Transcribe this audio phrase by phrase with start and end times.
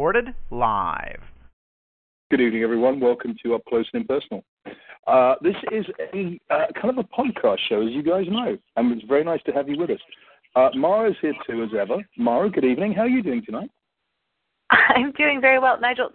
[0.00, 1.20] Recorded live.
[2.30, 3.00] Good evening, everyone.
[3.00, 4.42] Welcome to Up Close and Impersonal.
[5.06, 8.92] Uh, this is a uh, kind of a podcast show, as you guys know, and
[8.92, 9.98] it's very nice to have you with us.
[10.56, 11.96] Uh, Mara's here too, as ever.
[12.16, 12.94] Mara, good evening.
[12.94, 13.70] How are you doing tonight?
[14.70, 16.12] I'm doing very well, Nigel.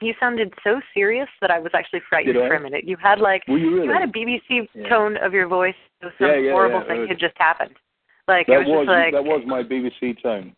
[0.00, 2.84] You sounded so serious that I was actually frightened for a minute.
[2.88, 3.84] You had like you, really?
[3.84, 4.88] you, had a BBC yeah.
[4.88, 5.74] tone of your voice.
[6.02, 6.88] So some yeah, yeah, horrible yeah.
[6.88, 7.76] thing had just happened.
[8.28, 10.56] Like that it was, was just like that was my BBC tone.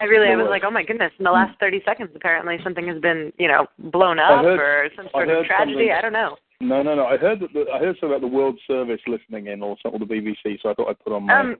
[0.00, 1.12] I really I was, like, oh my goodness!
[1.18, 4.88] In the last thirty seconds, apparently something has been you know blown up heard- or
[4.96, 5.72] some sort of tragedy.
[5.72, 6.36] something- I don't know.
[6.62, 7.06] No, no, no.
[7.06, 10.00] I heard that the, I heard something about the World Service listening in, or something,
[10.00, 10.58] or the BBC.
[10.62, 11.38] So I thought I'd put on my.
[11.40, 11.56] Um,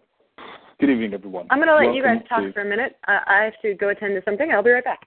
[0.78, 1.47] good evening, everyone.
[1.50, 2.97] I'm gonna let you guys talk to- for a minute.
[3.08, 4.50] Uh, I have to go attend to something.
[4.52, 5.00] I'll be right back.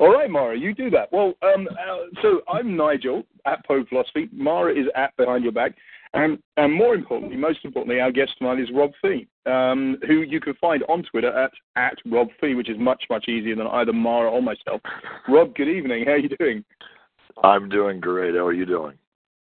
[0.00, 1.10] All right, Mara, you do that.
[1.12, 4.28] Well, um, uh, so I'm Nigel at Poe Philosophy.
[4.32, 5.72] Mara is at Behind Your Back.
[6.14, 10.40] And, and more importantly, most importantly, our guest tonight is Rob Fee, um, who you
[10.40, 13.92] can find on Twitter at, at Rob Fee, which is much, much easier than either
[13.92, 14.80] Mara or myself.
[15.28, 16.04] Rob, good evening.
[16.06, 16.64] How are you doing?
[17.42, 18.36] I'm doing great.
[18.36, 18.96] How are you doing?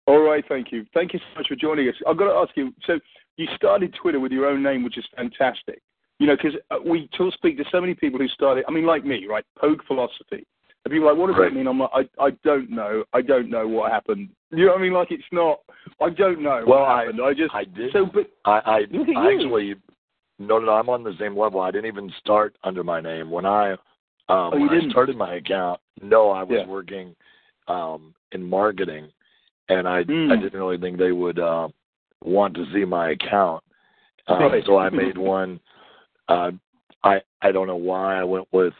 [0.07, 0.85] All right, thank you.
[0.95, 1.95] Thank you so much for joining us.
[2.07, 2.99] I've got to ask you, so
[3.37, 5.79] you started Twitter with your own name, which is fantastic.
[6.17, 9.05] You know, because we talk, speak to so many people who started, I mean, like
[9.05, 9.45] me, right?
[9.59, 10.45] Pogue Philosophy.
[10.85, 11.49] And people are like, what does Right.
[11.49, 11.67] that mean?
[11.67, 13.03] I'm like, I, I don't know.
[13.13, 14.29] I don't know what happened.
[14.51, 14.93] You know what I mean?
[14.93, 15.59] Like, it's not,
[16.01, 17.21] I don't know Well, what I- happened.
[17.23, 17.93] I, just, I did.
[17.93, 19.37] so, but, I, I, Look at I you.
[19.39, 19.75] actually,
[20.39, 21.61] no, no, no, I'm on the same level.
[21.61, 23.79] I didn't even start under my name when I, um,
[24.29, 24.91] Oh, when I didn't?
[24.91, 25.79] started my account.
[26.01, 26.65] No, I was Yeah.
[26.67, 27.15] working,
[27.69, 29.09] um, in marketing,
[29.69, 30.31] and I, Hmm.
[30.31, 31.69] I didn't really think they would uh,
[32.23, 33.63] want to see my account.
[34.27, 34.65] Um, Right.
[34.65, 35.61] So I made one.
[36.27, 36.51] Uh,
[37.05, 38.73] I, I don't know why I went with,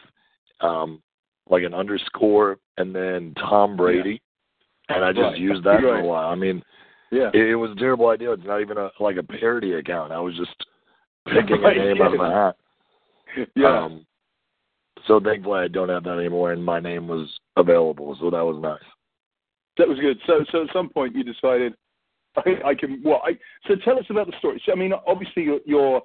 [0.60, 1.02] um,
[1.48, 4.20] like an underscore and then Tom Brady,
[4.88, 5.38] and I just Right.
[5.38, 6.28] used that for a while.
[6.28, 6.62] I mean.
[7.10, 7.30] yeah.
[7.32, 8.32] It, it was a terrible idea.
[8.32, 10.12] It's not even a like a parody account.
[10.12, 10.54] I was just
[11.26, 12.56] picking Right, a name out of a hat.
[13.56, 13.84] yeah.
[13.84, 14.06] Um,
[15.06, 18.60] so thankfully, I don't have that anymore, and my name was available, so that was
[18.60, 18.80] nice.
[19.76, 20.18] That was good.
[20.26, 21.74] So, so at some point you decided,
[22.36, 23.02] I, I can.
[23.04, 23.32] Well, I,
[23.66, 24.62] so tell us about the story.
[24.64, 26.00] So, I mean, obviously you're, you're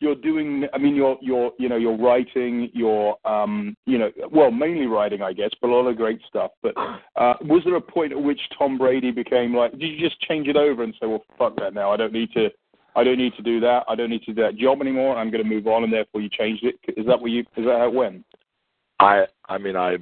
[0.00, 0.66] you're doing.
[0.72, 2.70] I mean, you're you're you know you're writing.
[2.72, 6.52] You're um you know well mainly writing, I guess, but a lot of great stuff.
[6.62, 6.74] But
[7.16, 9.72] uh, was there a point at which Tom Brady became like?
[9.72, 11.90] Did you just change it over and say, well, fuck that now.
[11.90, 12.50] I don't need to.
[12.94, 13.84] I don't need to do that.
[13.88, 15.16] I don't need to do that job anymore.
[15.16, 16.76] I'm going to move on, and therefore you changed it.
[16.96, 17.40] Is that what you?
[17.40, 18.24] Is that how it went?
[19.00, 19.96] I I mean, I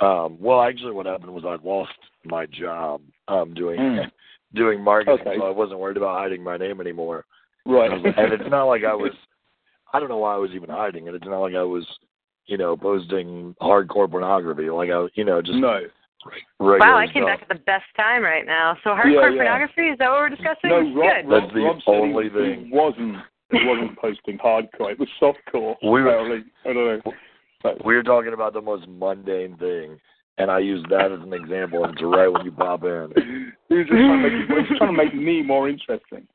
[0.00, 1.92] um, well, actually, what happened was I lost
[2.24, 4.10] my job um, doing Mm.
[4.54, 5.36] doing marketing, Okay.
[5.38, 7.24] so I wasn't worried about hiding my name anymore.
[7.66, 7.92] Right.
[7.92, 9.12] and it's not like I was.
[9.94, 11.14] I don't know why I was even hiding it.
[11.14, 11.86] It's not like I was,
[12.46, 14.70] you know, posting hardcore pornography.
[14.70, 15.80] Like I, you know, just no.
[16.24, 17.40] regular Wow, I came stuff.
[17.40, 18.74] back at the best time right now.
[18.84, 19.36] So hardcore Yeah, yeah.
[19.36, 20.70] pornography is that what we're discussing?
[20.70, 21.28] No, Rob, Good.
[21.30, 22.66] Rob, That's the Rob said only he, thing.
[22.66, 23.16] He wasn't.
[23.52, 24.92] He wasn't posting hardcore.
[24.92, 25.76] It was softcore.
[25.82, 26.50] We were- apparently.
[26.64, 27.12] I don't know.
[27.62, 30.00] But, We were talking about the most mundane thing,
[30.38, 31.84] and I used that as an example.
[31.84, 33.12] And it's right when you pop in.
[33.68, 36.26] he was just trying to make, he was trying to make me more interesting.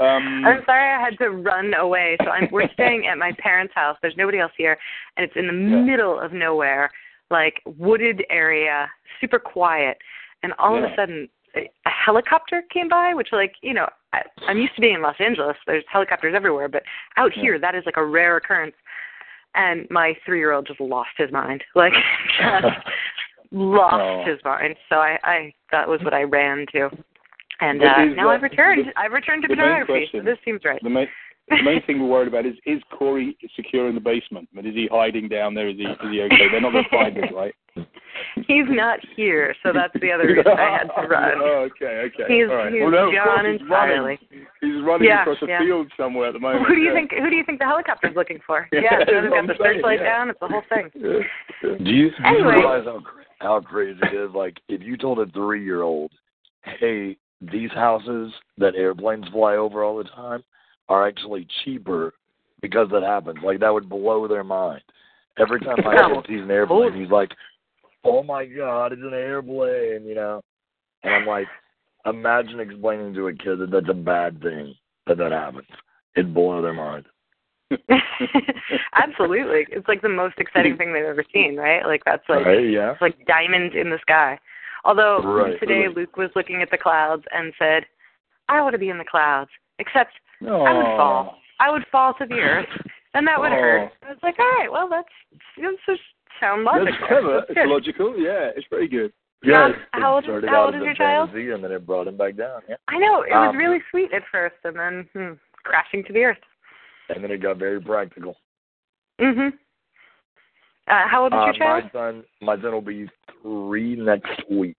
[0.00, 2.16] Um, I'm sorry I had to run away.
[2.24, 3.96] So I'm we're staying at my parents' house.
[4.00, 4.78] There's nobody else here,
[5.16, 5.82] and it's in the Yeah.
[5.82, 6.90] middle of nowhere,
[7.30, 8.88] like wooded area,
[9.20, 9.98] super quiet.
[10.42, 14.22] And all of a sudden, a, a helicopter came by, which like you know, I,
[14.48, 15.56] I'm used to being in Los Angeles.
[15.66, 16.82] There's helicopters everywhere, but
[17.16, 17.42] out Yeah.
[17.42, 18.74] here, that is like a rare occurrence.
[19.56, 21.92] And my three-year-old just lost his mind, like
[22.40, 22.66] just
[23.50, 24.24] lost Oh.
[24.24, 24.76] his mind.
[24.88, 26.88] So I, I that was what I ran to.
[27.60, 28.86] And uh, now that- I've returned.
[28.86, 30.08] the- I've returned to the main pornography.
[30.12, 30.80] So this seems right.
[30.82, 31.08] the main
[31.48, 34.48] the main thing we're worried about is is Corey secure in the basement?
[34.52, 35.68] I mean, is he hiding down there?
[35.68, 36.46] Is he is he okay?
[36.50, 37.54] They're not going to find him, right?
[38.46, 41.38] He's not here, so that's the other reason I had to run.
[41.42, 42.26] oh, okay, okay.
[42.28, 42.72] He's All right.
[42.72, 44.18] he's well, no, of gone course, he's entirely.
[44.30, 44.46] running.
[44.60, 45.58] He's running Yeah, across a yeah.
[45.60, 46.66] field somewhere at the moment.
[46.66, 46.94] Who do you yeah.
[46.94, 47.12] think?
[47.12, 48.68] Who do you think the helicopter's looking for?
[48.72, 50.04] Yeah, Yeah, that's they've got the searchlight yeah.
[50.18, 50.30] down.
[50.30, 50.90] It's the whole thing.
[50.94, 51.08] Yeah,
[51.64, 51.78] yeah.
[51.78, 53.00] Do you, do you realize how
[53.40, 54.30] how crazy it is?
[54.34, 56.12] Like, if you told a three year old,
[56.78, 60.42] "Hey, these houses that airplanes fly over all the time
[60.88, 62.14] are actually cheaper
[62.60, 64.82] because that happens," like that would blow their mind.
[65.38, 67.30] Every time my kid sees an airplane, he's like,
[68.04, 70.42] "Oh my god, it's an airplane!" You know,
[71.02, 71.46] and I'm like,
[72.06, 74.74] imagine explaining to a kid that that's a bad thing
[75.06, 75.66] that that happens.
[76.16, 77.06] It'd blow their mind.
[78.94, 79.66] Absolutely.
[79.70, 81.84] It's like the most exciting thing they've ever seen, right?
[81.86, 82.92] Like that's like Right, yeah.
[82.92, 84.38] it's like diamonds in the sky.
[84.84, 85.96] Although Right, today right.
[85.96, 87.84] Luke was looking at the clouds and said,
[88.48, 90.12] "I want to be in the clouds, except
[90.42, 91.38] I would fall.
[91.58, 92.68] I would fall to the earth,
[93.14, 95.08] and that would hurt." I was like, "All right, well, that's
[95.60, 96.02] that's just
[96.40, 97.44] sound logic." That's clever.
[97.46, 98.16] That's It's logical.
[98.18, 99.12] Yeah, it's pretty good.
[99.42, 101.30] Yeah, how old is- how old is your child?
[101.30, 102.60] fantasy, and then it brought him back down.
[102.68, 106.12] Yeah, I know it was Um, really sweet at first, and then hmm, crashing to
[106.12, 106.38] the earth.
[107.08, 108.36] and then it got very practical.
[109.18, 109.52] Mhm.
[110.88, 111.84] Uh, how old is Uh, your child?
[111.84, 113.08] my son, my son will be
[113.42, 114.76] three next week.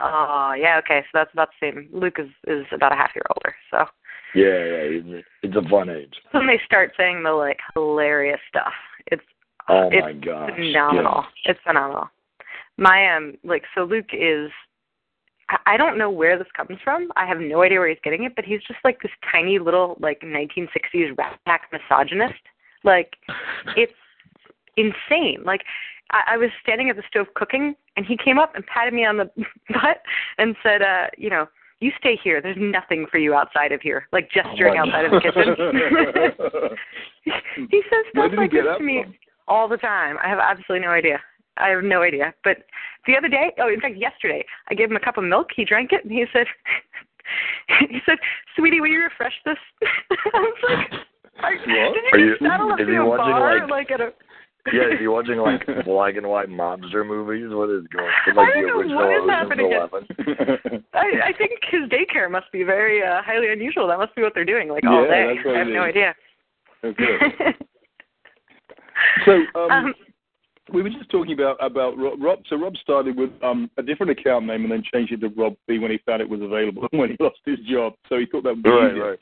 [0.00, 0.78] Oh, yeah.
[0.78, 1.88] Okay, so that's about the same.
[1.92, 3.78] Luke is is about a half year older, so
[4.34, 6.14] Yeah, yeah, it's, it's a fun age.
[6.32, 8.72] when they start saying the like hilarious stuff,
[9.06, 9.22] it's
[9.68, 11.24] Oh it's my gosh, phenomenal.
[11.44, 12.08] It's phenomenal.
[12.76, 14.50] My um like so Luke is
[15.50, 17.10] I- I don't know where this comes from.
[17.16, 19.96] I have no idea where he's getting it, but he's just like this tiny little
[20.00, 22.40] like 1960s rat pack misogynist.
[22.84, 23.14] Like
[23.76, 23.92] it's
[24.76, 25.42] insane.
[25.44, 25.62] Like
[26.10, 29.04] I, I was standing at the stove cooking, and he came up and patted me
[29.04, 29.30] on the
[29.70, 30.02] butt
[30.38, 31.46] and said, uh, you know,
[31.80, 32.40] you stay here.
[32.42, 34.08] There's nothing for you outside of here.
[34.12, 36.78] Like gesturing Oh outside of the kitchen.
[37.70, 39.14] he says stuff like this to me from?
[39.46, 40.16] all the time.
[40.22, 41.20] I have absolutely no idea.
[41.56, 42.34] I have no idea.
[42.44, 42.58] But
[43.06, 45.48] the other day, oh, in fact, yesterday, I gave him a cup of milk.
[45.54, 46.46] He drank it, and he said,
[47.90, 48.18] he said,
[48.56, 51.00] "Sweetie, will you refresh this?" I was like,
[51.44, 51.68] "Are, did
[52.12, 54.00] Are you you- just saddle up is to he a watching, bar like- like at
[54.00, 54.12] a?"
[54.72, 57.48] Yeah, is he watching like black and white mobster movies?
[57.50, 58.10] What is going?
[58.26, 60.84] It's I like don't the know original what is happening.
[60.94, 63.86] I, I think his daycare must be very uh, highly unusual.
[63.88, 65.34] That must be what they're doing, like all Yeah, day.
[65.34, 65.88] that's what I have it no is.
[65.88, 66.14] idea.
[66.84, 67.54] Okay.
[69.24, 69.94] So um, um,
[70.72, 72.20] we were just talking about about Rob.
[72.20, 75.28] Rob so Rob started with um, a different account name and then changed it to
[75.28, 77.94] Rob Fee when he found it was available and when he lost his job.
[78.08, 79.10] So he thought that would be Right, easier.
[79.10, 79.18] right.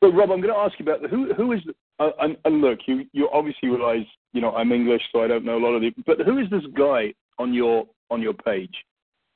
[0.00, 1.60] But Rob, I'm going to ask you about who who is
[1.98, 5.58] and, and look, you you obviously realize you know I'm English, so I don't know
[5.58, 5.92] a lot of the.
[6.06, 8.74] But who is this guy on your on your page,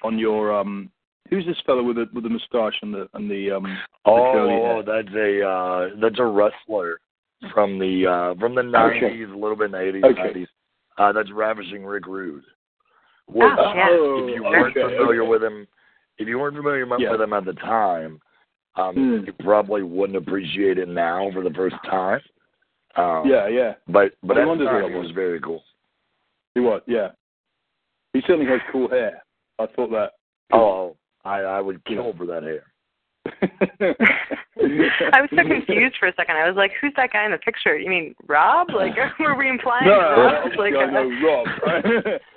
[0.03, 0.91] on your um?
[1.29, 3.79] Who's this fellow with the with the moustache and the and the um?
[4.05, 4.77] curly hair.
[4.77, 7.01] Oh, that's a uh, that's a wrestler
[7.55, 10.23] from the uh, from the nineties, a little bit in the eighties, Okay.
[10.23, 10.49] nineties.
[10.99, 12.43] Uh, that's Ravishing Rick Rude.
[13.29, 13.87] Oh, yeah.
[13.89, 15.31] if you weren't okay, familiar okay.
[15.31, 15.67] with him,
[16.19, 17.13] if you weren't familiar Yeah.
[17.13, 18.21] with him at the time,
[18.77, 19.25] um, Hmm.
[19.25, 22.21] you probably wouldn't appreciate it now for the first time.
[22.97, 23.75] Um, Yeah, yeah.
[23.89, 25.07] but but I at the time that was.
[25.09, 25.63] was very cool.
[26.55, 27.09] He was, yeah.
[28.13, 29.23] He certainly has cool hair.
[29.59, 30.13] I thought that.
[30.53, 32.65] Oh, I I would kill for that hair.
[35.13, 36.37] I was so confused for a second.
[36.37, 37.77] I was like, "Who's that guy in the picture?
[37.79, 38.69] You mean Rob?
[38.75, 40.35] Like, were we implying No, Rob?
[40.45, 41.47] obviously Like, I know Rob.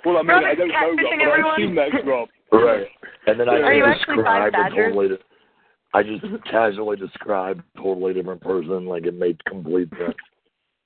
[0.04, 1.54] well, I mean, Rob I don't know Rob, catfishing but I everyone.
[1.54, 2.28] assume that's Rob.
[2.52, 2.86] Right.
[3.26, 5.08] And then I Are just you actually five described a totally
[5.94, 10.14] I just casually described a totally different person, like it made complete sense.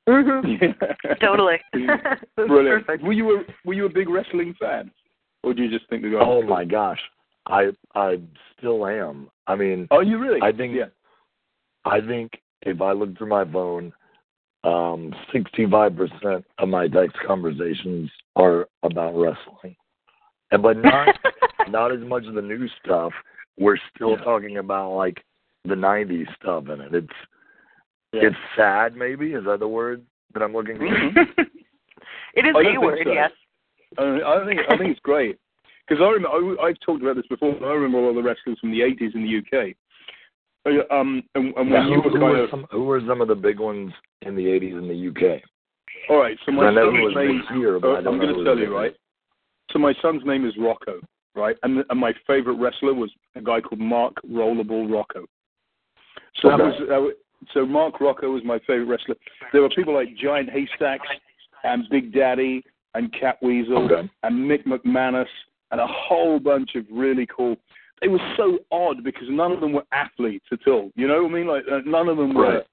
[0.13, 1.21] mhm.
[1.21, 1.57] Totally.
[2.37, 2.87] Brilliant.
[2.87, 3.05] perfect.
[3.05, 4.91] Were you a were you a big wrestling fan,
[5.43, 6.19] or do you just think the guy?
[6.21, 7.01] Oh my gosh.
[7.47, 8.17] I I
[8.57, 9.29] still am.
[9.47, 10.41] I mean oh, you really?
[10.43, 10.87] I think Yeah.
[11.85, 12.33] I think
[12.63, 13.93] if I look through my phone,
[14.65, 19.77] um sixty five percent of my text conversations are about wrestling.
[20.51, 21.09] And but not
[21.69, 23.13] not as much of the new stuff.
[23.59, 24.25] We're still Yeah.
[24.25, 25.23] talking about like
[25.65, 26.95] the nineties stuff in it.
[26.95, 27.13] It's
[28.13, 28.25] Yeah.
[28.29, 30.03] it's sad maybe, is that the word
[30.35, 30.85] that I'm looking for?
[30.87, 31.17] Mhm.
[32.35, 33.13] it is I a word, so.
[33.13, 33.31] yes.
[33.99, 35.39] I, I think I think it's great
[35.87, 37.55] because I remember I, I've talked about this before.
[37.65, 39.75] I remember all the wrestlers from the '80s in the UK.
[40.67, 43.01] Uh, Um, and, and when Now, you who, were who, were of some, who were
[43.07, 45.41] some of the big ones in the 80s in the UK?
[46.11, 47.43] all right, so my son's who was name.
[47.49, 48.95] big here, but uh, I don't I'm going to tell you right.
[49.71, 51.01] So my son's name is Rocco,
[51.35, 51.57] right?
[51.63, 55.27] And, and my favorite wrestler was a guy called Mark Rollerball Rocco.
[56.41, 56.65] So that Okay.
[56.81, 57.13] was, that was
[57.55, 59.17] so Mark Rocco was my favorite wrestler.
[59.53, 61.09] There were people like Giant Haystacks
[61.65, 62.63] and Big Daddy
[62.95, 64.11] and Catweazle Okay.
[64.23, 65.27] and Mick McManus
[65.71, 67.57] and a whole bunch of really cool.
[68.01, 70.91] They were so odd because none of them were athletes at all.
[70.95, 71.47] You know what I mean?
[71.47, 72.55] Like uh, none of them were.
[72.55, 72.67] Right.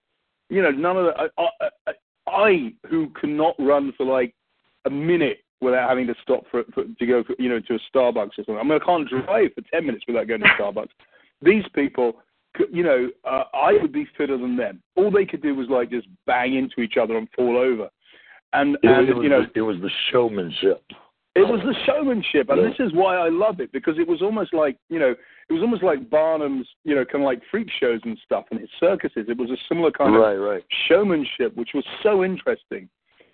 [0.49, 1.11] You know, none of the.
[1.17, 1.93] I, I, I,
[2.27, 4.33] I who cannot run for like
[4.85, 7.79] a minute without having to stop for, for to go, for, you know, to a
[7.93, 8.57] Starbucks or something.
[8.57, 10.89] I mean, I can't drive for ten minutes without going to Starbucks.
[11.41, 12.17] These people,
[12.71, 14.81] you know, uh, I would be fitter than them.
[14.95, 17.89] All they could do was like just bang into each other and fall over.
[18.53, 20.81] And It, and it you know, the, it was the showmanship.
[21.35, 22.69] it was the showmanship, and Yeah.
[22.69, 25.13] this is why I love it because it was almost like you know,
[25.49, 28.59] it was almost like Barnum's, you know, kind of like freak shows and stuff, and
[28.59, 29.25] his circuses.
[29.27, 30.63] It was a similar kind of Right, right.
[30.87, 32.89] showmanship, which was so interesting.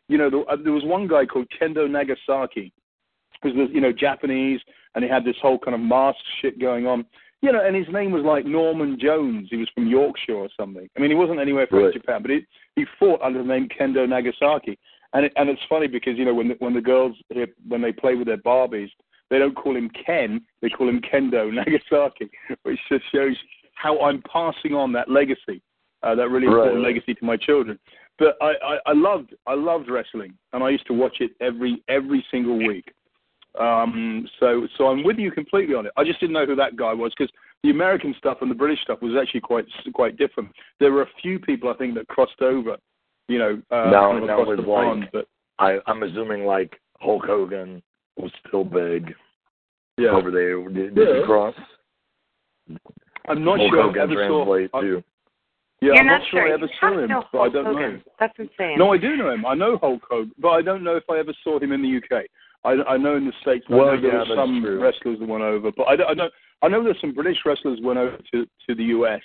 [0.10, 2.74] You know, there, uh, there was one guy called Kendo Nagasaki,
[3.44, 4.60] who was you know Japanese,
[4.96, 7.06] and he had this whole kind of mask shit going on.
[7.42, 9.48] You know, and his name was like Norman Jones.
[9.50, 10.88] He was from Yorkshire or something.
[10.96, 11.94] I mean, he wasn't anywhere from Right.
[11.94, 12.46] Japan, but he
[12.76, 14.78] he fought under the name Kendo Nagasaki.
[15.14, 17.16] And it, and it's funny because you know when the, when the girls
[17.68, 18.90] when they play with their Barbies,
[19.30, 22.30] they don't call him Ken, they call him Kendo Nagasaki,
[22.64, 23.36] which just shows
[23.74, 25.62] how I'm passing on that legacy,
[26.04, 26.94] uh, that really important right.
[26.94, 27.80] legacy to my children.
[28.20, 31.84] But I, I, I loved I loved wrestling, and I used to watch it every
[31.88, 32.94] every single week.
[33.60, 35.92] Um, so so I'm with you completely on it.
[35.98, 37.32] I just didn't know who that guy was because
[37.64, 40.50] the American stuff and the British stuff was actually quite quite different.
[40.80, 42.78] There were a few people I think that crossed over,
[43.28, 45.10] you know, uh, Now- kind of now across the with, like, pond.
[45.12, 45.28] But
[45.60, 47.84] I, I'm assuming like Hulk Hogan
[48.18, 49.14] was still big
[49.98, 50.62] yeah, over there.
[50.70, 51.16] Did, did Yeah.
[51.18, 51.56] you cross?
[53.28, 54.54] I'm not Hulk sure I Hogan ever saw.
[54.56, 55.04] I, too.
[55.82, 56.48] yeah, You're I'm not, not sure.
[56.48, 57.94] I ever saw him, but I don't Hogan.
[57.94, 58.02] know.
[58.20, 58.78] That's insane.
[58.78, 59.46] No, I do know him.
[59.46, 61.98] I know Hulk Hogan, but I don't know if I ever saw him in the
[61.98, 62.26] UK.
[62.64, 63.66] I, I know in the states.
[63.70, 64.80] I Well, know there yeah, were that's some true.
[64.82, 66.30] wrestlers that went over, but I, I know
[66.62, 69.22] I know there's some British wrestlers went over to to the US,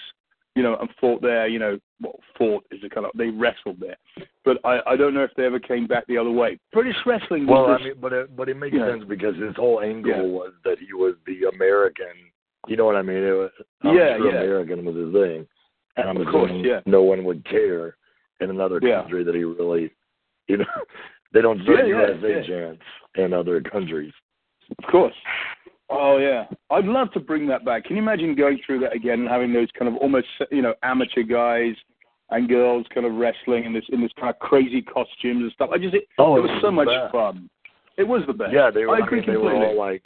[0.54, 1.46] you know, and fought there.
[1.46, 3.96] You know, well, fought is a kind of they wrestled there,
[4.44, 6.58] but I I don't know if they ever came back the other way.
[6.72, 8.90] British wrestling was Well, I mean, but it, but it makes Yeah.
[8.90, 10.22] sense because his whole angle Yeah.
[10.22, 12.14] was that he was the American.
[12.68, 13.18] You know what I mean?
[13.22, 13.50] It was,
[13.82, 14.40] I'm Yeah, sure yeah.
[14.40, 15.46] American was his thing,
[15.96, 16.80] and I'm Of course, yeah.
[16.86, 17.96] no one would care
[18.40, 19.02] in another Yeah.
[19.02, 19.90] country that he really,
[20.48, 20.64] you know,
[21.36, 22.42] they don't start Yeah, USA yeah.
[22.46, 22.82] chants
[23.16, 24.12] in other countries.
[24.82, 25.14] Of course.
[25.90, 27.84] Oh yeah, I'd love to bring that back.
[27.84, 30.74] Can you imagine going through that again and having those kind of almost you know
[30.82, 31.74] amateur guys
[32.30, 35.70] and girls kind of wrestling in this in this kind of crazy costumes and stuff?
[35.72, 37.12] I just it, Oh, it it was was so much best.
[37.12, 37.48] fun.
[37.96, 38.52] It was the best.
[38.52, 38.96] Yeah, they were.
[38.96, 40.02] I agree mean, they were all like,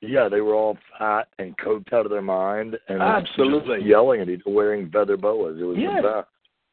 [0.00, 3.82] yeah, they were all fat and coked out of their mind, and Absolutely.
[3.84, 5.58] yelling at each, wearing feather boas.
[5.60, 6.00] It was Yeah.
[6.00, 6.28] the best.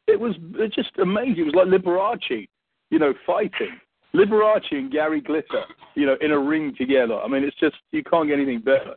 [0.08, 0.36] It was
[0.74, 1.40] just amazing.
[1.40, 2.48] It was like Liberace,
[2.90, 3.80] you know, fighting.
[4.16, 5.66] Liberace and Gary Glitter,
[5.96, 7.16] you know, in a ring together.
[7.16, 8.96] I mean, it's just you can't get anything better.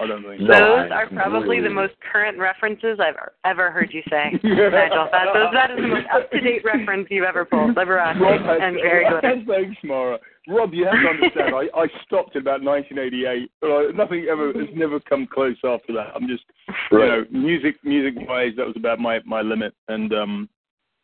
[0.00, 0.40] I don't think.
[0.40, 4.68] Those I are probably the most current references I've ever heard you say, Yeah.
[4.72, 5.08] Nigel.
[5.12, 7.76] That, those, that is the most up-to-date reference you've ever pulled.
[7.76, 9.44] Liberace Rob and Gary Glitter.
[9.46, 10.18] Thanks, Mara.
[10.48, 11.54] Rob, you have to understand.
[11.54, 13.50] I, I stopped in about 1988.
[13.60, 16.10] But I, nothing ever has never come close after that.
[16.14, 16.44] I'm just,
[16.90, 19.74] you know, music music wise, that was about my my limit.
[19.88, 20.48] And um,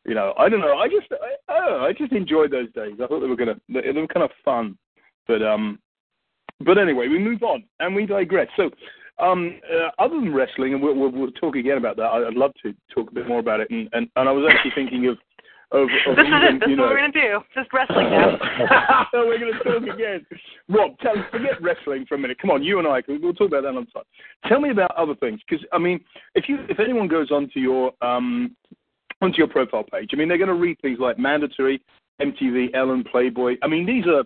[0.07, 0.79] you know, I don't know.
[0.79, 1.85] I just I, I know.
[1.85, 2.95] I just enjoyed those days.
[3.03, 4.77] I thought they were gonna they, they were kind of fun.
[5.27, 5.79] But um,
[6.65, 8.49] but anyway, we move on and we digress.
[8.57, 8.71] So.
[9.19, 12.07] Um, uh, other than wrestling, and we'll, we'll, we'll talk again about that.
[12.07, 13.69] I'd love to talk a bit more about it.
[13.69, 15.19] And, and, and I was actually thinking of
[15.73, 16.61] of, of This is it.
[16.61, 17.41] This is know, what we're going to do.
[17.55, 19.07] Just wrestling now.
[19.13, 20.27] so we're going to talk again.
[20.69, 22.39] Rob, tell forget wrestling for a minute.
[22.41, 23.03] Come on, you and I.
[23.07, 24.03] We'll talk about that on time.
[24.49, 26.01] Tell me about other things, because I mean,
[26.35, 28.57] if you if anyone goes onto your um
[29.21, 31.83] onto your profile page, I mean, they're going to read things like mandatory,
[32.21, 33.57] MTV, Ellen, Playboy.
[33.63, 34.25] I mean, these are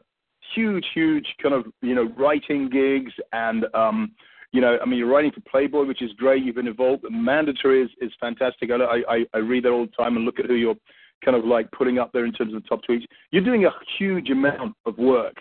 [0.54, 4.12] huge, huge kind of you know writing gigs and um
[4.52, 6.44] you know, I mean, you're writing for Playboy, which is great.
[6.44, 7.02] You've been involved.
[7.10, 8.70] Mandatory is, is fantastic.
[8.70, 10.76] I, I I read that all the time and look at who you're
[11.24, 13.04] kind of like putting up there in terms of the top tweets.
[13.32, 15.34] You're doing a huge amount of work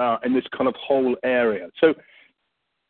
[0.00, 1.68] uh, in this kind of whole area.
[1.80, 1.94] So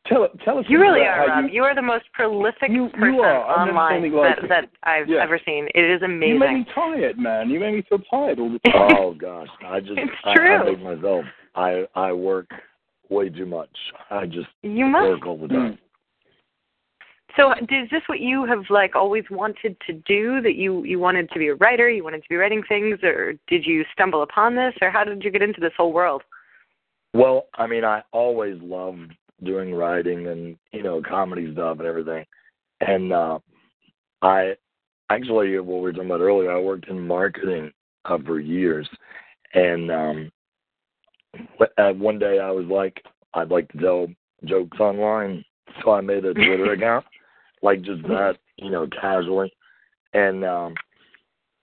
[0.08, 0.64] tell tell us.
[0.68, 1.44] You really are, Rob.
[1.50, 3.44] You, are the most prolific You- you person are.
[3.44, 5.22] I've never online seen like that, that I've Yeah.
[5.22, 5.68] ever seen.
[5.75, 6.28] It is amazing.
[6.28, 6.58] You amazing.
[6.58, 7.50] make me tired, man.
[7.50, 8.90] You make me feel tired all the time.
[8.98, 10.54] Oh gosh, I just It's I, true.
[10.56, 11.25] I make myself.
[11.54, 12.48] I I work
[13.08, 13.70] way too much.
[14.10, 15.08] I just You must.
[15.08, 15.78] work all the time.
[17.36, 20.40] So, is this what you have like always wanted to do?
[20.40, 23.34] That you you wanted to be a writer, you wanted to be writing things, or
[23.46, 26.22] did you stumble upon this, or how did you get into this whole world?
[27.12, 29.12] Well, I mean, I always loved
[29.43, 32.25] doing writing and you know comedy stuff and everything,
[32.81, 33.38] and uh,
[34.23, 34.55] I
[35.11, 36.52] actually what we were talking about earlier.
[36.52, 37.73] I worked in marketing
[38.05, 38.88] uh, for years,
[39.55, 40.33] and um,
[41.78, 43.02] uh, one day I was like,
[43.35, 44.07] I'd like to tell
[44.45, 45.45] jokes online,
[45.83, 47.05] so I made a Twitter account,
[47.62, 49.52] like just that, you know, casually,
[50.12, 50.75] and um,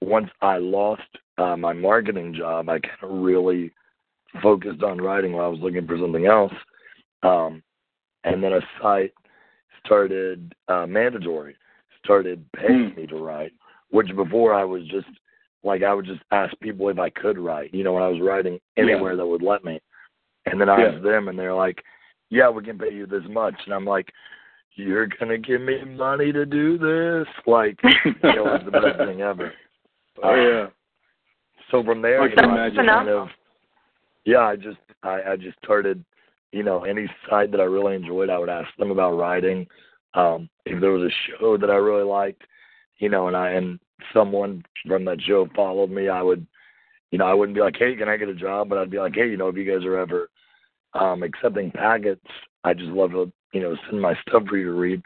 [0.01, 1.01] once I lost
[1.37, 3.71] uh, my marketing job, I kind of really
[4.41, 6.53] focused on writing while I was looking for something else.
[7.23, 7.63] Um,
[8.23, 9.13] and then a site
[9.85, 11.55] started uh, mandatory,
[12.03, 12.99] started paying Hmm.
[13.01, 13.53] me to write,
[13.89, 15.07] which before I was just
[15.63, 18.19] like I would just ask people if I could write, you know, when I was
[18.21, 19.79] writing anywhere that would let me.
[20.45, 20.87] And then I Yeah.
[20.89, 21.83] asked them, and they're like,
[22.29, 24.11] "Yeah, we can pay you this much," and I'm like.
[24.75, 27.27] You're gonna give me money to do this?
[27.45, 29.53] Like, you know, it's the best thing ever.
[30.23, 30.67] Oh yeah.
[31.71, 33.29] So from there, you know, I just kind of,
[34.25, 36.03] yeah, I just I, I just started,
[36.53, 39.67] you know, any site that I really enjoyed, I would ask them about writing.
[40.13, 42.43] Um, if there was a show that I really liked,
[42.99, 43.79] you know, and I and
[44.13, 46.45] someone from that show followed me, I would,
[47.11, 48.69] you know, I wouldn't be like, hey, can I get a job?
[48.69, 50.29] But I'd be like, hey, you know, if you guys are ever
[50.93, 52.25] um, accepting packets,
[52.63, 55.01] I just love to, you know, send my stuff for you to read.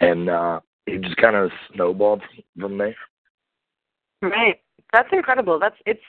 [0.00, 2.22] and uh, it just kind of snowballed
[2.58, 2.96] from there.
[4.22, 4.60] Right.
[4.92, 5.58] That's incredible.
[5.58, 6.00] That's it's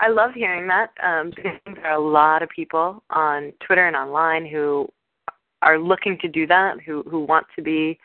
[0.00, 3.96] I love hearing that um, because there are a lot of people on Twitter and
[3.96, 4.88] online who
[5.62, 7.98] are looking to do that, who who want to be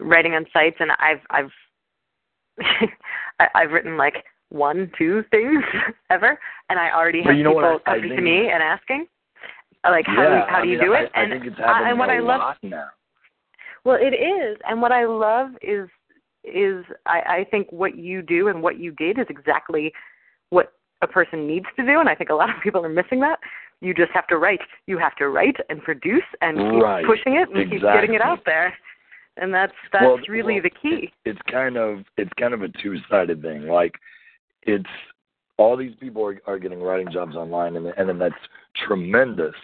[0.00, 1.50] writing on sites, and I've I've
[3.54, 5.62] I've written like one, two things
[6.10, 6.38] ever,
[6.70, 9.06] and I already have you know people I, coming to me and asking,
[9.84, 11.10] like, how yeah, do you, how I do you mean, do it?
[11.14, 12.88] I and think it's I, and what a I love, lot now.
[13.84, 15.88] well, it is, and what I love is
[16.44, 19.92] is I, I think what you do and what you did is exactly
[20.50, 20.72] what
[21.08, 23.38] a person needs to do, and I think a lot of people are missing that.
[23.80, 24.60] You just have to write.
[24.86, 27.06] You have to write and produce and keep Right.
[27.06, 28.74] pushing it and keep getting it out there.
[29.36, 31.12] And that's that's Well, really well, the key.
[31.24, 33.68] It's kind of it's kind of a two sided thing.
[33.68, 33.94] Like
[34.62, 34.88] it's
[35.58, 38.34] all these people are, are getting writing jobs online, and and then that's
[38.86, 39.54] tremendous.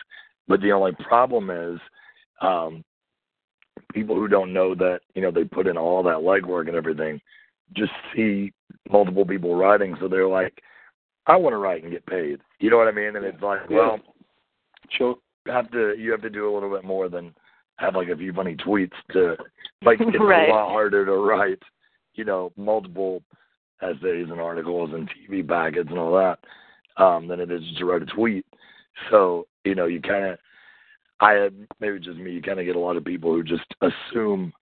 [0.46, 1.80] But the only problem is,
[2.42, 2.84] um,
[3.94, 7.18] people who don't know that you know they put in all that legwork and everything,
[7.74, 8.52] just see
[8.90, 10.62] multiple people writing, so they're like,
[11.26, 12.40] I want to write and get paid.
[12.58, 13.16] You know what I mean?
[13.16, 14.00] And it's like, well,
[14.90, 15.16] Sure.
[15.46, 17.34] you have to you have to do a little bit more than
[17.76, 19.36] have like a few funny tweets to
[19.82, 20.48] like it's Right.
[20.48, 21.62] a lot harder to write
[22.14, 23.22] you know multiple
[23.80, 26.38] essays and articles and tv packets and all that
[27.02, 28.44] um than it is to write a tweet
[29.10, 30.38] so you know you kind of
[31.20, 33.64] i had maybe just me you kind of get a lot of people who just
[33.80, 34.52] assume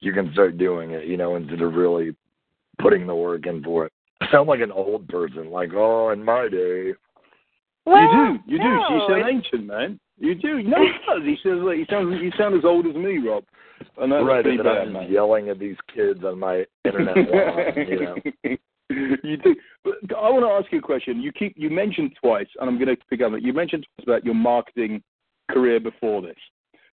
[0.00, 2.14] you can start doing it you know instead of really
[2.78, 3.92] putting the work in for it
[4.30, 6.92] sound like an old person like oh in my day
[7.86, 8.52] you do.
[8.52, 8.64] You do.
[8.64, 10.00] no, you sound ancient, man.
[10.18, 10.62] You do.
[10.62, 11.22] No, he does.
[11.24, 12.12] He says like you sound.
[12.20, 13.44] You sound as old as me, Rob.
[13.96, 15.10] And that's right and bad, i'm man.
[15.10, 18.14] yelling at these kids on my internet line you know
[19.24, 19.56] you do.
[19.82, 21.22] But I want to ask you a question.
[21.22, 23.32] You keep you mentioned twice, and I'm going to pick up.
[23.32, 23.42] It.
[23.42, 25.02] You mentioned twice about your marketing
[25.50, 26.36] career before this.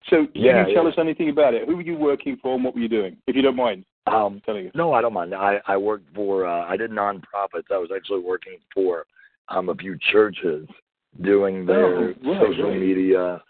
[0.09, 0.89] So can Yeah, you tell yeah.
[0.89, 1.65] us anything about it?
[1.67, 3.15] Who were you working for, and what were you doing?
[3.27, 4.41] If you don't mind um.
[4.75, 5.33] No, I don't mind.
[5.33, 7.71] I I worked for uh, I did nonprofits.
[7.71, 9.05] I was actually working for
[9.49, 10.67] um a few churches
[11.21, 12.79] doing their Oh, right, social right.
[12.79, 13.41] media.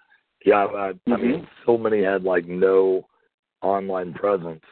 [0.45, 1.21] Yeah, I, I Mhm.
[1.21, 3.08] mean, so many had like no
[3.62, 4.63] online presence,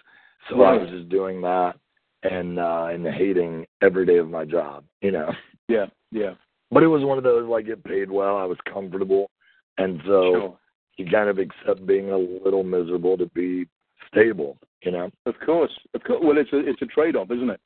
[0.49, 1.75] so I was just doing that
[2.23, 5.31] and uh and hating every day of my job, you know.
[5.67, 6.33] Yeah, yeah.
[6.69, 8.35] But it was one of those like it paid well.
[8.37, 9.31] I was comfortable,
[9.77, 10.57] and so Sure.
[10.97, 13.67] you kind of accept being a little miserable to be
[14.13, 15.09] stable, you know.
[15.25, 16.19] Of course, of course.
[16.23, 17.59] Well, it's a it's a trade off, isn't it?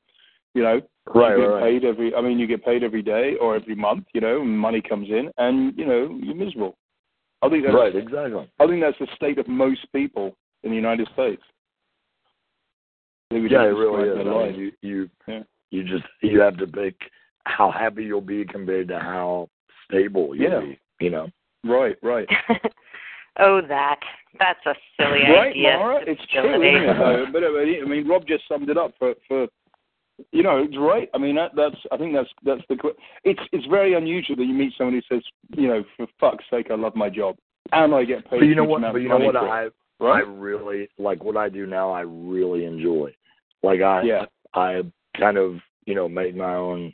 [0.53, 0.81] You know,
[1.13, 1.63] Right, you get right, right.
[1.63, 2.15] paid every.
[2.15, 4.05] I mean, you get paid every day or every month.
[4.13, 6.77] You know, and money comes in, and you know you're miserable.
[7.41, 8.49] I think that's Right, exactly.
[8.59, 11.41] I think that's the state of most people in the United States.
[13.29, 14.23] They Yeah, it just really describe is.
[14.25, 15.43] their I mean, you you Yeah.
[15.71, 16.95] you just you have to pick
[17.45, 19.49] how happy you'll be compared to how
[19.85, 20.59] stable you'll Yeah.
[20.61, 20.79] be.
[20.99, 21.27] You know.
[21.63, 22.27] Right, right.
[23.39, 23.99] oh, that
[24.39, 25.77] that's a silly right, idea.
[25.77, 26.03] Mara.
[26.05, 26.93] It's true, isn't it?
[26.97, 27.25] though?
[27.31, 29.47] But I mean, Rob just summed it up for for.
[30.31, 31.09] You know, it's right.
[31.13, 31.75] I mean, that that's.
[31.91, 32.77] I think that's that's the.
[32.77, 32.95] qu-
[33.25, 35.23] It's it's very unusual that you meet someone who says,
[35.57, 37.35] you know, for fuck's sake, I love my job,
[37.73, 38.39] and I get paid.
[38.39, 38.77] But you know what?
[38.77, 39.35] amounts But you know what?
[39.35, 39.73] for it.
[40.01, 41.91] I I really like what I do now.
[41.91, 43.13] I really enjoy.
[43.61, 44.25] Like I Yeah.
[44.53, 44.83] I
[45.19, 46.93] kind of you know make my own,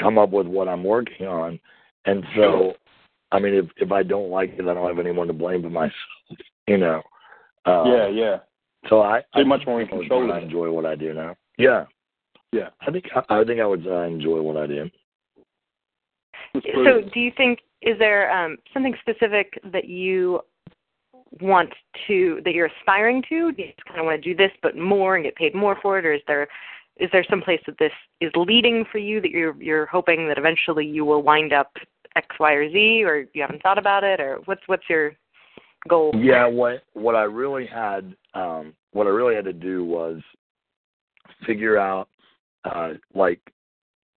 [0.00, 1.58] come up with what I'm working on,
[2.04, 2.74] and so.
[3.32, 3.38] Sure.
[3.38, 5.72] I mean, if if I don't like it, I don't have anyone to blame but
[5.72, 5.92] myself.
[6.66, 7.02] You know.
[7.64, 8.36] Uh, yeah, yeah.
[8.88, 11.36] So I, So I much more in control I enjoy what I do now.
[11.58, 11.84] Yeah.
[12.52, 12.68] Yeah.
[12.80, 14.90] I think I, I think I would uh, enjoy what I do.
[16.54, 20.40] So, do you think is there um, something specific that you
[21.40, 21.70] want
[22.06, 23.52] to that you're aspiring to?
[23.52, 25.76] Do you just kind of want to do this, but more and get paid more
[25.82, 26.48] for it, or is there
[26.98, 30.38] is there some place that this is leading for you that you're you're hoping that
[30.38, 31.72] eventually you will wind up
[32.16, 35.14] X, Y, or Z, or you haven't thought about it, or what's what's your
[35.88, 36.12] goal?
[36.14, 40.20] Yeah, what what I really had um what I really had to do was
[41.46, 42.08] figure out
[42.64, 43.40] uh like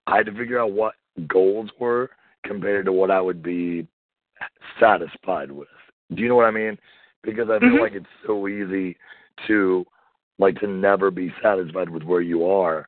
[0.06, 0.94] I had to figure out what
[1.26, 2.10] goals were
[2.44, 3.86] compared to what I would be
[4.80, 5.68] satisfied with.
[6.14, 6.78] Do you know what I mean?
[7.22, 7.80] Because I feel Mhm.
[7.80, 8.96] like it's so easy
[9.48, 9.84] to
[10.38, 12.86] like to never be satisfied with where you are.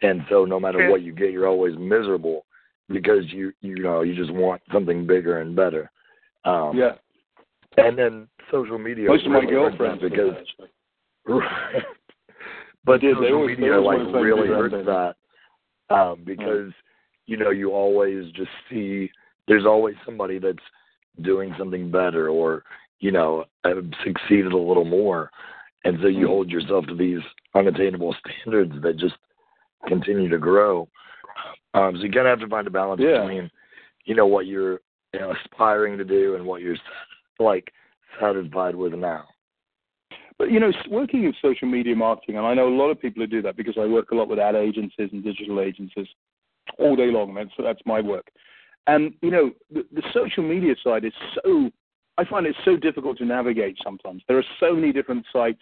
[0.00, 0.90] And so no matter True.
[0.90, 2.45] what you get you're always miserable
[2.88, 5.90] because you you know, you just want something bigger and better.
[6.44, 6.92] Um yeah.
[7.76, 10.68] and then social media Most of my girlfriends that do that, because.
[11.28, 11.82] Right.
[12.84, 15.16] but do, social always- media like really hurts that
[15.94, 16.70] um, because
[17.26, 19.10] you know you always just see
[19.48, 20.62] there's always somebody that's
[21.22, 22.62] doing something better or
[23.00, 25.30] you know have succeeded a little more,
[25.84, 26.28] and so you Mhm.
[26.28, 27.20] hold yourself to these
[27.54, 29.16] unattainable standards that just
[29.88, 30.88] continue to grow.
[31.76, 33.20] Um, so you kind of have to find a balance Yeah.
[33.20, 33.50] between
[34.04, 34.80] you know what you're
[35.12, 36.76] you know, aspiring to do and what you're
[37.38, 37.72] like
[38.20, 39.24] satisfied with now.
[40.38, 43.22] But you know, working in social media marketing, and I know a lot of people
[43.22, 46.06] who do that because I work a lot with ad agencies and digital agencies
[46.78, 47.34] all day long.
[47.34, 48.26] That's that's my work.
[48.86, 51.12] And you know, the, the social media side is
[51.42, 51.70] so.
[52.18, 54.22] I find it so difficult to navigate sometimes.
[54.26, 55.60] There are so many different sites,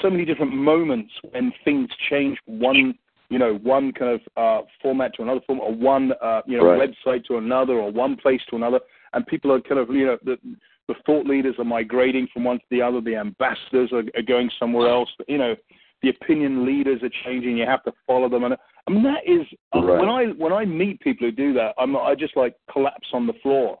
[0.00, 2.94] so many different moments when things change from one,
[3.32, 6.66] you know, one kind of uh, format to another format, or one, uh, you know,
[6.66, 6.90] Right.
[6.90, 8.78] website to another, or one place to another,
[9.14, 10.36] and people are kind of, you know, the,
[10.88, 13.00] the thought leaders are migrating from one to the other.
[13.00, 15.08] The ambassadors are, are going somewhere else.
[15.28, 15.56] You know,
[16.02, 17.56] the opinion leaders are changing.
[17.56, 18.54] You have to follow them, and
[18.86, 19.98] I mean that is Right.
[19.98, 23.26] when I when I meet people who do that, I'm I just like collapse on
[23.26, 23.78] the floor.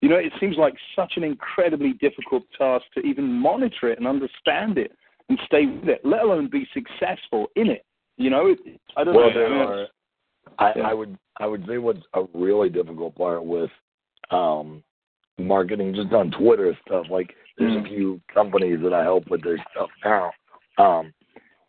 [0.00, 4.06] You know, it seems like such an incredibly difficult task to even monitor it and
[4.06, 4.92] understand it
[5.28, 7.84] and stay with it, let alone be successful in it.
[8.16, 8.58] You know, it,
[8.96, 9.34] I don't Well, know.
[9.34, 9.86] there I are.
[10.58, 10.88] I, Yeah.
[10.88, 13.70] I would I would say what's a really difficult part with
[14.30, 14.82] um,
[15.38, 17.06] marketing just on Twitter stuff.
[17.10, 17.84] Like there's Mm.
[17.84, 20.32] a few companies that I help with their stuff now,
[20.78, 21.12] um,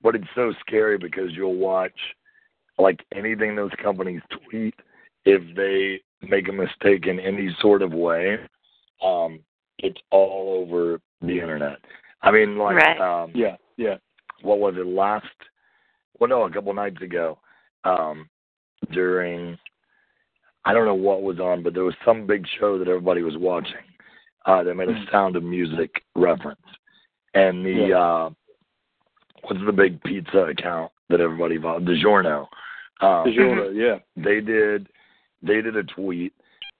[0.01, 1.97] but it's so scary because you'll watch
[2.79, 4.75] like anything those companies tweet
[5.25, 8.37] if they make a mistake in any sort of way,
[9.03, 9.39] um,
[9.79, 11.79] it's all over the internet.
[12.21, 12.99] I mean, like Right.
[13.01, 13.97] um, yeah, yeah.
[14.43, 15.25] what was it last
[16.19, 17.37] well no a couple nights ago
[17.83, 18.29] um
[18.91, 19.57] during
[20.65, 23.37] i don't know what was on but there was some big show that everybody was
[23.37, 23.73] watching
[24.45, 25.03] uh they made a Hmm.
[25.11, 26.59] sound of music reference
[27.33, 27.97] and the Yeah.
[27.99, 28.29] uh
[29.43, 32.41] what's the big pizza account that everybody followed DiGiorno
[33.01, 33.99] um DiGiorno, yeah.
[34.15, 34.87] they did
[35.41, 36.33] they did a tweet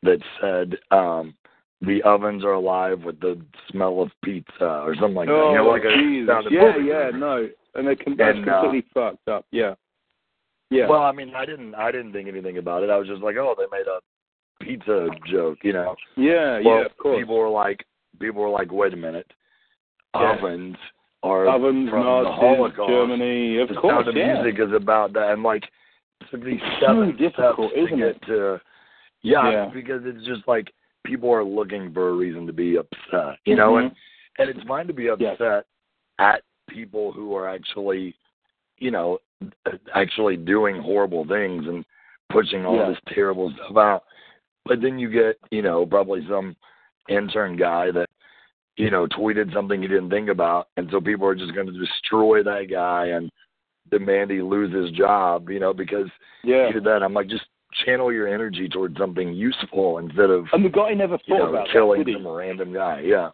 [0.04, 1.34] that said um
[1.82, 5.34] the ovens are alive with the smell of pizza or something like that.
[5.36, 7.48] oh, You know, like a sound of yeah, yeah, no,
[7.78, 9.46] and they com- that's And, uh, completely fucked up.
[9.52, 9.76] Yeah,
[10.70, 10.88] yeah.
[10.90, 12.90] Well, I mean, I didn't, I didn't think anything about it.
[12.90, 14.00] I was just like, oh, they made a
[14.64, 15.96] pizza joke, you know.
[16.18, 17.20] yeah, well, yeah, of course.
[17.20, 17.86] people were like,
[18.20, 19.32] people were like, wait a minute,
[20.16, 20.34] Yeah.
[20.36, 20.76] ovens
[21.24, 22.90] are Ovens, from the Nazis, Holocaust.
[22.90, 24.42] Germany, of the course, sound of yeah.
[24.42, 28.22] music is about that, and like, it It's so seven difficult, steps isn't to it?
[28.28, 28.62] to,
[29.22, 29.70] yeah, Yeah.
[29.74, 30.72] because it's just like
[31.06, 33.84] people are looking for a reason to be upset, you know, Mhm.
[33.84, 33.92] and
[34.40, 35.18] and it's fine to be Yes.
[35.40, 35.66] upset
[36.20, 38.16] at people who are actually,
[38.78, 39.20] you know,
[39.94, 41.86] actually doing horrible things and
[42.30, 42.90] pushing all Yeah.
[42.90, 44.04] this terrible stuff out.
[44.66, 46.56] But then you get, you know, probably some
[47.08, 48.10] intern guy that,
[48.76, 51.80] you know, tweeted something he didn't think about, and so people are just going to
[51.80, 53.32] destroy that guy and
[53.90, 56.08] demand he lose his job, you know, because
[56.44, 56.68] yeah.
[56.68, 57.02] he did that.
[57.02, 57.46] I'm like, just
[57.86, 61.50] channel your energy towards something useful instead of, And the guy never you thought know,
[61.50, 63.02] about killing that, some random guy.
[63.06, 63.30] Yeah.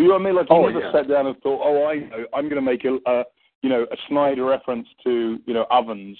[0.00, 0.34] You know what I mean?
[0.36, 0.92] Like he Oh, never yeah.
[0.92, 3.24] sat down and thought, "Oh, I know, I'm going to make a, a
[3.62, 6.16] you know a Snyder reference to you know ovens."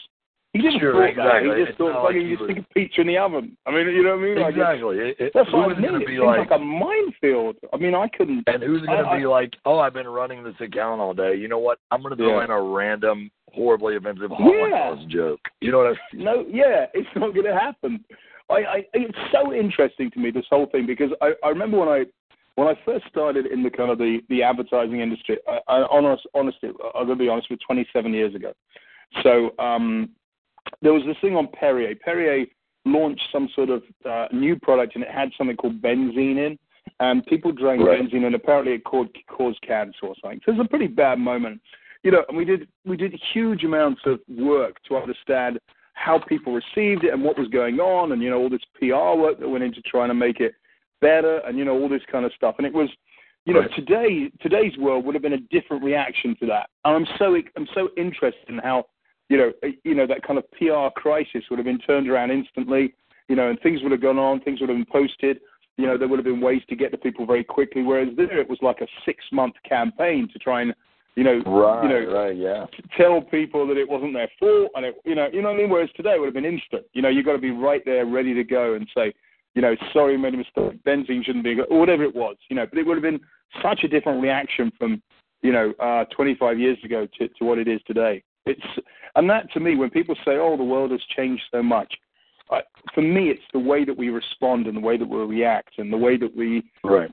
[0.53, 1.49] He didn't Sure, thought exactly.
[1.49, 1.57] that.
[1.59, 3.57] He just It's thought, like, like you just stick a pizza in the oven.
[3.66, 4.38] I mean, you know what I mean?
[4.40, 4.97] Like, Exactly.
[4.99, 5.83] It, it, that's what I mean.
[5.83, 7.55] going It to be seems like, like a minefield.
[7.73, 8.43] I mean, I couldn't.
[8.49, 11.37] and who's going to be like, oh, I've been running this account all day.
[11.37, 11.79] You know what?
[11.93, 12.45] I'm going to throw Yeah.
[12.47, 14.37] in a random, horribly offensive Yeah.
[14.38, 15.38] Holocaust joke.
[15.61, 16.25] You know what I mean?
[16.25, 18.05] No, yeah, it's not going to happen.
[18.51, 21.88] I, I, it's so interesting to me this whole thing because I, I remember when
[21.88, 22.07] I
[22.57, 25.39] when I first started in the kind of the, the advertising industry.
[25.49, 28.53] I, I honest, honestly, I'm going to be honest with 27 years ago.
[29.23, 30.11] So um,
[30.83, 31.95] there was this thing on Perrier.
[31.97, 32.47] Perrier
[32.85, 36.59] launched some sort of uh, new product and it had something called benzene in,
[36.99, 38.01] and people drank Right.
[38.01, 40.41] benzene and apparently it caused, caused cancer or something.
[40.45, 41.61] So it was a pretty bad moment,
[42.03, 42.25] you know.
[42.29, 45.59] And we did we did huge amounts of work to understand
[45.95, 49.21] how people received it and what was going on, and you know all this PR
[49.21, 50.55] work that went into trying to make it
[51.01, 52.57] better, and you know all this kind of stuff.
[52.59, 52.89] And it was,
[53.47, 53.75] you know, Right.
[53.75, 56.69] today today's world would have been a different reaction to that.
[56.85, 58.87] And I'm so I'm so interested in how,
[59.29, 62.31] you know, uh, you know that kind of PR crisis would have been turned around
[62.31, 62.95] instantly,
[63.29, 65.41] you know, and things would have gone on, things would have been posted.
[65.79, 67.83] You know, there would have been ways to get to people very quickly.
[67.83, 70.75] Whereas there, it was like a six-month campaign to try and,
[71.17, 72.67] you know, Right, you know, right, yeah.
[72.99, 75.59] tell people that it wasn't their fault, and it, you know, you know what I
[75.63, 75.71] mean.
[75.71, 76.85] Whereas today it would have been instant.
[76.93, 79.15] You know, you got to be right there, ready to go, and say,
[79.55, 80.83] you know, sorry, made a mistake.
[80.85, 82.37] Benzene shouldn't be, or whatever it was.
[82.49, 83.21] You know, but it would have been
[83.63, 85.03] such a different reaction from,
[85.43, 88.23] you know, uh, 25 years ago to, to what it is today.
[88.47, 88.63] It's,
[89.17, 91.93] and that to me, when people say, oh, the world has changed so much,
[92.51, 92.63] I,
[92.95, 95.93] for me, it's the way that we respond and the way that we react and
[95.93, 97.11] the way that we Right.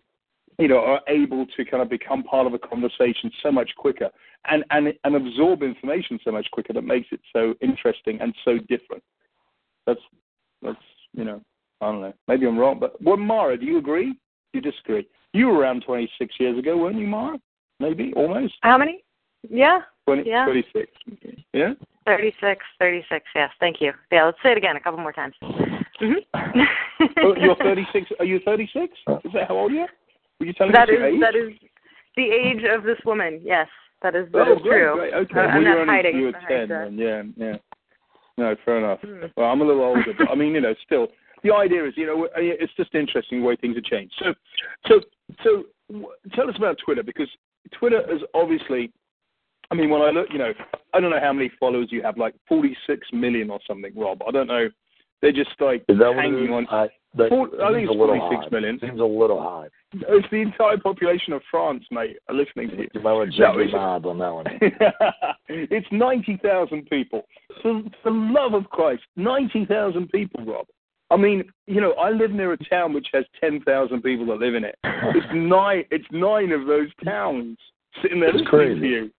[0.58, 4.10] you know, are able to kind of become part of a conversation so much quicker
[4.50, 8.58] and, and, and absorb information so much quicker that makes it so interesting and so
[8.70, 9.04] different.
[9.86, 10.02] That's,
[10.62, 10.78] that's,
[11.14, 11.42] you know,
[11.82, 12.14] I don't know.
[12.28, 14.14] Maybe I'm wrong, but well, Mara, do you agree?
[14.14, 14.20] Do
[14.54, 15.08] you disagree?
[15.34, 17.40] You were around 26 years ago, weren't you, Mara?
[17.80, 18.56] Maybe, almost?
[18.62, 19.04] How many?
[19.50, 20.46] Yeah, 20, Yeah.
[20.46, 20.92] 26.
[21.54, 21.74] Yeah?
[22.06, 23.26] 36, 36.
[23.36, 23.92] Yes, thank you.
[24.12, 25.36] Yeah, let's say it again a couple more times.
[25.44, 26.60] Mm-hmm.
[27.24, 28.12] oh, you're 36.
[28.20, 28.94] Are you 36?
[29.26, 29.90] Is that how old you are?
[30.40, 31.22] Were you telling That your is age?
[31.22, 31.54] that is
[32.16, 33.42] the age of this woman.
[33.44, 33.68] Yes,
[34.02, 34.96] that is that oh, is great, true.
[34.96, 35.14] great.
[35.14, 36.96] Okay, well, I'm you're not hiding you were ten, that.
[36.96, 36.98] then.
[36.98, 37.58] yeah, yeah.
[38.38, 39.00] No, fair enough.
[39.02, 39.26] Hmm.
[39.36, 41.08] Well, I'm a little older, but I mean, you know, still,
[41.44, 44.14] the idea is, you know, it's just interesting the way things have changed.
[44.20, 44.34] So,
[44.88, 45.02] so,
[45.44, 45.64] so,
[46.34, 47.30] tell us about Twitter because
[47.72, 48.92] Twitter is obviously.
[49.70, 50.54] I mean, when I look, you know,
[50.94, 54.22] I don't know how many followers you have, like 46 million or something, Rob.
[54.26, 54.70] I don't know.
[55.22, 56.68] They're just like Is that what it hanging on.
[56.70, 58.50] I, that Four- I think it's a little 46 high.
[58.52, 58.80] million.
[58.80, 59.68] Seems a little high.
[59.94, 62.88] It's the entire population of France, mate, are listening to you.
[62.94, 64.46] You might want to No, check your it's- math on that one.
[65.50, 67.24] it's 90,000 people.
[67.62, 70.68] For, for the love of Christ, 90,000 people, Rob.
[71.10, 74.56] I mean, you know, I live near a town which has 10,000 people that live
[74.56, 74.76] in it.
[74.84, 75.86] It's nine.
[75.92, 77.58] It's nine of those towns
[78.02, 78.80] sitting there It's listening crazy.
[78.82, 79.12] to you.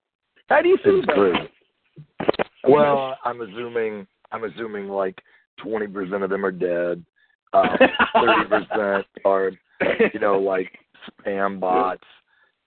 [0.49, 1.49] How do you feel It's about
[2.29, 2.47] that?
[2.69, 5.19] Well, I'm assuming I'm assuming like
[5.59, 7.05] twenty percent of them are dead.
[7.53, 7.69] Um,
[8.15, 9.53] Thirty percent are
[10.13, 10.71] you know like
[11.25, 12.05] spam bots,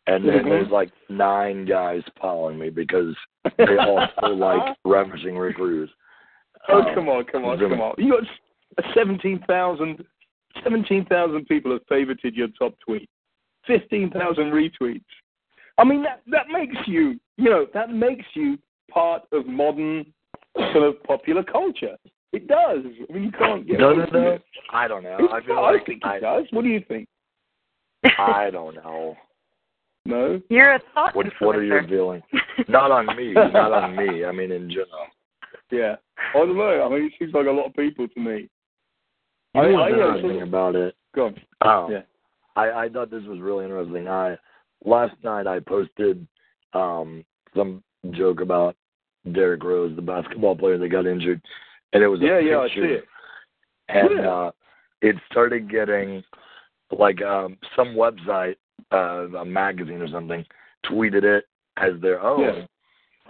[0.08, 0.50] and then Mhm.
[0.50, 3.16] there's like nine guys following me because
[3.58, 5.92] they also like Ravishing Rick Rudes.
[6.70, 7.94] Oh, Um, come on, come on, assuming- come on.
[7.98, 8.24] You got
[8.94, 10.06] 17,000
[10.64, 13.10] 17,000 people have favorited your top tweet.
[13.68, 15.02] 15,000 retweets.
[15.78, 18.58] I mean, that, that makes you, you know, that makes you
[18.92, 20.06] part of modern
[20.74, 21.96] sort of popular culture.
[22.34, 22.80] It does.
[23.10, 24.30] I mean, you can't get No, away no, no.
[24.32, 24.44] it.
[24.72, 25.16] I don't know.
[25.16, 26.46] It's- I feel I like think I, it does.
[26.52, 27.08] What do you think?
[28.18, 29.16] I don't know.
[30.06, 30.42] No?
[30.50, 31.90] You're a thought What what are your influencer.
[31.90, 32.24] feelings?
[32.68, 33.34] Not on me.
[33.34, 34.26] Not on me.
[34.26, 35.08] I mean in general.
[35.72, 35.96] Yeah.
[36.36, 36.84] I don't know.
[36.84, 38.50] I mean, it seems like a lot of people to me.
[39.54, 40.96] You I- know I- what's yeah, about it?
[41.14, 41.42] Go on.
[41.62, 42.02] Oh, Yeah.
[42.56, 44.08] I I thought this was really interesting.
[44.08, 44.38] I
[44.86, 46.26] last night I posted
[46.74, 47.24] um
[47.56, 48.76] some joke about
[49.32, 51.42] Derrick Rose, the basketball player that got injured,
[51.94, 53.08] and it was a Yeah, yeah, I see it.
[53.90, 54.32] and Yeah.
[54.32, 54.52] uh,
[55.02, 56.24] it started getting
[56.92, 58.56] like um some website,
[58.92, 60.46] uh, a magazine or something,
[60.86, 61.46] tweeted it
[61.78, 62.66] as their own, Yeah.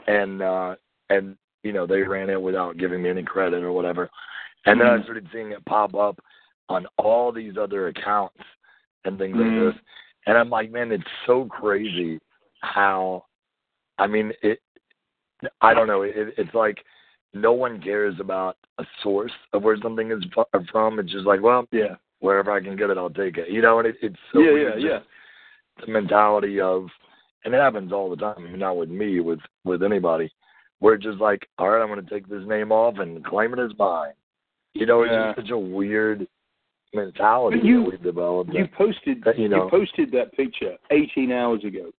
[0.08, 0.76] and uh
[1.10, 4.10] and you know they ran it without giving me any credit or whatever,
[4.66, 5.04] and then I Mhm.
[5.04, 6.20] started seeing it pop up
[6.70, 8.42] on all these other accounts
[9.06, 9.66] and things Mhm.
[9.66, 9.84] like this,
[10.28, 12.20] and I'm like, man, it's so crazy
[12.62, 13.26] how,
[13.98, 14.62] I mean, it.
[15.62, 16.04] I don't know.
[16.04, 16.86] It, it's like
[17.34, 20.24] no one cares about a source of where something is
[20.72, 21.00] from.
[21.00, 21.96] It's just like, well, Yeah.
[22.20, 23.50] wherever I can get it, I'll take it.
[23.50, 25.00] You know, and it, it's so yeah, weird, yeah, yeah.
[25.84, 26.92] The mentality of,
[27.44, 28.36] and it happens all the time.
[28.38, 30.32] I mean, not with me, with with anybody,
[30.78, 33.54] where it's just like, all right, I'm going to take this name off and claim
[33.54, 34.14] it as mine.
[34.74, 35.34] You know, it's Yeah.
[35.34, 36.28] just such a weird
[36.94, 38.54] mentality But you- that we've developed.
[38.54, 41.92] You posted that, you know- you posted that picture 18 hours ago.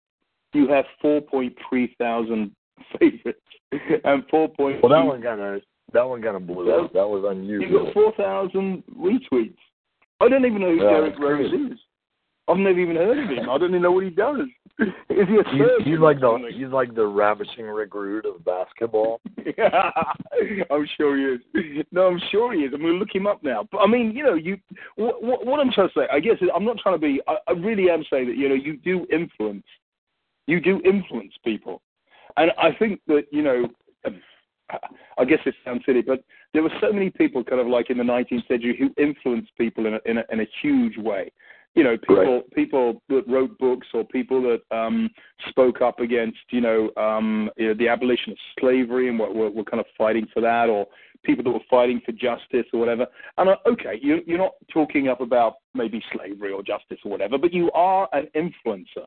[0.52, 2.54] You have 4.3 thousand
[2.98, 3.40] favorites
[4.04, 4.80] and 4.2.
[4.82, 6.92] well, that one kind of that one kind of blew That- up.
[6.92, 7.68] That was unusual.
[7.80, 9.56] You got 4,000 retweets.
[10.20, 11.78] I don't even know who Derrick Rose is.
[12.48, 13.48] I've never even heard of him.
[13.48, 14.40] I don't even know what he does.
[14.80, 16.52] Is he a He's, he's like the something?
[16.52, 19.20] he's like the ravishing Rick Rude of basketball.
[19.58, 19.90] yeah,
[20.70, 21.86] I'm sure he is.
[21.92, 22.72] No, I'm sure he is.
[22.74, 23.68] I'm going to look him up now.
[23.70, 24.56] But I mean, you know, you
[24.96, 27.20] what, what, what I'm trying to say, I guess, is I'm not trying to be.
[27.28, 29.66] I, I really am saying that you know you do influence,
[30.46, 31.80] you do influence people,
[32.36, 33.68] and I think that you know,
[35.18, 36.24] I guess it sounds silly, but
[36.54, 39.86] there were so many people, kind of like in the 19th century, who influenced people
[39.86, 41.30] in a in a, in a huge way.
[41.74, 42.50] You know, people Right.
[42.54, 45.08] people that wrote books or people that um,
[45.48, 49.50] spoke up against, you know, um, you know, the abolition of slavery and what were,
[49.50, 50.86] were kind of fighting for that, or
[51.24, 53.06] people that were fighting for justice or whatever.
[53.38, 57.38] And uh, okay, you, you're not talking up about maybe slavery or justice or whatever,
[57.38, 59.06] but you are an influencer,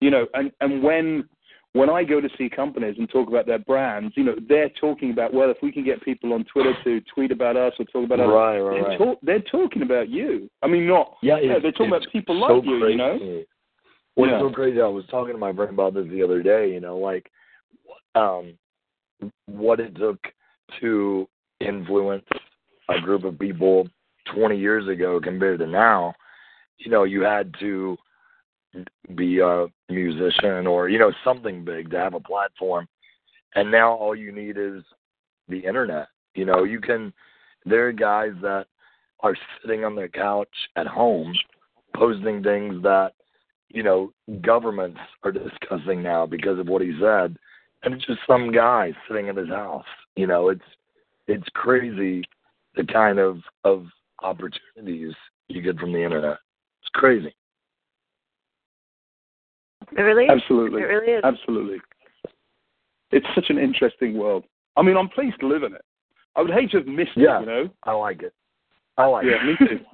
[0.00, 0.26] you know.
[0.34, 1.28] And and when
[1.76, 5.10] when I go to see companies and talk about their brands, you know, they're talking
[5.10, 8.04] about well, if we can get people on Twitter to tweet about us or talk
[8.06, 8.98] about us, Right, right, they're, right.
[8.98, 10.48] talk, they're talking about you.
[10.62, 12.92] I mean, not Yeah, yeah, they're talking about people so like you, crazy.
[12.92, 13.42] you know.
[14.16, 14.36] Well, Yeah.
[14.36, 14.80] it's so crazy.
[14.80, 16.72] I was talking to my friend about this the other day.
[16.72, 17.30] You know, like
[18.14, 18.54] um,
[19.44, 20.18] what it took
[20.80, 21.28] to
[21.60, 22.24] influence
[22.88, 23.86] a group of people
[24.34, 26.14] 20 years ago compared to now.
[26.78, 27.96] You know, you had to
[29.14, 32.86] be a musician or you know something big to have a platform,
[33.54, 34.82] and now all you need is
[35.48, 36.08] the internet.
[36.34, 37.12] You know, you can.
[37.64, 38.66] There are guys that
[39.20, 41.34] are sitting on their couch at home
[41.96, 43.12] posting things that
[43.68, 44.12] you know
[44.42, 47.36] governments are discussing now because of what he said
[47.82, 49.84] and it's just some guy sitting in his house
[50.14, 50.64] you know it's
[51.26, 52.22] it's crazy
[52.74, 53.86] the kind of of
[54.22, 55.14] opportunities
[55.48, 56.38] you get from the internet
[56.80, 57.34] it's crazy
[59.96, 60.30] It really is.
[60.30, 60.82] Absolutely.
[60.82, 61.24] It really is.
[61.24, 61.78] Absolutely.
[63.12, 64.44] It's such an interesting world.
[64.76, 65.82] I mean, I'm pleased to live in it.
[66.34, 67.38] I would hate to have missed Yeah.
[67.38, 67.70] it, you know?
[67.84, 68.34] i like it
[68.98, 69.84] i like Yeah, it Yeah, me too.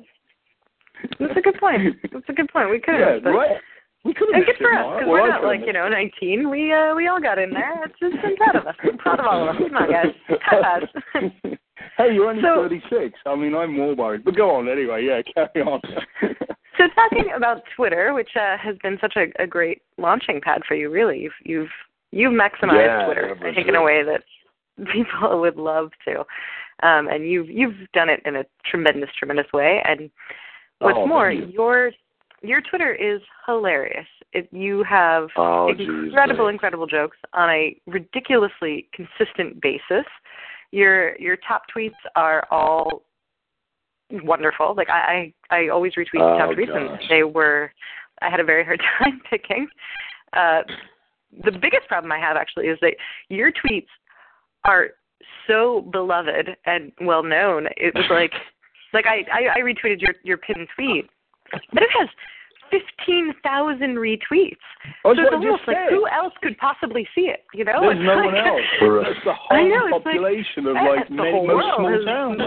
[1.21, 1.97] That's a good point.
[2.13, 2.71] That's a good point.
[2.71, 3.23] We could yeah, have.
[3.25, 3.57] but right.
[4.05, 5.89] We could have And good for us because Well, we're not couldn't like you know
[5.89, 6.51] 19.
[6.51, 7.85] We uh we all got in there.
[7.85, 8.75] It's just I'm proud of us.
[8.83, 9.63] I'm proud of all of us.
[9.63, 10.15] Come on, guys.
[10.43, 10.81] High
[11.99, 13.19] hey, you're only So- 36.
[13.27, 14.25] I mean, I'm more worried.
[14.25, 15.05] But go on anyway.
[15.05, 15.81] Yeah, carry on.
[16.83, 20.75] So talking about Twitter, which uh, has been such a, a great launching pad for
[20.75, 21.69] you, really, you've you've
[22.11, 24.23] you've maximized Yeah, Twitter, I think, in a way that
[24.93, 26.21] people would love to,
[26.87, 29.83] um, and you've you've done it in a tremendous, tremendous way.
[29.87, 30.11] And
[30.81, 31.47] what's Oh, more, you.
[31.47, 31.93] your
[32.43, 34.07] your Twitter is hilarious.
[34.33, 36.55] It, you have Oh, incredible, thanks.
[36.55, 40.07] incredible jokes on a ridiculously consistent basis.
[40.73, 43.03] Your your top tweets are all
[44.25, 44.75] wonderful.
[44.77, 47.73] Like I I, I always retweet Oh, top tweets, and they were.
[48.21, 49.67] I had a very hard time picking.
[50.33, 50.63] Uh,
[51.45, 52.95] the biggest problem I have actually is that
[53.29, 53.87] your tweets
[54.65, 54.91] are
[55.47, 57.67] so beloved and well known.
[57.77, 58.33] It was like,
[58.93, 61.09] like I, I, I retweeted your your pinned tweet,
[61.73, 62.09] but it has
[62.73, 64.57] fifteen thousand retweets.
[65.05, 67.45] Oh, so it's almost just like who else could possibly see it?
[67.53, 68.61] You know, There's It's no like- one else.
[68.83, 69.05] Right.
[69.07, 71.77] That's the I whole know, it's like- population of like the many whole most world
[71.77, 72.41] small is- towns.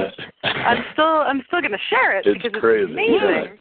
[0.43, 2.83] I'm still I'm still gonna share it It's because crazy.
[2.83, 3.57] it's amazing.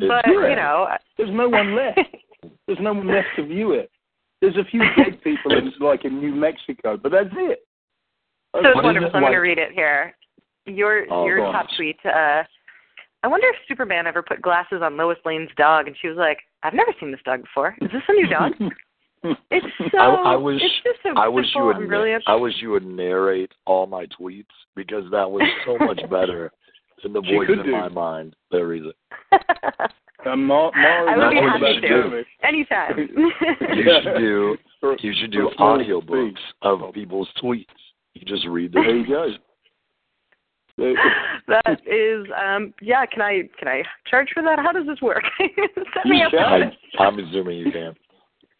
[0.00, 0.50] It's But great.
[0.50, 2.00] you know, There's no one left.
[2.66, 3.90] There's no one left to view it.
[4.40, 7.60] There's a few dead people in like in New Mexico, but that's it.
[8.54, 9.08] So it's wonderful.
[9.08, 10.16] it I'm like- going to read it here.
[10.66, 11.96] Your Oh, your go top tweet.
[12.04, 12.42] Uh,
[13.24, 16.38] I wonder if Superman ever put glasses on Lois Lane's dog, and she was like,
[16.62, 17.74] "I've never seen this dog before.
[17.80, 18.52] Is this a new dog?"
[19.50, 19.96] It's so.
[19.98, 22.24] I, I wish It's just so I wish you would na- brilliant.
[22.26, 24.44] I wish you would narrate all my tweets
[24.76, 26.52] because that was so much better
[27.02, 27.72] than the She voice in do.
[27.72, 28.36] my mind.
[28.50, 29.40] There is it.
[30.26, 31.88] And Mar- Mara I would be knows happy about to.
[31.88, 32.22] Jeremy.
[32.42, 32.96] Anytime.
[32.98, 34.56] You should do
[35.00, 37.64] you should do for small audiobooks of people's tweets.
[38.14, 39.00] You just read There them.
[39.00, 39.28] you go.
[40.76, 40.94] There-
[41.48, 43.06] that is, um, yeah.
[43.06, 44.58] Can I can I charge for that?
[44.58, 45.22] How does this work?
[45.38, 46.72] Set me You can.
[46.98, 47.94] I, I'm assuming you can.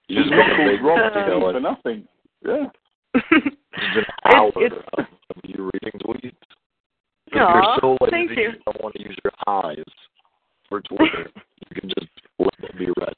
[0.09, 2.09] You It's just not make a called big, Rob you know, for nothing.
[2.44, 2.66] Yeah.
[3.94, 6.33] just an hour it's, of, of you reading tweets.
[7.29, 8.53] If Aw, you're so lazy thank you.
[8.64, 9.85] don't want to use your eyes
[10.68, 11.31] for Twitter,
[11.68, 13.14] you can just let them be read.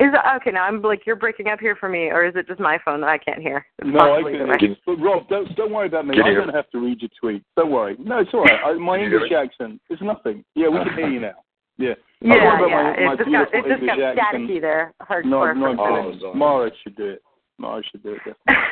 [0.00, 2.46] Is it, okay now I'm like you're breaking up here for me, or is it
[2.46, 3.66] just my phone that I can't hear?
[3.80, 4.34] It's No, I can.
[4.34, 4.56] either way.
[4.58, 6.14] Can- But Rob, don't don't worry about me.
[6.14, 7.42] Can I'm hear going to have to read your tweet.
[7.56, 7.96] Don't worry.
[7.98, 8.60] No, it's all right.
[8.64, 10.44] I, my Can you hear English accent is nothing.
[10.54, 11.32] Yeah, we can hear you now.
[11.80, 11.94] Yeah.
[12.20, 13.06] Yeah, Don't worry about yeah.
[13.06, 14.50] my- my just got it beautiful just got English accent.
[14.50, 14.94] staticky there.
[15.02, 15.24] Hardcore.
[15.24, 16.34] No, no, a Oh, no.
[16.34, 17.22] Mara should do it.
[17.58, 18.18] Mara should do it.
[18.24, 18.64] definitely.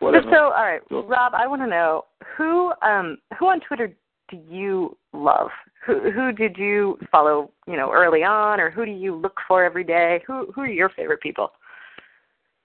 [0.30, 1.04] so, so all right, Go.
[1.04, 2.04] Rob, I want to know
[2.36, 3.92] who um who on Twitter
[4.28, 5.48] do you love?
[5.86, 9.64] Who who did you follow, you know, early on, or who do you look for
[9.64, 10.22] every day?
[10.26, 11.52] Who who are your favorite people?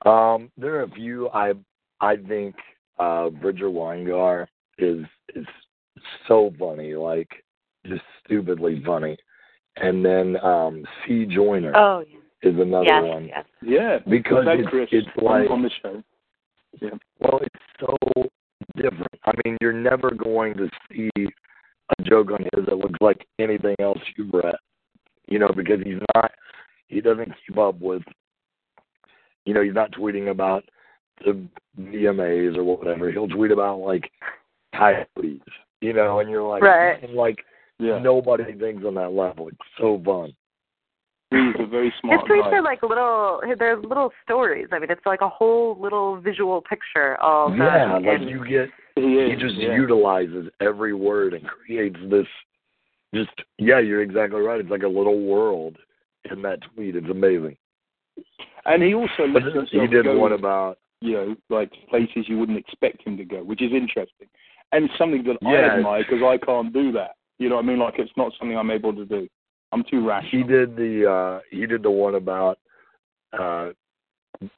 [0.05, 1.29] Um, there are a few.
[1.29, 1.53] I
[2.01, 2.55] I think
[2.99, 4.47] uh, Bridger Winegar
[4.77, 5.45] is is
[6.27, 7.29] so funny, like
[7.85, 9.17] just stupidly funny.
[9.77, 12.49] And then um, C Joyner Oh, yeah.
[12.49, 13.45] is another yes, one yes.
[13.61, 13.97] yeah.
[14.07, 16.03] because it's, Chris it's like on the show.
[16.81, 16.89] Yeah.
[17.19, 17.97] well, it's so
[18.75, 19.19] different.
[19.25, 21.09] I mean, you're never going to see
[21.97, 24.55] a joke on his that looks like anything else you've read.
[25.27, 26.31] You know, because he's not
[26.87, 28.03] he doesn't keep up with
[29.45, 30.63] you know, he's not tweeting about
[31.25, 31.39] the
[31.79, 33.11] VMAs or whatever.
[33.11, 34.09] He'll tweet about like
[34.75, 35.41] coyotes,
[35.81, 37.01] you know, and you're like Right.
[37.03, 37.43] and like
[37.79, 37.99] Yeah.
[37.99, 39.47] nobody thinks on that level.
[39.49, 40.33] It's so fun.
[41.31, 42.57] He's a very His smart tweets guy.
[42.57, 43.41] are like little.
[43.57, 44.67] They're little stories.
[44.71, 47.51] I mean, it's like a whole little visual picture of.
[47.51, 49.75] Um, yeah, like in- you get he he just yeah.
[49.75, 52.27] utilizes every word and creates this
[53.13, 55.77] just yeah you're exactly right it's like a little world
[56.31, 57.55] in that tweet it's amazing
[58.65, 62.25] And he also but lets himself he did go, one about you know, like places
[62.27, 64.29] you wouldn't expect him to go, which is interesting.
[64.71, 65.37] And something that.
[65.45, 67.11] I admire because I can't do that.
[67.39, 67.79] You know what I mean?
[67.79, 69.27] Like it's not something I'm able to do.
[69.73, 70.25] I'm too rash.
[70.31, 72.57] he did the uh he did the one about
[73.33, 73.71] uh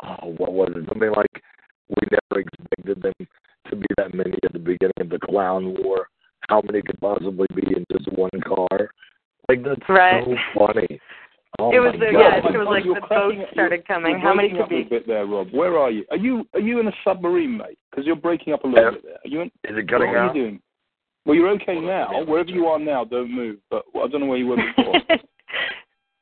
[0.03, 1.41] oh, what was it something like
[1.89, 3.27] we never expected them
[3.69, 6.07] to be that many at the beginning of the clown war
[6.49, 8.89] how many could possibly be in just one car
[9.49, 10.23] like that's Right.
[10.25, 10.99] so funny
[11.59, 12.37] oh it was the yeah.
[12.37, 14.19] It was like You're the cracking boats started coming.
[14.19, 14.81] How many could up be?
[14.81, 15.47] a bit there, Rob.
[15.51, 16.03] Where are you?
[16.11, 17.77] Are you are you in a submarine, mate?
[17.89, 18.91] Because you're breaking up a little Yeah.
[18.91, 19.13] bit there.
[19.23, 19.47] Are you in?
[19.63, 20.59] is it cutting what out are you doing?
[21.25, 22.23] Well, you're okay now.
[22.25, 23.57] Wherever you are now, don't move.
[23.71, 24.99] But I don't know where you were before.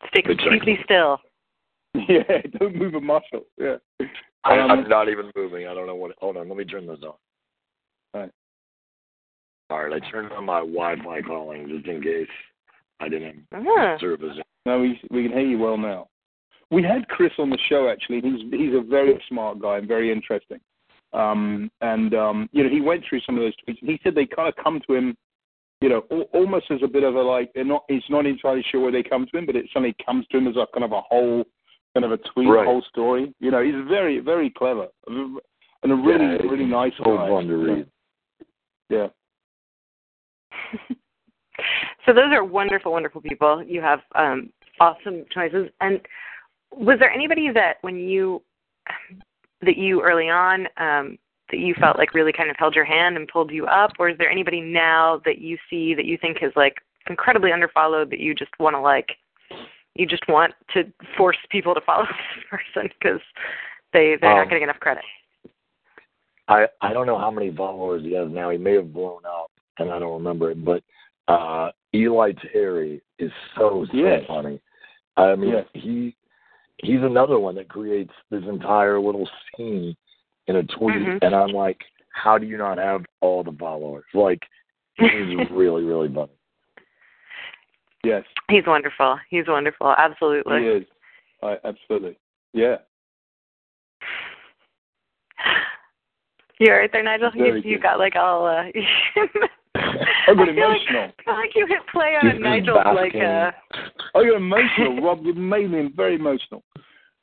[0.09, 1.19] Stay completely still.
[2.07, 2.23] yeah,
[2.59, 3.45] don't move a muscle.
[3.57, 3.77] Yeah.
[4.43, 5.67] I, Um, I'm not even moving.
[5.67, 6.11] I don't know what.
[6.19, 7.13] Hold on, let me turn this on.
[8.13, 8.31] Alright.
[9.69, 12.27] All right, I turned on my Wi-Fi calling just in case
[12.99, 13.81] I didn't Uh-huh.
[13.81, 14.37] have service.
[14.65, 16.07] No, we we can hear you well now.
[16.71, 18.21] We had Chris on the show actually.
[18.21, 20.59] He's he's a very smart guy and very interesting.
[21.13, 23.77] Um, and um, you know, he went through some of those tweets.
[23.81, 25.15] He said they kind of come to him
[25.81, 27.83] you know, al- almost as a bit of a like they're not.
[27.89, 30.47] He's not entirely sure where they come to him, but it suddenly comes to him
[30.47, 31.43] as a kind of a whole,
[31.93, 32.65] kind of a tweet, Right.
[32.65, 33.33] whole story.
[33.41, 35.41] You know, he's very, very clever and
[35.91, 37.27] a really, Yeah, really nice So guy.
[37.27, 37.87] fun to read.
[38.89, 39.07] Yeah.
[42.05, 43.63] so those are wonderful, wonderful people.
[43.63, 45.69] You have um, awesome choices.
[45.81, 46.01] And
[46.71, 48.41] was there anybody that when you
[49.61, 51.17] that you early on um,
[51.51, 54.09] that you felt like really kind of held your hand and pulled you up, or
[54.09, 56.77] is there anybody now that you see that you think is like
[57.09, 59.11] incredibly underfollowed that you just want to like
[59.95, 60.83] you just want to
[61.17, 62.03] force people to follow
[62.35, 63.21] this person because
[63.93, 65.03] they they're Um, not getting enough credit.
[66.47, 68.49] I I don't know how many followers he has now.
[68.49, 70.63] He may have blown up, and I don't remember it.
[70.63, 70.83] But
[71.27, 74.23] uh Eli Terry is so so Yes.
[74.27, 74.59] funny.
[75.15, 75.67] I mean, Yes.
[75.73, 76.15] he
[76.79, 79.95] he's another one that creates this entire little scene
[80.47, 81.19] in a tweet, Mhm.
[81.21, 81.79] and I'm like,
[82.09, 84.05] how do you not have all the followers?
[84.13, 84.41] Like,
[84.95, 85.05] he's
[85.51, 86.31] really really funny.
[88.03, 88.25] Yes.
[88.49, 89.17] He's wonderful.
[89.29, 89.93] He's wonderful.
[89.97, 90.59] Absolutely.
[90.59, 90.85] He is.
[91.41, 92.17] I, absolutely.
[92.53, 92.77] Yeah.
[96.59, 97.31] You all right there, Nigel?
[97.33, 97.83] You, Very you good.
[97.83, 98.45] got like all.
[98.45, 98.63] uh
[99.75, 101.11] I got I feel like- emotional.
[101.19, 103.21] I feel like you hit play on just Nigel's like basking.
[103.23, 103.51] uh
[104.15, 105.25] I got emotional, Rob.
[105.25, 106.63] You made me very emotional.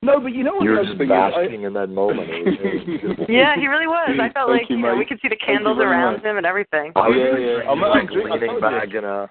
[0.03, 1.13] No, but you know what You the were just thing is?
[1.13, 2.29] I- basking in that moment.
[2.31, 3.27] It was really beautiful.
[3.29, 4.11] Yeah, he really was.
[4.21, 6.25] I felt Thank like you, you know, we could see the candles around much.
[6.25, 6.93] him and everything.
[6.97, 7.71] I was Yeah, just, yeah.
[7.71, 8.61] I'm- like I'm leaning told you.
[8.61, 9.31] back in a.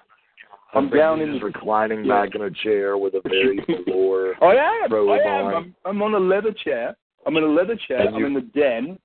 [0.72, 2.24] I'm I think down he's in just reclining yeah.
[2.24, 4.34] back in a chair with a very velour.
[4.40, 4.54] I
[4.86, 4.92] am.
[4.94, 5.44] I am.
[5.46, 5.54] on.
[5.54, 6.96] I'm, I'm on a leather chair.
[7.26, 7.98] I'm in a leather chair.
[8.06, 8.98] And I'm you- in the den.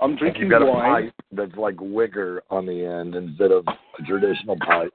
[0.00, 1.04] I'm drinking you've got a wine.
[1.04, 4.92] pipe that's like wicker on the end instead of a traditional pipe.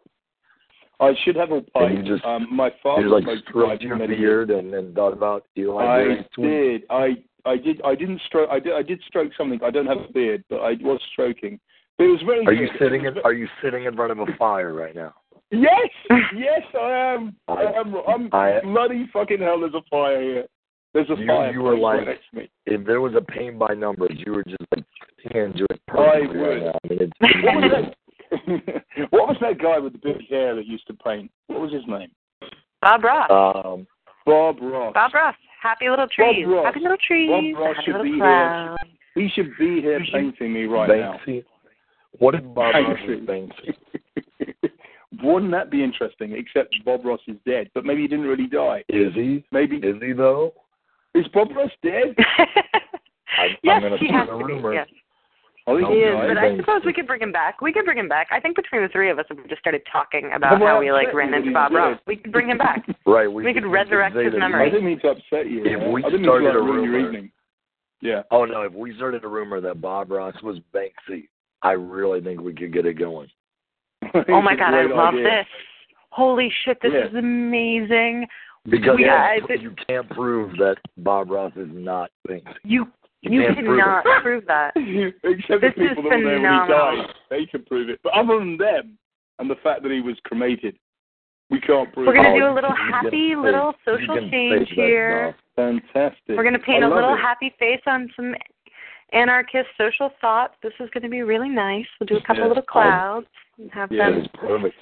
[0.99, 1.91] I should have a pipe.
[1.97, 4.09] you just- um, my father You like stroked your years.
[4.19, 6.83] beard and, and thought about Eli I did.
[6.89, 7.81] I I did.
[7.83, 8.49] I didn't stroke.
[8.51, 8.73] I did.
[8.73, 9.59] I did stroke something.
[9.63, 11.59] I don't have a beard, but I was stroking.
[11.97, 12.45] But it was very.
[12.45, 15.15] Are you sitting in Are you sitting in front of a fire right now?
[15.49, 15.89] Yes,
[16.35, 17.35] yes, I am.
[17.47, 17.95] I I- am.
[18.07, 19.59] I'm I- bloody fucking hell.
[19.61, 20.45] There's a fire here.
[20.93, 22.49] There's a You- you were like- next me.
[22.65, 24.83] If there was a pain by numbers, you were just like
[25.23, 26.47] fitting into it I perfectly would.
[26.47, 26.79] right now.
[26.83, 27.95] I mean, it's, What was that?
[29.11, 31.31] what was that guy with the big hair that used to paint?
[31.47, 32.11] What was his name?
[32.81, 33.29] Bob Ross.
[33.29, 33.87] um,
[34.25, 34.93] Bob Ross.
[34.93, 35.35] Bob Ross.
[35.61, 36.45] Happy little trees.
[36.45, 36.65] Bob Ross.
[36.65, 37.29] Happy little trees.
[37.29, 38.75] Bob Ross happy should little be here.
[39.15, 41.19] He should be here painting me right now.
[42.19, 43.07] What if Bob Ross Banksy.
[43.07, 43.75] was Banksy?
[45.23, 46.31] Wouldn't that be interesting?
[46.33, 48.83] Except Bob Ross is dead, but maybe he didn't really die.
[48.89, 49.43] Is he?
[49.51, 50.53] Maybe Is he though?
[51.15, 52.15] Is Bob Ross dead?
[53.39, 54.43] I'm yes, gonna he has a to be.
[54.53, 54.73] rumor.
[54.73, 54.87] Yes,
[55.67, 56.15] oh, I think No, he he is.
[56.27, 57.61] But I suppose we could bring him back.
[57.61, 58.27] We could bring him back.
[58.31, 60.79] I think between the three of us, if we just started talking about Well, how
[60.79, 62.85] we like ran into Bob Ross, we could bring him back.
[63.05, 63.27] Right.
[63.31, 64.67] We could resurrect his memory.
[64.67, 65.63] I didn't mean to upset you.
[65.65, 67.31] If we I didn't mean started to a like, ruin your rumor- evening.
[68.01, 68.23] Yeah.
[68.31, 68.61] Oh no!
[68.63, 71.27] If we started a rumor that Bob Ross was Banksy,
[71.61, 73.27] I really think we could get it going.
[74.27, 75.23] Oh my god, I love idea.
[75.23, 75.45] this.
[76.09, 77.07] Holy shit, this Yeah.
[77.09, 78.25] is amazing.
[78.69, 82.53] Because yeah, I- th- you can't prove that Bob Ross is not Banksy.
[82.63, 82.87] You
[83.23, 84.71] You, you can't prove cannot prove that.
[85.23, 87.99] Except This the people is that were there when he died, they can prove it.
[88.03, 88.97] But other than them
[89.39, 90.75] and the fact that he was cremated,
[91.49, 92.39] we can't prove We're gonna it.
[92.39, 95.35] do Oh, a little oh, happy little you social change here.
[95.55, 96.37] Fantastic.
[96.37, 97.19] We're gonna paint I a love little it.
[97.19, 98.33] happy face on some
[99.11, 100.53] anarchist social thoughts.
[100.63, 101.85] This is gonna be really nice.
[101.99, 102.47] We'll do a couple Yeah.
[102.47, 104.11] little clouds and have Yeah.
[104.11, 104.75] That them perfect.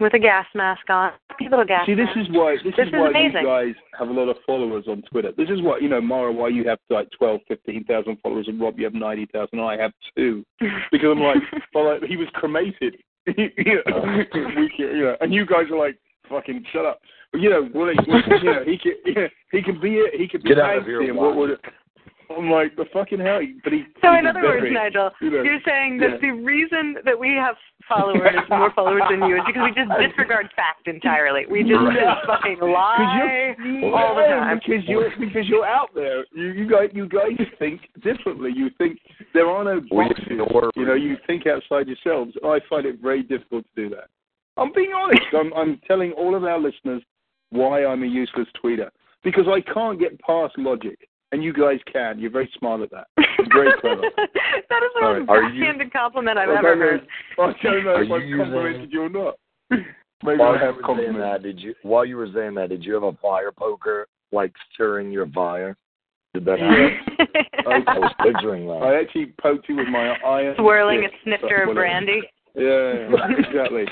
[0.00, 1.12] With a gas mask on.
[1.28, 2.28] Happy little gas See, this mask.
[2.30, 3.40] is why this, This is is why amazing.
[3.42, 5.32] you guys have a lot of followers on Twitter.
[5.36, 6.32] This is what you know, Mara.
[6.32, 9.60] Why you have like twelve, fifteen thousand followers, and Rob, you have ninety thousand.
[9.60, 10.44] I have two
[10.90, 11.38] because I'm like,
[11.74, 12.96] well, he was cremated.
[13.36, 13.50] you,
[13.86, 14.16] know,
[14.56, 15.98] we can, you know, and you guys are like,
[16.28, 17.00] fucking shut up.
[17.34, 20.26] You know, well, he, well, you know, he can, you know, he can be, he
[20.26, 21.50] can be Get out of here, and what Juan.
[21.50, 21.58] would?
[22.30, 23.40] I'm like, the fucking hell.
[23.64, 23.84] But he.
[24.02, 26.30] So in other words, very- Nigel, you know, you're saying that yeah.
[26.30, 27.56] the reason that we have
[27.88, 31.44] followers, more followers than you, is because we just disregard fact entirely.
[31.50, 32.14] We just Yeah.
[32.26, 33.54] fucking 'Cause lie
[33.92, 34.60] all the time.
[34.64, 36.24] Because you're because you're out there.
[36.32, 38.52] You you guys you guys think differently.
[38.54, 38.98] You think
[39.34, 40.26] there are no We boxes.
[40.76, 42.32] You know, you think outside yourselves.
[42.44, 44.08] I find it very difficult to do that.
[44.56, 45.22] I'm being honest.
[45.32, 47.02] I'm I'm telling all of our listeners
[47.50, 48.90] why I'm a useless tweeter
[49.24, 50.98] because I can't get past logic,
[51.32, 52.18] and you guys can.
[52.18, 53.06] You're very smart at that.
[53.52, 54.02] Very clever.
[54.02, 55.20] that is the Sorry.
[55.20, 57.00] most Are you- compliment I've I ever heard.
[57.38, 59.34] I don't know Are if I've you complimented using- you or not.
[60.22, 61.22] Maybe While I you have were saying complimented.
[61.22, 61.74] that, did you?
[61.82, 65.76] While you were saying that, did you have a fire poker like stirring your fire?
[66.34, 67.26] Did that happen?
[67.88, 68.82] I was picturing that.
[68.84, 70.54] I actually poked you with my iron.
[70.58, 72.20] Swirling a snifter of brandy.
[72.54, 73.08] Yeah,
[73.38, 73.86] exactly.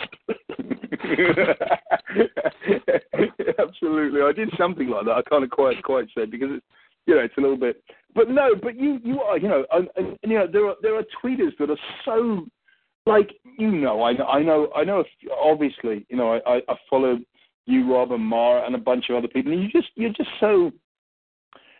[3.59, 5.13] Absolutely, I did something like that.
[5.13, 6.67] I can't quite quite say because it's
[7.09, 7.83] you know it's a little bit.
[8.15, 10.77] But no, but you you are you know and, and, and you know there are
[10.83, 12.47] there are tweeters that are so
[13.09, 15.03] like you know, I know, I know, I know.
[15.43, 17.19] Obviously, you know, I, I, I follow
[17.67, 20.31] you, Rob, and Mara, and a bunch of other people, and you just you're just
[20.39, 20.71] so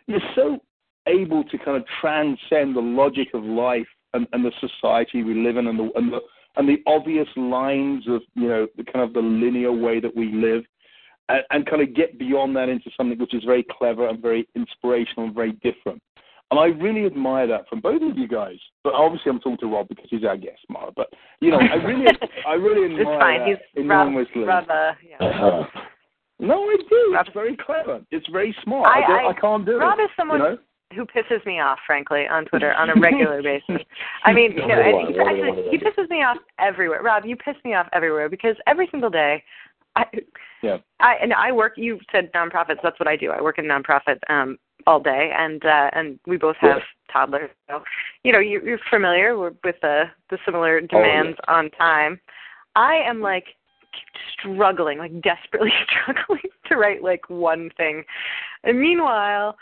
[0.07, 0.59] you're so
[1.07, 5.57] able to kind of transcend the logic of life and, and the society we live
[5.57, 6.21] in, and the and the
[6.57, 10.33] and the obvious lines of you know the kind of the linear way that we
[10.33, 10.65] live,
[11.29, 14.49] and, and kind of get beyond that into something which is very clever and very
[14.55, 16.03] inspirational and very different.
[16.51, 18.57] And I really admire that from both of you guys.
[18.83, 20.91] But obviously, I'm talking to Rob because he's our guest, Mara.
[20.97, 21.09] But
[21.41, 22.07] you know, I really,
[22.49, 23.39] I really admire it's fine.
[23.41, 24.43] that He's enormously.
[24.45, 25.27] Rob, Rob, uh, yeah.
[25.47, 25.67] Uh,
[26.41, 27.11] No, I do.
[27.13, 28.01] Rob- It's very clever.
[28.11, 28.87] It's very smart.
[28.87, 29.81] I- I, don't, I- I can't do it.
[29.81, 30.59] Rob is someone you know?
[30.95, 33.83] who pisses me off, frankly, on Twitter on a regular basis.
[34.25, 36.39] I mean, you know, Number and he, what do you actually, he pisses me off
[36.59, 37.03] everywhere.
[37.03, 39.43] Rob, you piss me off everywhere because every single day,
[39.97, 40.05] I,
[40.63, 40.79] Yeah.
[41.01, 41.75] I and I work.
[41.77, 42.79] You said nonprofits.
[42.83, 43.31] That's what I do.
[43.31, 46.81] I work in nonprofit um, all day, and uh, and we both have
[47.13, 47.51] toddlers.
[47.69, 47.83] So,
[48.25, 52.21] you know, you, you're familiar with the the similar demands on time.
[52.75, 53.45] I am like
[54.33, 58.05] struggling, like desperately struggling to write like one thing.
[58.65, 59.57] And meanwhile,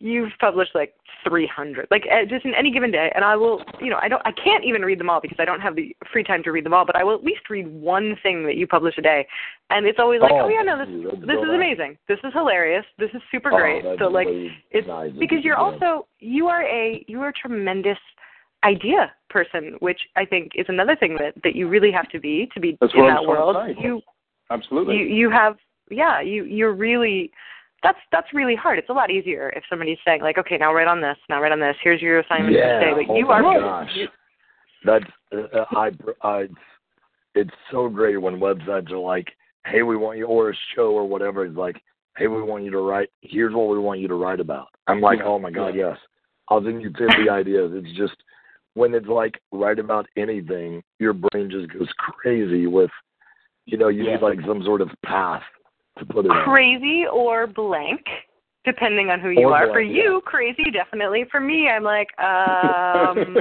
[0.00, 0.94] you've published like
[1.28, 3.10] 300, like uh, just in any given day.
[3.14, 5.44] And I will, you know, I don't, I can't even read them all because I
[5.44, 6.84] don't have the free time to read them all.
[6.86, 9.26] But I will at least read one thing that you publish a day,
[9.70, 11.98] and it's always like, Oh, oh, yeah, no, this this is amazing.
[12.08, 12.84] This is hilarious.
[12.98, 13.84] This is super oh, great.
[13.84, 14.28] that's So like,
[14.70, 17.98] it's nice because you you're also you are a you are a tremendous
[18.64, 22.48] idea person, which I think is another thing that that you really have to be
[22.54, 23.56] to be That's in that world.
[23.80, 24.00] You
[24.50, 24.96] Absolutely.
[24.96, 25.56] you you have
[25.90, 27.30] yeah you you're really
[27.82, 28.78] that's that's really hard.
[28.78, 31.52] It's a lot easier if somebody's saying like, okay, now write on this, now write
[31.52, 31.76] on this.
[31.82, 33.02] Here's your assignment yeah, for today.
[33.06, 33.90] But oh you my are gosh.
[33.94, 34.08] you-
[34.84, 35.90] That's uh, I
[36.22, 36.48] I
[37.34, 39.28] it's so great when websites are like,
[39.66, 41.80] hey, we want you or a show or whatever is like,
[42.16, 43.10] hey, we want you to write.
[43.20, 44.68] Here's what we want you to write about.
[44.88, 45.96] I'm like, oh my god, yes.
[46.48, 47.72] I'll send you 50 ideas.
[47.74, 48.16] It's just
[48.74, 52.90] when it's like write about anything, your brain just goes crazy with,
[53.66, 54.14] you know, you Yeah.
[54.14, 55.42] need like some sort of path
[55.98, 56.44] to put it on.
[56.44, 58.00] crazy or blank,
[58.64, 59.66] depending on who you Or are.
[59.66, 60.02] blank, For yeah.
[60.02, 61.24] you, crazy definitely.
[61.30, 63.34] For me, I'm like, um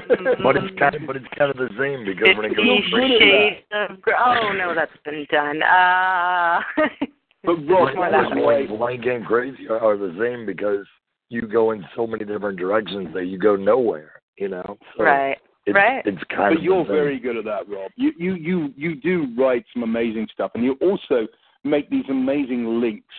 [0.44, 2.92] But it's kind of but it's kind of the same because when it goes Fifty
[2.92, 4.14] good at Shades of Grey.
[4.20, 5.62] Oh no, that's been done.
[5.64, 6.60] Uh,
[7.44, 8.44] But it's Rob, more that that was way.
[8.44, 10.86] why- blank, blank and crazy are, are the same because
[11.30, 14.22] you go in so many different directions that you go nowhere.
[14.38, 15.38] You know, so right.
[15.66, 16.02] It's, right.
[16.06, 17.92] It's kind But of you're very good at that, Rob.
[17.96, 21.28] You you you you do write some amazing stuff, and you also
[21.64, 23.14] make these amazing links.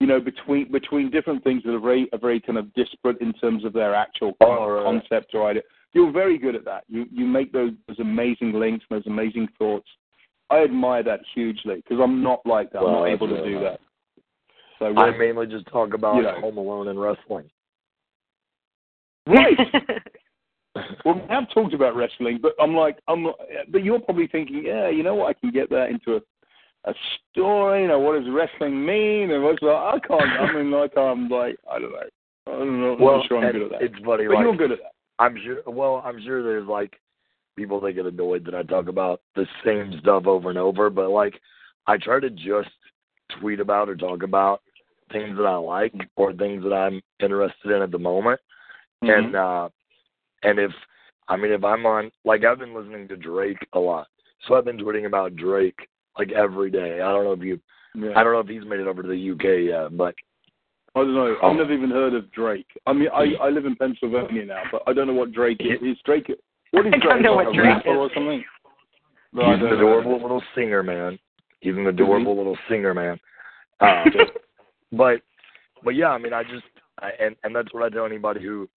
[0.00, 3.32] You know, between between different things that are very are very kind of disparate in
[3.34, 4.84] terms of their actual Oh, right.
[4.84, 5.62] concept or idea.
[5.94, 6.84] You're very good at that.
[6.88, 9.88] You you make those those amazing links, and those amazing thoughts.
[10.50, 12.80] I admire that hugely because I'm not like that.
[12.80, 13.62] I'm not able to do nice.
[13.64, 13.80] that.
[14.78, 16.40] So I mainly just talk about You know.
[16.40, 17.48] Home Alone and wrestling.
[19.26, 19.56] right.
[21.06, 23.26] Well, we have talked about wrestling, but I'm like, I'm.
[23.70, 25.28] But you're probably thinking, yeah, you know what?
[25.34, 26.20] I can get that into a,
[26.86, 26.94] a
[27.30, 27.82] story.
[27.82, 29.30] You know, what does wrestling mean?
[29.30, 30.22] And what's like, I can't.
[30.22, 31.98] I mean, like, I'm like, I don't know.
[32.46, 32.92] I don't know.
[32.92, 33.82] I'm well, not sure I'm good at that.
[33.82, 34.26] it's funny.
[34.26, 34.92] But like, you're good at that.
[35.18, 35.58] I'm sure.
[35.66, 36.98] Well, I'm sure there's like
[37.56, 41.10] people that get annoyed that I talk about the same stuff over and over, but
[41.10, 41.34] like
[41.86, 42.70] I try to just
[43.40, 44.60] tweet about or talk about
[45.12, 48.40] things that I like or things that I'm interested in at the moment.
[49.02, 49.26] Mm-hmm.
[49.26, 49.68] And uh
[50.42, 50.72] and if
[51.28, 54.06] I mean if I'm on like I've been listening to Drake a lot.
[54.46, 55.88] So I've been tweeting about Drake
[56.18, 57.00] like every day.
[57.00, 57.60] I don't know if you
[57.94, 58.10] yeah.
[58.16, 60.14] I don't know if he's made it over to the UK yet, but
[60.94, 61.36] I don't know.
[61.42, 61.50] Oh.
[61.50, 62.66] I've never even heard of Drake.
[62.86, 65.80] I mean, I I live in Pennsylvania now, but I don't know what Drake is.
[65.82, 66.30] Is Drake?
[66.72, 67.02] What is I Drake?
[67.10, 67.82] don't know what Drake is.
[67.86, 68.44] or something?
[69.32, 69.76] No, he's an don't know.
[69.76, 71.18] adorable little singer, man.
[71.60, 73.18] He's an adorable little singer, man.
[73.80, 74.04] Uh,
[74.92, 75.20] but
[75.84, 76.64] but yeah, I mean, I just
[77.00, 78.68] I, and and that's what I tell anybody who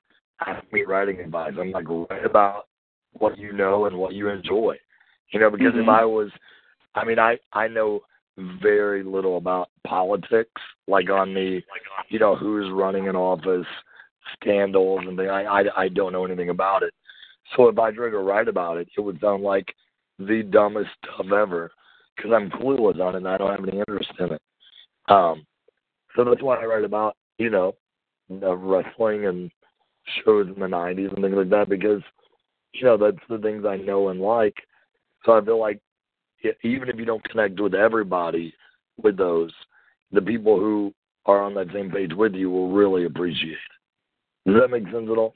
[0.45, 1.53] asks me writing advice.
[1.59, 2.67] I'm like, write about
[3.13, 4.75] what you know and what you enjoy.
[5.31, 5.89] You know, because if Mhm.
[5.89, 6.29] I was,
[6.95, 8.01] I mean, I I know
[8.61, 11.61] very little about politics, like on the,
[12.09, 13.67] you know, who's running an office,
[14.33, 15.29] scandals and things.
[15.31, 16.93] I I, I don't know anything about it.
[17.55, 19.73] So if I tried to write about it, it would sound like
[20.19, 21.71] the dumbest stuff ever
[22.15, 24.41] because I'm clueless on it and I don't have any interest in it.
[25.07, 25.45] Um,
[26.15, 27.75] so that's why I write about, you know,
[28.31, 29.49] uh, wrestling and
[30.23, 32.01] shows in the 90s and things like that because,
[32.73, 34.55] you know, that's the things I know and like.
[35.25, 35.79] So I feel like
[36.63, 38.53] even if you don't connect with everybody
[39.01, 39.51] with those,
[40.11, 40.93] the people who
[41.25, 44.51] are on that same page with you will really appreciate it.
[44.51, 45.33] Does that make sense at all?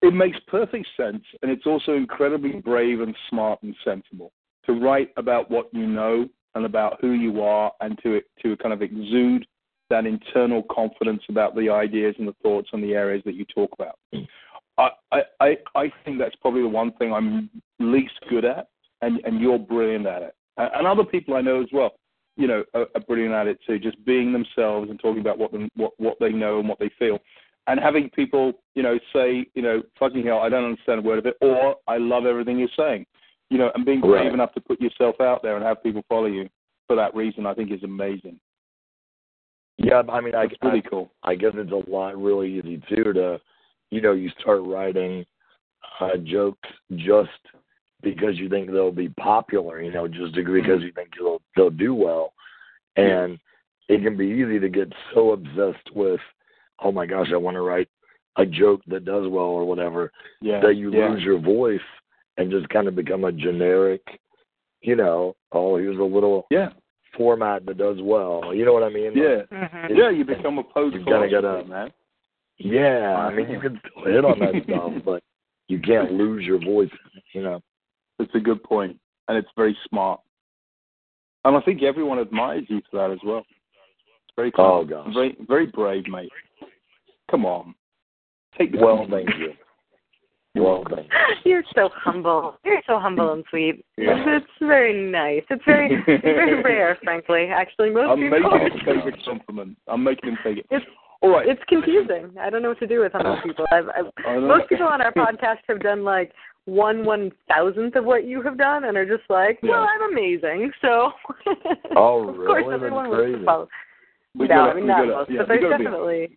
[0.00, 4.32] It makes perfect sense, and it's also incredibly brave and smart and sensible
[4.66, 8.72] to write about what you know and about who you are, and to to kind
[8.72, 9.46] of exude
[9.90, 13.70] that internal confidence about the ideas and the thoughts and the areas that you talk
[13.74, 13.98] about.
[14.78, 18.68] I I I I think that's probably the one thing I'm least good at,
[19.02, 20.34] and and you're brilliant at it.
[20.56, 21.92] And other people I know as well,
[22.36, 23.78] you know, are, are brilliant at it too.
[23.78, 26.90] Just being themselves and talking about what them what what they know and what they
[26.98, 27.18] feel,
[27.66, 31.18] and having people, you know, say, you know, fucking hell, I don't understand a word
[31.18, 33.06] of it, or I love everything you're saying,
[33.50, 34.34] you know, and being brave Right.
[34.34, 36.48] enough to put yourself out there and have people follow you
[36.86, 38.38] for that reason, I think is amazing.
[39.78, 41.10] Yeah, I mean, I, It's really cool.
[41.22, 43.40] I guess it's a lot really easy too to,
[43.90, 45.24] you know, you start writing
[46.00, 47.30] uh, jokes just
[48.02, 51.94] because you think they'll be popular, you know, just because you think they'll they'll do
[51.94, 52.32] well,
[52.96, 53.38] and
[53.88, 56.20] it can be easy to get so obsessed with,
[56.82, 57.88] oh my gosh, I want to write
[58.36, 60.60] a joke that does well or whatever Yeah.
[60.60, 61.08] that you yeah.
[61.10, 61.80] lose your voice
[62.38, 64.00] and just kind of become a generic,
[64.80, 66.70] you know, oh here's a little Yeah.
[67.16, 69.12] format that does well, you know what I mean?
[69.14, 69.42] Yeah.
[69.52, 69.96] Mhm.
[69.96, 71.92] Yeah, you become a post You've gotta get philosopher, a- man.
[72.58, 75.22] Yeah, I mean you can still hit on that stuff, but
[75.68, 76.90] you can't lose your voice.
[77.34, 77.62] You know.
[78.22, 78.96] It's a good point,
[79.28, 80.20] and it's very smart.
[81.44, 83.40] And I think everyone admires you for that as well.
[83.40, 84.70] It's very clever.
[84.70, 85.12] Oh gosh.
[85.14, 86.30] very very brave, mate.
[87.30, 87.74] Come on,
[88.58, 89.26] take the Well, compliment.
[89.28, 89.52] thank you.
[90.54, 91.12] Well, thank you.
[91.50, 92.58] You're so humble.
[92.64, 93.84] You're so humble and sweet.
[93.96, 94.14] Yeah.
[94.16, 95.42] It's, it's very nice.
[95.50, 97.46] It's very it's very rare, frankly.
[97.46, 98.50] Actually, most I'm people.
[98.50, 99.78] making him take a compliment.
[99.88, 100.66] I'm making him take it.
[100.70, 100.84] It's
[101.22, 101.48] All right.
[101.48, 102.32] it's confusing.
[102.38, 103.64] I don't know what to do with humble people.
[103.72, 106.32] I've, I've I most people on our podcast have done like
[106.66, 109.86] one one thousandth of what you have done, and are just like, well, Yeah.
[110.04, 110.70] I'm amazing.
[110.80, 111.10] So,
[111.96, 113.38] Oh, of course, That's everyone wants crazy.
[113.38, 113.68] to follow.
[114.34, 116.36] We no, gotta, I mean not gotta- most, yeah, but we there's be- definitely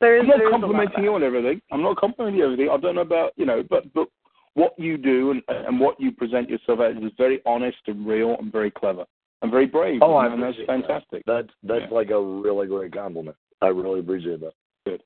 [0.00, 1.60] there's I'm not a lot of complimenting you on everything.
[1.70, 2.72] I'm not complimenting you on everything.
[2.74, 4.08] I don't know about you know, but but
[4.54, 8.36] what you do and and what you present yourself as is very honest and real
[8.40, 9.04] and very clever
[9.42, 10.00] and very brave.
[10.02, 10.86] Oh, I and that's appreciate that.
[10.88, 11.22] fantastic.
[11.26, 11.94] That's that's Yeah.
[11.94, 13.36] like a really great compliment.
[13.60, 14.52] I really appreciate that.
[14.86, 15.02] Good.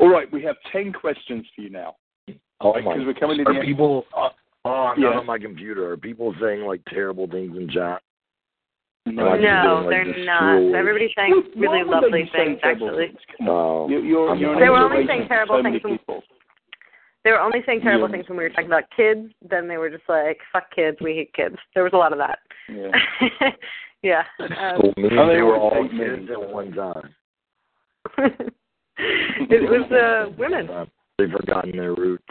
[0.00, 1.94] All right, we have ten questions for you now.
[2.62, 2.96] Oh Right, my!
[2.96, 3.64] 'cause we're coming to the Are end.
[3.66, 4.06] people?
[4.14, 5.10] Oh, I'm Yeah.
[5.10, 5.90] not on my computer.
[5.90, 8.00] Are people saying like terrible things in chat?
[9.06, 10.26] No, Like, No, like, they're destroyed.
[10.26, 10.74] not.
[10.78, 13.06] Everybody's saying Why really lovely be saying things, actually.
[13.08, 13.18] things?
[13.38, 13.90] Come.
[13.90, 15.98] You- You're, you're They were only saying terrible so things when-
[17.24, 18.12] They were only saying terrible Yeah.
[18.12, 19.32] things when we were talking about kids.
[19.42, 22.18] Then they were just like, "Fuck kids, we hate kids." There was a lot of
[22.18, 22.38] that.
[22.68, 22.90] Yeah.
[24.02, 24.24] yeah.
[24.38, 24.46] so
[24.96, 27.14] me, Oh, they they were were all saying kids at one time.
[28.98, 30.68] it was uh, women.
[31.18, 32.24] They've forgotten their roots.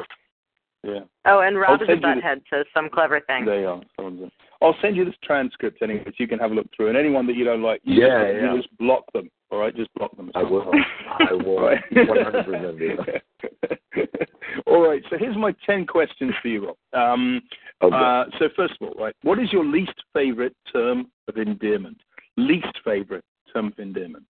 [0.83, 1.01] Yeah.
[1.25, 3.45] Oh, and Rob I'll is a send you the- butthead says some clever thing.
[3.45, 3.81] They are.
[3.95, 4.31] some of them.
[4.63, 6.89] I'll send you this transcript anyway, so you can have a look through.
[6.89, 8.51] And anyone that you don't like, you, Yeah, just, yeah.
[8.53, 9.29] you just block them.
[9.51, 10.31] All right, just block them.
[10.33, 10.71] I will.
[11.19, 11.75] I will.
[11.91, 13.21] 100%
[14.67, 15.01] all right.
[15.09, 16.77] So here's my ten questions for you, Rob.
[16.93, 17.41] Um,
[17.83, 17.95] Okay.
[17.95, 21.97] uh, so first of all, right, what is your least favorite term of endearment?
[22.37, 24.23] Least favorite term of endearment.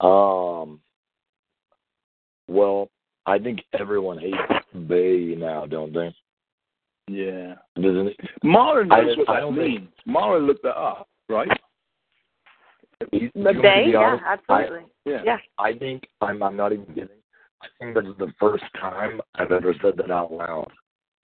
[0.00, 0.80] Um.
[2.48, 2.88] Well,
[3.26, 4.36] I think everyone hates
[4.74, 6.14] Bae now, don't they?
[7.08, 7.54] Yeah.
[7.76, 8.16] Doesn't it?
[8.42, 9.88] Mara I- knows what I that don't think- means.
[10.06, 11.48] Mara looked that up, right?
[13.12, 14.84] You- The you know, bae, yeah, honest, absolutely.
[15.04, 15.22] Yeah.
[15.24, 15.36] Yeah.
[15.58, 16.42] I, I think I'm.
[16.42, 17.08] I'm not even kidding.
[17.62, 20.70] I think that's the first time I've ever said that out loud.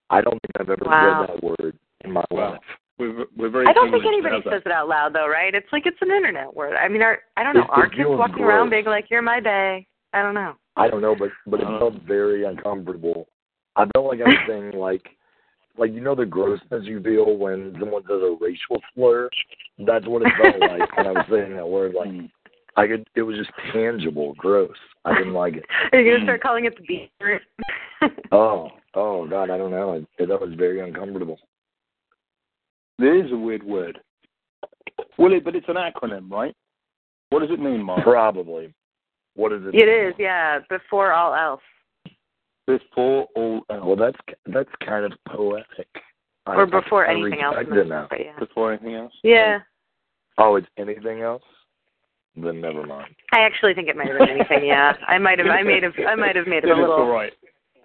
[0.10, 1.26] I don't think I've ever Wow.
[1.28, 2.52] said that word in my Wow.
[2.54, 2.62] life.
[3.00, 4.52] We're, we're very I don't think anybody have that.
[4.54, 5.54] says it out loud though, right?
[5.54, 6.76] It's like it's an internet word.
[6.76, 7.64] I mean, our I don't know.
[7.64, 8.84] It- Are it kids feels walking around gross.
[8.84, 9.86] being like, "You're my bae"?
[10.14, 10.54] I don't know.
[10.76, 11.80] I don't know, but but it Uh.
[11.80, 13.28] felt very uncomfortable.
[13.76, 15.07] I felt like I was saying like
[15.78, 19.30] like you know the grossness you feel when someone does a racial slur.
[19.80, 21.93] That's what it felt like when I was saying that word.
[21.95, 22.30] Like Mm.
[22.76, 24.76] I could, it was just tangible, gross.
[25.05, 25.65] I didn't like it.
[25.91, 27.41] Are you gonna start calling it the B word?
[28.32, 29.93] Oh, oh God, I don't know.
[30.17, 31.39] It, that was very uncomfortable.
[32.99, 33.99] There is a weird word.
[35.17, 36.53] Well, it, but it's an acronym, right?
[37.30, 38.03] What does it mean, Mark?
[38.03, 38.74] Probably.
[39.36, 39.76] What is it?
[39.76, 40.59] it is, yeah.
[40.69, 41.61] Before all else.
[42.68, 43.82] Before all else.
[43.84, 45.88] Well, that's that's kind of poetic.
[46.45, 47.55] I- or before I anything else.
[47.59, 48.07] it now.
[48.09, 48.38] But yeah.
[48.39, 49.14] Before anything else?
[49.24, 49.59] Yeah.
[50.38, 51.43] Oh, it's anything else?
[52.36, 53.14] Then never mind.
[53.32, 54.66] I actually think it might have been anything.
[54.66, 55.47] Yeah, I might have.
[55.47, 55.93] I made have.
[56.07, 57.07] I might have made it a it's all little.
[57.07, 57.34] right.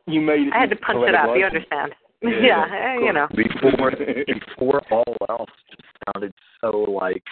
[0.07, 0.53] You made it.
[0.55, 1.37] I had to punch it up.
[1.37, 1.93] You understand?
[2.22, 3.29] Yeah, eh, you know.
[3.37, 5.83] Before before all else just
[6.14, 7.22] sounded so like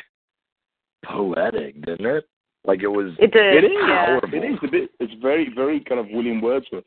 [1.04, 2.24] poetic, didn't it?
[2.64, 3.14] Like it was.
[3.18, 3.64] It did.
[3.64, 3.72] It is.
[3.88, 4.18] Yeah.
[4.22, 4.90] It is a bit.
[5.00, 6.84] It's very, very kind of William Wordsworth.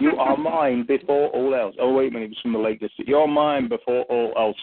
[0.00, 1.76] You are mine before all else.
[1.80, 3.08] Oh wait a minute, it's from the Lake District.
[3.08, 4.56] You're mine before all else.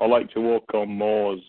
[0.00, 1.40] I like to walk on moors,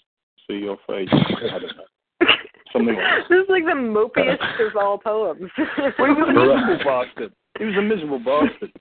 [0.47, 1.09] see your face.
[1.11, 2.27] I don't know.
[2.71, 3.29] Something like that.
[3.29, 5.49] this is like the mopiest of all poems.
[5.99, 7.33] Well, he was a miserable bastard.
[7.57, 8.71] He was a miserable bastard.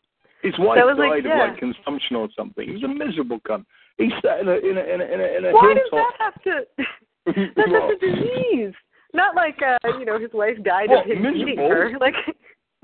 [0.42, 1.48] His wife was died like- of yeah.
[1.48, 2.66] like consumption or something.
[2.66, 3.64] He was a miserable cunt.
[3.96, 6.12] He sat in a in a in a in a, in a Why does that
[6.18, 6.60] have to?
[7.24, 8.74] That's just a disease.
[9.14, 11.96] Not like uh, you know, his wife died What, of him eating her.
[11.98, 12.14] Like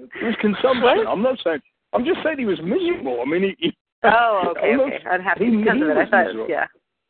[0.03, 1.07] It was consumption.
[1.09, 1.61] I'm not saying.
[1.92, 3.20] I'm just saying he was miserable.
[3.24, 4.98] I mean, he, he Oh, okay, Oh, okay.
[5.11, 5.96] Unhappy he- because he of it.
[5.96, 6.46] I thought, miserable.
[6.50, 6.66] yeah.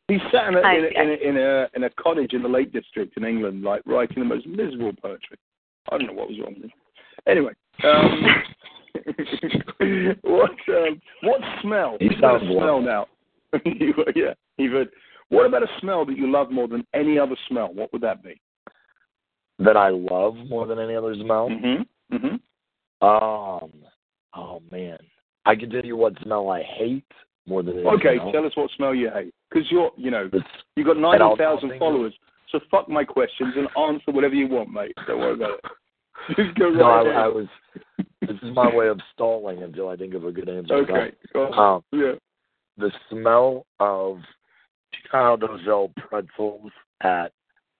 [0.09, 2.43] He sat in a, I in, a, in, a, in a in a cottage in
[2.43, 5.37] the Lake District in England, like writing the most miserable poetry.
[5.91, 6.71] I don't know what was wrong with him.
[7.25, 8.25] Anyway, um,
[10.23, 11.97] what um, what smell?
[11.99, 13.07] He What sounds smell now.
[13.65, 14.87] You- yeah, even.
[15.29, 17.69] What about a smell that you love more than any other smell?
[17.73, 18.39] What would that be?
[19.59, 21.49] That I love more than any other smell.
[21.49, 22.15] Mm-hmm.
[22.15, 22.35] Mm-hmm.
[23.03, 23.71] Um.
[24.35, 24.97] Oh man,
[25.45, 27.05] I can tell you what smell I hate
[27.45, 30.29] more than anything Okay, tell us what smell you hate, because you're, you know,
[30.75, 32.13] you've got ninety thousand followers.
[32.51, 34.93] So fuck my questions and answer whatever you want, mate.
[35.07, 35.65] Don't worry about it.
[36.37, 37.25] Just go right no, I.
[37.25, 37.47] I was.
[38.21, 40.75] This is my way of stalling until I think of a good answer.
[40.75, 41.11] Okay.
[41.35, 42.13] Um, yeah.
[42.77, 47.33] the smell of do you know how those sell pretzels at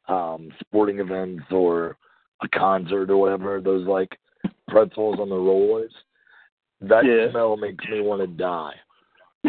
[0.09, 1.95] um sporting events or
[2.41, 4.17] a concert or whatever, those like
[4.69, 5.93] pretzels on the rollers.
[6.81, 7.31] That Yeah.
[7.31, 8.73] smell makes me want to die.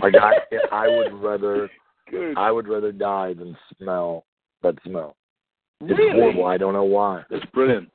[0.03, 0.41] Like I
[0.73, 1.71] I would rather
[2.11, 2.37] Good.
[2.37, 4.25] I would rather die than smell
[4.62, 5.17] that smell.
[5.81, 6.12] It's really?
[6.21, 6.47] horrible.
[6.47, 7.25] I don't know why.
[7.31, 7.91] That's brilliant.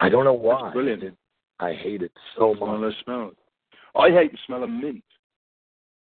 [0.00, 0.62] I don't know why.
[0.62, 1.02] That's brilliant.
[1.04, 1.14] It-
[1.60, 2.80] I hate it so much.
[2.80, 3.34] those smells.
[3.94, 5.04] I hate the smell of mint.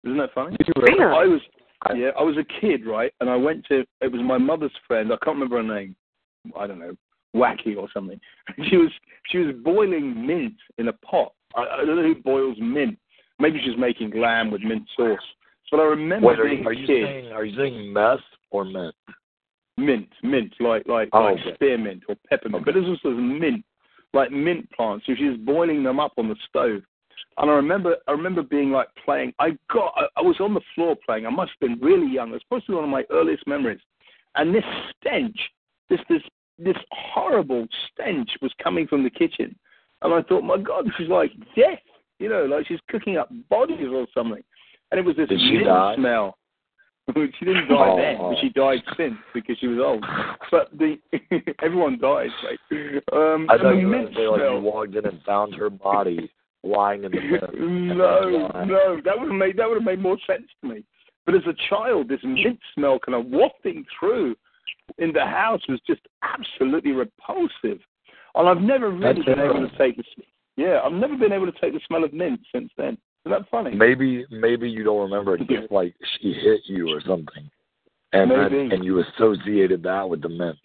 [0.02, 0.56] Isn't that funny?
[0.76, 1.40] I was
[1.94, 3.12] yeah, I was a kid, right?
[3.20, 5.12] And I went to it was my mother's friend.
[5.12, 5.94] I can't remember her name.
[6.58, 6.94] I don't know,
[7.34, 8.20] Wacky or something.
[8.70, 8.90] She was
[9.30, 11.32] she was boiling mint in a pot.
[11.56, 12.98] I, I don't know who boils mint.
[13.38, 15.18] Maybe she's making lamb with mint sauce.
[15.70, 17.04] But I remember Wait, are being you, are a you kid.
[17.04, 18.20] saying are you saying meth
[18.50, 18.94] or mint?
[19.76, 21.54] mint, mint, like like Oh, like okay.
[21.54, 22.62] spearmint or peppermint.
[22.62, 22.72] Okay.
[22.72, 23.64] But this was mint,
[24.12, 25.06] like mint plants.
[25.06, 26.82] So she was boiling them up on the stove.
[27.38, 29.32] And I remember, I remember being like playing.
[29.40, 31.26] I got, I, I was on the floor playing.
[31.26, 32.32] I must have been really young.
[32.32, 33.80] It's probably one of my earliest memories.
[34.36, 34.62] And this
[35.00, 35.36] stench,
[35.90, 36.22] this this
[36.58, 39.56] this horrible stench was coming from the kitchen.
[40.02, 41.80] And I thought, my God, this is like death.
[42.18, 44.42] You know, like she's cooking up bodies or something.
[44.90, 45.40] And it was this Did
[45.96, 46.36] smell.
[47.14, 50.04] she didn't die Oh, then, but she died since because she was old.
[50.50, 50.96] But the
[51.62, 52.58] everyone right?
[53.12, 55.54] Um, I thought you were mint going to say like you walked in and found
[55.54, 56.30] her body
[56.62, 57.44] lying in the mist.
[57.58, 60.84] no, no, that would have made that would have made more sense to me.
[61.26, 64.34] But as a child, this mint smell kind of wafting through
[64.98, 67.80] in the house was just absolutely repulsive.
[68.34, 70.04] And I've never really That's been able to take the
[70.56, 72.96] yeah, I've never been able to take the smell of mint since then.
[73.26, 73.74] Isn't that funny?
[73.74, 75.48] Maybe maybe you don't remember it.
[75.48, 77.50] Just like she hit you or something,
[78.12, 78.74] and then, Maybe.
[78.74, 80.58] and you associated that with the mint.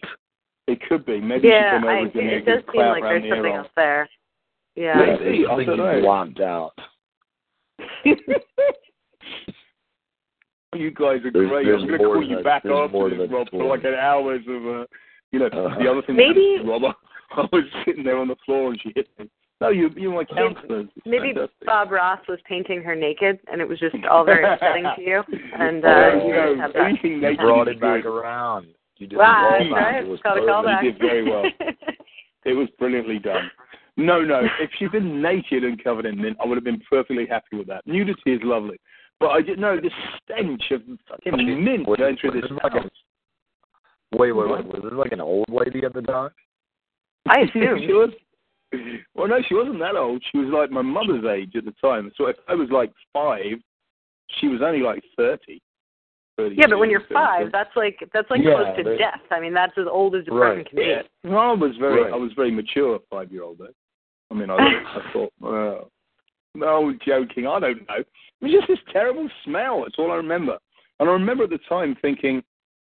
[0.68, 1.20] It could be.
[1.20, 3.52] Maybe Yeah, she came over I, and gave it does seem like there's the something
[3.52, 4.08] else there.
[4.76, 4.94] Yeah.
[4.94, 5.24] Maybe.
[5.24, 6.00] There's I something don't you know.
[6.02, 6.72] blocked out.
[10.74, 11.66] You guys are There's- great.
[11.66, 13.82] there's I'm going to call you that- back there's after this, that Rob, for like
[13.84, 14.86] an hours of, uh,
[15.32, 15.78] you know, Uh-huh.
[15.82, 16.16] the other thing.
[16.16, 16.82] Maybe- Rob,
[17.32, 19.28] I was sitting there on the floor and she hit me.
[19.60, 20.84] No, you, you're my counselor.
[21.04, 21.66] Maybe fantastic.
[21.66, 25.22] Bob Ross was painting her naked, and it was just all very upsetting to you.
[25.58, 26.60] And uh, There you you just go.
[26.62, 26.82] have that.
[26.86, 28.68] Anything You naked brought it back around.
[28.96, 29.92] You did Wow, the that's callback.
[29.92, 30.04] right.
[30.04, 30.50] It was Got a perfect.
[30.50, 30.82] callback.
[30.84, 31.44] You did very well.
[32.46, 33.50] It was brilliantly done.
[33.98, 34.40] No, no.
[34.60, 37.66] If she'd been naked and covered in mint, I would have been perfectly happy with
[37.66, 37.86] that.
[37.86, 38.80] Nudity is lovely.
[39.20, 39.92] But I didn't know this
[40.24, 42.90] stench of fucking mint Was- going through this it like a- house.
[44.12, 44.64] Wait, wait, wait.
[44.64, 46.30] Was this like an old lady at the time?
[47.28, 48.10] I assume she was.
[49.14, 50.22] Well, no, she wasn't that old.
[50.32, 52.10] She was like my mother's age at the time.
[52.16, 53.58] So if I was like five,
[54.40, 55.60] she was only like thirty.
[56.38, 59.20] 30 Yeah, but when you're 32, five, that's like that's like Yeah, close to death.
[59.30, 60.66] I mean, that's as old as a person Right.
[60.68, 60.82] can be.
[60.84, 62.12] Yeah, no, I was very, Right.
[62.12, 63.74] I was very mature five year old though.
[64.30, 65.90] I mean, I, I thought, well,
[66.54, 67.46] no, joking.
[67.46, 67.96] I don't know.
[67.98, 68.06] It
[68.40, 69.82] was just this terrible smell.
[69.82, 70.58] That's all I remember.
[70.98, 72.42] And I remember at the time thinking,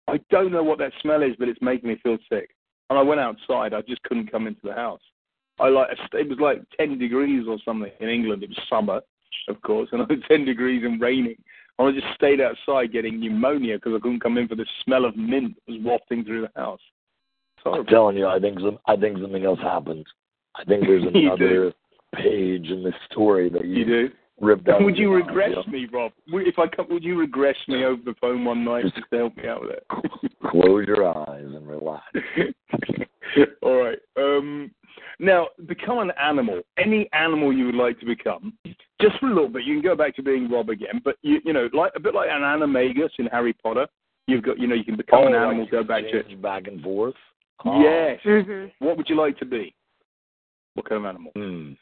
[0.07, 2.49] I don't know what that smell is, but it's making me feel sick.
[2.89, 3.73] And I went outside.
[3.73, 5.01] I just couldn't come into the house.
[5.59, 8.43] I like it was like ten degrees or something in England.
[8.43, 9.01] It was summer,
[9.47, 11.35] of course, and it was ten degrees and raining.
[11.77, 15.05] And I just stayed outside getting pneumonia because I couldn't come in for the smell
[15.05, 16.81] of mint that was wafting through the house.
[17.57, 20.05] It's I'm telling you, I think some, I think something else happened.
[20.55, 21.73] I think there's another
[22.15, 24.09] page in the story that you, You do.
[24.39, 24.81] ripped out.
[24.83, 25.71] Would of you your mouth, regress yeah.
[25.71, 26.11] me, Rob?
[26.27, 29.37] If I come, would you regress me over the phone one night just to help
[29.37, 29.85] me out with it?
[30.51, 32.03] Close your eyes and relax.
[33.61, 33.99] All right.
[34.17, 34.71] Um,
[35.19, 36.61] now, become an animal.
[36.77, 38.53] Any animal you would like to become,
[39.01, 39.63] just for a little bit.
[39.63, 42.13] You can go back to being Rob again, but you, you know, like a bit
[42.15, 43.87] like an animagus in Harry Potter.
[44.27, 46.23] You've got, you know, you can become an Oh, animal, go back to.
[46.23, 47.15] change back and forth.
[47.65, 47.81] Oh.
[47.81, 48.19] Yes.
[48.23, 49.73] hmm What would you like to be?
[50.73, 51.31] What kind of animal?
[51.35, 51.73] Hmm.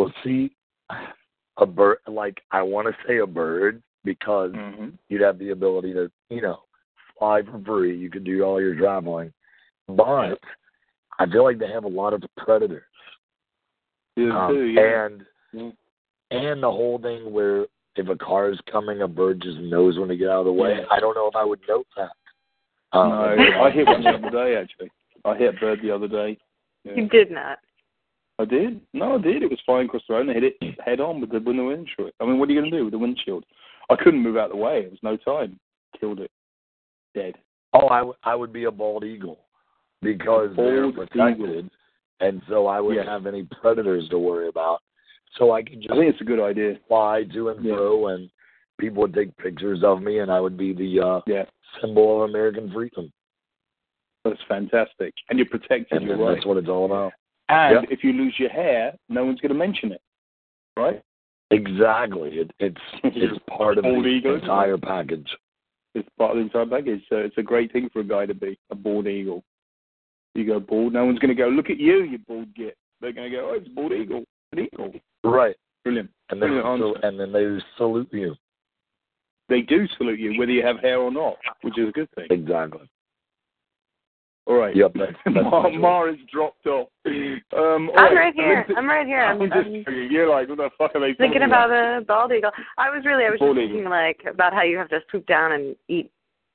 [0.00, 0.50] Well, see,
[1.58, 1.98] a bird.
[2.08, 4.88] Like I want to say a bird because Mm-hmm.
[5.10, 6.60] you'd have the ability to, you know,
[7.18, 7.94] fly for free.
[7.98, 9.30] You could do all your traveling,
[9.88, 10.38] but
[11.18, 12.82] I feel like they have a lot of predators.
[14.16, 15.04] Yeah, Um, too, yeah.
[15.04, 15.70] And Yeah.
[16.30, 20.08] and the whole thing where if a car is coming, a bird just knows when
[20.08, 20.78] to get out of the way.
[20.78, 20.86] Yeah.
[20.90, 22.12] I don't know if I would note that.
[22.98, 24.90] Um, no, I hit one the other day actually.
[25.26, 26.38] I hit a bird the other day.
[26.84, 26.94] Yeah.
[26.94, 27.58] You did not.
[28.40, 28.80] I did.
[28.94, 29.42] No, I did.
[29.42, 32.10] It was flying across the road and I hit it head on with the, windshield.
[32.20, 33.44] I mean, what are you going to do with the windshield?
[33.90, 34.80] I couldn't move out of the way.
[34.80, 35.58] It was no time.
[35.98, 36.30] Killed it.
[37.14, 37.34] Dead.
[37.72, 39.38] Oh, I, w- I would be a bald eagle
[40.02, 41.68] because they're protected, eagle.
[42.20, 43.12] and so I wouldn't Yeah.
[43.12, 44.80] have any predators to worry about.
[45.38, 46.78] So I could I just think it's a good idea.
[46.88, 47.74] fly to and Yeah.
[47.74, 48.30] fro, and
[48.78, 51.44] people would take pictures of me, and I would be the uh, Yeah,
[51.80, 53.12] symbol of American freedom.
[54.24, 55.14] that's fantastic.
[55.28, 55.98] And you're protected.
[55.98, 56.34] And You're right.
[56.34, 57.12] that's what it's all about.
[57.50, 57.88] And Yeah.
[57.90, 60.00] if you lose your hair, no one's going to mention it,
[60.76, 61.02] right?
[61.50, 62.38] Exactly.
[62.38, 64.42] It, it's it's part of the eagle, isn't it?
[64.44, 65.28] entire package.
[65.96, 67.02] It's part of the entire package.
[67.08, 69.42] So it's a great thing for a guy to be a bald eagle.
[70.36, 72.76] You go bald, no one's going to go, look at you, you bald git.
[73.00, 74.24] They're going to go, oh, it's a bald eagle.
[74.52, 74.92] An eagle.
[75.24, 75.56] Right.
[75.82, 76.10] Brilliant.
[76.28, 78.36] And then Brilliant so, and then they salute you.
[79.48, 82.28] They do salute you, whether you have hair or not, which is a good thing.
[82.30, 82.88] Exactly.
[84.50, 84.74] All right.
[84.74, 84.92] Yep.
[84.96, 86.18] That's, that's Mar- my choice.
[86.32, 86.88] Dropped off.
[87.06, 88.66] Um, I'm right here.
[88.76, 89.22] I'm right here.
[89.22, 90.08] I'm, I'm just I'm joking.
[90.10, 92.50] You're like, what the fuck are they thinking talking about a bald eagle.
[92.76, 93.76] I was really, I was Bald just eagle.
[93.76, 96.10] thinking like about how you have to swoop down and eat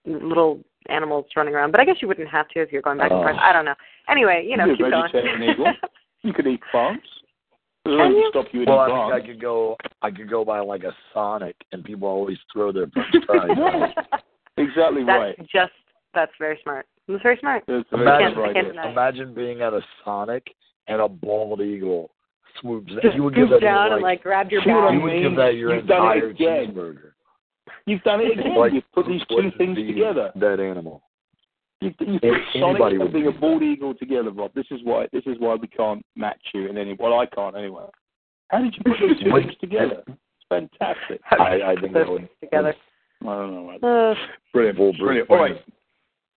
[0.05, 1.71] little animals running around.
[1.71, 3.23] But I guess you wouldn't have to if you're going back and Oh.
[3.23, 3.37] forth.
[3.39, 3.75] I don't know.
[4.09, 5.11] Anyway, you know, You're a keep going.
[5.13, 5.65] vegetarian eagle.
[6.23, 7.05] You could eat plants.
[7.85, 8.27] Can you?
[8.31, 9.13] stop you Well, I plants.
[9.15, 9.77] think I could go.
[10.01, 13.51] I could go by like a Sonic, and people always throw their French fries.
[14.57, 15.37] Exactly that's right.
[15.51, 15.73] just
[16.13, 16.87] that's very smart.
[17.07, 17.63] That's very smart.
[17.67, 18.71] That's a very Imagine, clever I can't idea.
[18.73, 18.91] deny it.
[18.91, 20.47] imagine being at a Sonic
[20.87, 22.09] and a bald eagle
[22.61, 22.89] swoops.
[22.91, 22.99] down.
[23.03, 24.91] Just you would give swoop that down your, and like grab your See what I
[24.91, 25.03] you bag.
[25.03, 25.23] would mean?
[25.23, 26.73] give that your You've done it entire again.
[26.75, 27.11] cheeseburger.
[27.85, 28.55] You've done it again.
[28.57, 30.31] Like You've put these two things be together.
[30.35, 31.03] That animal.
[31.81, 34.53] You've, you've put Sonic and being a do bald eagle together, Rob.
[34.55, 35.07] This is why.
[35.13, 36.95] This is why we can't match you in any.
[36.97, 37.83] Well, I can't anyway.
[38.49, 40.01] How did you put those two things together?
[40.07, 40.17] It's
[40.49, 41.19] fantastic.
[41.31, 42.73] I, I think that would together.
[43.21, 43.67] I don't know.
[43.81, 43.83] man.
[43.83, 44.15] Uh,
[44.53, 44.77] Brilliant.
[44.77, 45.27] Full Brilliant.
[45.27, 45.53] Bruce All Wayne.
[45.53, 45.61] right.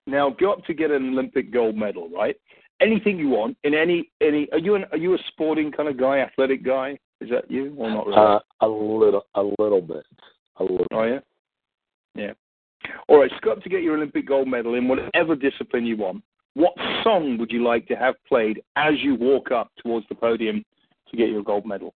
[0.09, 2.34] Now go up to get an Olympic gold medal, right?
[2.80, 4.48] Anything you want in any any.
[4.52, 6.98] Are you an, are you a sporting kind of guy, athletic guy?
[7.20, 8.18] Is that you or not really?
[8.18, 10.06] Uh, a little, a little bit,
[10.56, 10.86] a little.
[10.92, 11.18] Oh yeah,
[12.14, 12.32] yeah.
[13.09, 16.22] All right, Scott, to get your Olympic gold medal in whatever discipline you want,
[16.54, 20.64] what song would you like to have played as you walk up towards the podium
[21.11, 21.92] to get your gold medal?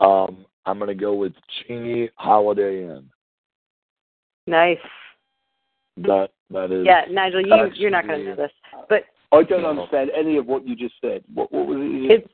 [0.00, 1.32] Um, I'm gonna go with
[1.70, 3.08] Chingy Holiday Inn.
[4.46, 4.76] nice.
[5.98, 6.86] That that is.
[6.86, 8.52] Yeah, Nigel, you That's you're not going to the- know this,
[8.88, 11.22] but I don't understand any of what you just said.
[11.32, 12.12] What, what was it?
[12.12, 12.28] it's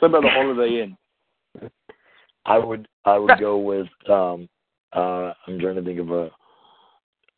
[0.00, 1.70] Something about the Holiday Inn.
[2.46, 4.48] I would I would go with um
[4.92, 6.30] uh I'm trying to think of a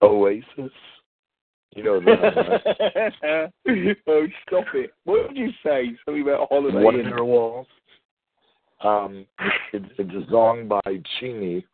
[0.02, 0.72] Oasis.
[1.76, 3.52] You know that right?
[4.08, 4.92] oh, stop it!
[5.04, 5.96] What did you say?
[6.04, 6.84] Something about Holiday Inn.
[6.84, 7.66] Wonderwalls.
[8.82, 9.26] Um,
[9.72, 10.80] it's it's a song by
[11.20, 11.64] Chingy,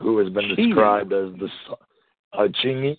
[0.00, 0.68] who has been Chingy?
[0.68, 1.78] described as the so-
[2.32, 2.98] uh, Chingy.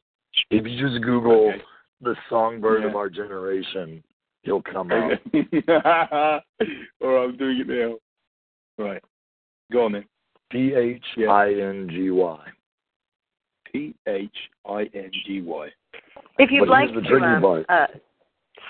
[0.50, 1.62] If you just Google Okay.
[2.02, 4.04] the songbird of our generation,
[4.44, 5.14] he'll come out.
[5.34, 5.64] Okay.
[7.02, 7.98] All right, I'm doing it now.
[8.84, 9.04] Right.
[9.72, 10.06] Go on then.
[10.52, 12.40] P H I N G Y.
[13.72, 14.30] P H
[14.66, 15.70] I N G Y.
[16.40, 17.88] if you'd But like the to um, uh,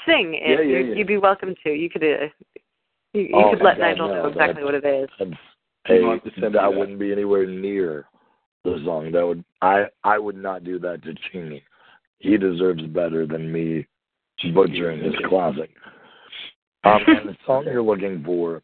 [0.05, 0.95] sing it, Yeah, yeah, you, yeah.
[0.95, 1.69] you'd be welcome to.
[1.69, 2.27] You could uh,
[3.13, 5.09] you, you Oh, could let God, Nigel no, know exactly that- what it is.
[5.17, 5.31] That's
[5.87, 6.73] You a, might have to send me that that.
[6.75, 8.05] wouldn't be anywhere near
[8.63, 9.11] the song.
[9.11, 11.61] That would I I would not do that to Chingy.
[12.19, 13.87] He deserves better than me
[14.53, 15.69] butchering his classic.
[16.83, 18.61] Um, and the song you're looking for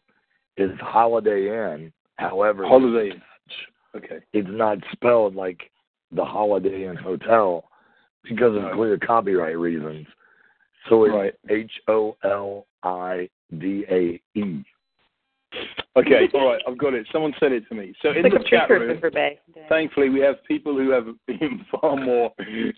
[0.58, 1.91] is Holiday Inn.
[2.16, 3.22] However, Holiday Inn.
[3.96, 4.20] Okay.
[4.34, 5.72] it's not spelled like
[6.12, 7.64] the Holiday Inn Hotel
[8.24, 8.74] because of Right.
[8.74, 10.06] clear copyright reasons.
[10.89, 11.38] So it's.
[11.50, 14.64] H O L I D A E.
[15.98, 16.28] Okay.
[16.34, 16.62] All right.
[16.68, 17.08] I've got it.
[17.12, 17.93] Someone said it to me.
[18.02, 19.39] So in It's the like a chat room, for Bay.
[19.70, 22.32] thankfully, we have people who have been far more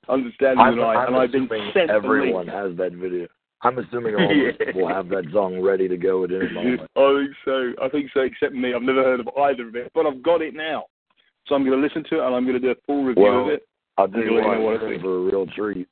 [0.10, 2.56] understanding I'm, than I, I'm and I've been assuming sent everyone link.
[2.56, 3.28] has that video.
[3.64, 4.52] I'm assuming all Yeah.
[4.52, 6.82] those people have that song ready to go at any moment.
[6.96, 7.74] I think so.
[7.84, 8.74] I think so, except me.
[8.74, 10.86] I've never heard of either of it, but I've got it now.
[11.48, 13.24] So I'm going to listen to it, and I'm going to do a full review
[13.24, 13.68] Well, of it.
[13.98, 15.02] I'll tell you You'll what, know what I I'm in think.
[15.02, 15.88] for a real treat.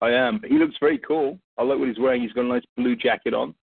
[0.00, 0.40] I am.
[0.48, 1.38] He looks very cool.
[1.56, 2.22] I like what he's wearing.
[2.22, 3.54] He's got a nice blue jacket on,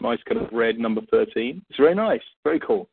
[0.00, 1.62] nice kind of red number 13.
[1.68, 2.22] It's very nice.
[2.44, 2.88] Very cool.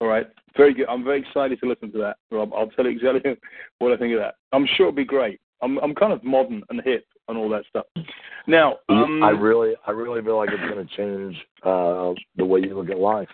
[0.00, 0.26] All right.
[0.56, 0.86] Very good.
[0.88, 2.52] I'm very excited to listen to that, Rob.
[2.54, 3.36] I'll tell you exactly
[3.78, 4.34] what I think of that.
[4.52, 5.40] I'm sure it'll be great.
[5.62, 7.86] I'm I'm kind of modern and hip and all that stuff.
[8.46, 12.60] Now, um, I really, I really feel like it's going to change uh, the way
[12.60, 13.28] you look at life.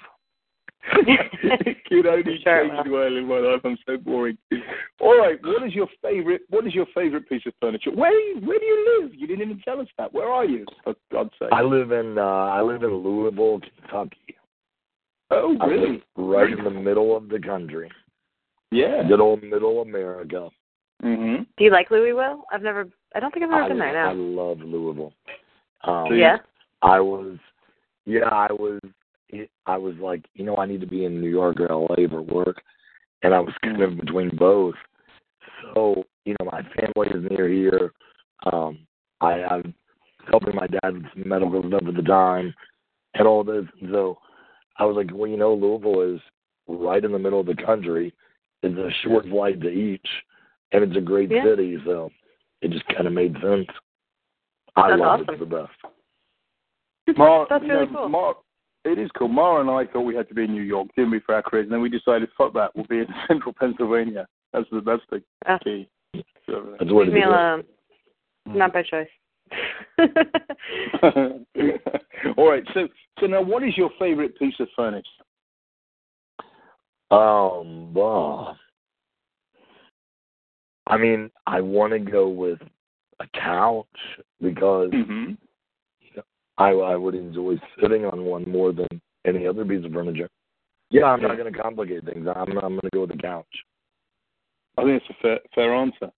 [1.88, 2.84] Could only Sure, change well.
[2.84, 3.60] the way I live my life.
[3.64, 4.36] I'm so boring.
[5.00, 6.42] All right, what is your favorite?
[6.50, 7.90] What is your favorite piece of furniture?
[7.92, 9.14] Where do you, where do you live?
[9.14, 10.12] You didn't even tell us that.
[10.12, 10.66] Where are you?
[10.84, 11.50] For God's sake.
[11.52, 14.36] I live in, uh, I live in Louisville, Kentucky.
[15.30, 16.02] Oh, really?
[16.16, 17.90] right in the middle of the country.
[18.70, 19.02] Yeah.
[19.08, 20.50] Good old middle America.
[21.02, 21.44] Mm-hmm.
[21.56, 22.44] Do you like Louisville?
[22.52, 22.88] I've never.
[23.14, 24.06] I don't think I've ever I, been there.
[24.06, 25.12] I love Louisville.
[25.84, 26.36] Um, Yeah.
[26.82, 27.38] I was,
[28.06, 28.80] yeah, I was,
[29.66, 32.22] I was like, you know, I need to be in New York or LA for
[32.22, 32.62] work,
[33.22, 34.74] and I was kind of between both.
[35.74, 37.92] So, you know, my family is near here.
[38.52, 38.80] Um,
[39.20, 39.72] I, I was
[40.30, 42.52] helping my dad with some medical stuff at the time,
[43.14, 43.64] and all this.
[43.80, 44.18] And So,
[44.78, 46.20] I was like, well, you know, Louisville is
[46.68, 48.12] right in the middle of the country.
[48.62, 50.06] It's a short flight to each,
[50.72, 51.44] and it's a great Yeah.
[51.44, 51.78] city.
[51.84, 52.10] So,
[52.60, 53.66] it just kind of made sense.
[54.76, 55.38] I That's love it awesome.
[55.38, 55.92] to the best.
[57.18, 58.08] Mar, That's you really know, cool.
[58.08, 58.36] Mar,
[58.84, 59.28] it is cool.
[59.28, 61.42] Mara and I thought we had to be in New York, didn't we, for our
[61.42, 61.64] careers?
[61.64, 64.26] And then we decided, fuck that, we'll be in central Pennsylvania.
[64.52, 65.58] That's the that's the Ah.
[65.62, 65.88] key.
[66.46, 67.66] So, That's to Leave me do it.
[68.46, 69.08] Not by choice.
[72.36, 72.64] All right.
[72.74, 72.88] So
[73.20, 75.06] so now, what is your favorite piece of furniture?
[77.10, 78.56] Um, well,
[80.86, 82.58] I mean, I want to go with
[83.20, 83.86] a couch
[84.40, 85.32] because Mm-hmm.
[86.62, 88.88] I I would enjoy sitting on one more than
[89.26, 90.28] any other piece of furniture.
[90.90, 92.26] Yeah, I'm not going to complicate things.
[92.28, 93.46] I'm I'm going to go with the couch.
[94.78, 96.10] I think it's a fair fair answer.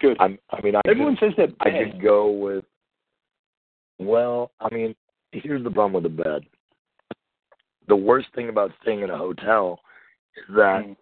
[0.00, 0.16] Good.
[0.20, 2.64] I'm, I mean, I Everyone could, says they're I could go with.
[3.98, 4.94] Well, I mean,
[5.32, 6.42] here's the problem with the bed.
[7.88, 9.80] The worst thing about staying in a hotel
[10.36, 10.96] is that Mm.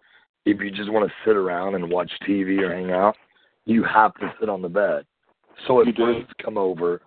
[0.45, 3.17] if you just want to sit around and watch TV or hang out,
[3.65, 5.05] you have to sit on the bed.
[5.67, 6.03] So if You do.
[6.05, 7.01] friends come over,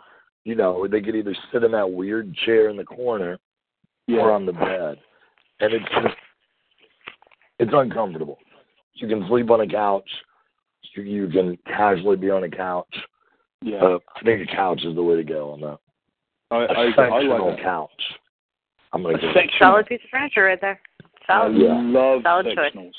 [0.48, 3.38] you know, they could either sit in that weird chair in the corner
[4.06, 4.20] Yeah.
[4.20, 4.96] or on the bed.
[5.60, 6.14] And it's just
[7.58, 8.38] it's uncomfortable.
[8.94, 10.08] You can sleep on a couch.
[10.96, 12.94] You you can casually be on a couch.
[13.62, 13.76] yeah.
[13.78, 15.78] Uh, I think a couch is the way to go on that.
[16.50, 17.62] I, A I, I sectional I like that.
[17.64, 18.02] couch.
[18.94, 19.32] I'm gonna A go.
[19.34, 19.58] sectional.
[19.72, 20.80] Solid piece of furniture right there.
[21.02, 21.58] I Solid.
[21.58, 21.80] Yeah.
[21.82, 22.72] love Solid choice.
[22.74, 22.92] sectionals.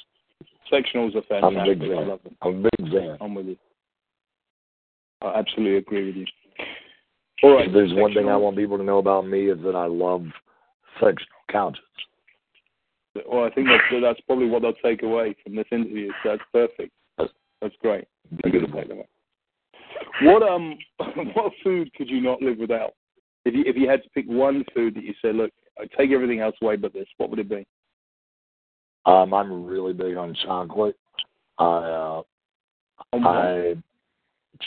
[0.71, 1.79] Sectionals are I'm a fantastic.
[1.79, 2.07] big I fan.
[2.09, 2.35] love them.
[2.43, 3.17] I'm a big fan.
[3.21, 3.57] I'm with you.
[5.21, 6.25] I absolutely agree with you.
[7.43, 7.67] All right.
[7.67, 10.25] If there's one thing I want people to know about me is that I love
[10.95, 11.81] sectional couches.
[13.27, 16.11] Well, I think that's that's probably what they'll take away from this interview.
[16.23, 16.91] So that's perfect.
[17.17, 17.31] That's,
[17.61, 18.05] that's great.
[18.43, 18.83] Beautiful.
[20.21, 20.77] What um
[21.33, 22.93] what food could you not live without?
[23.45, 26.11] If you if you had to pick one food that you said, look, I take
[26.11, 27.65] everything else away but this, what would it be?
[29.05, 30.95] Um, I'm really big on chocolate.
[31.57, 32.21] I uh,
[33.11, 33.27] what?
[33.27, 33.75] I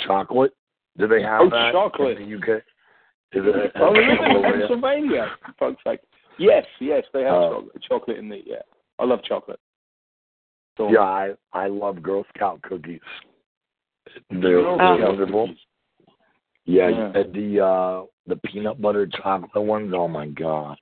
[0.06, 0.52] chocolate.
[0.98, 2.18] Do they have Oh, that chocolate.
[2.18, 2.62] in the UK?
[3.32, 3.72] Is it?
[3.76, 4.42] Oh, we live in?
[4.42, 5.26] Pennsylvania.
[5.58, 6.00] For fuck's sake.
[6.38, 7.82] Yes, yes, they have Uh, chocolate.
[7.82, 8.62] Chocolate in the yeah.
[8.98, 9.60] I love chocolate.
[10.76, 13.00] So, Yeah, I I love Girl Scout cookies.
[14.30, 15.46] They're, Girl wonderful.
[15.46, 15.58] cookies.
[16.64, 17.12] Yeah, Yeah.
[17.14, 19.92] and the uh the peanut butter chocolate ones.
[19.94, 20.78] Oh my god.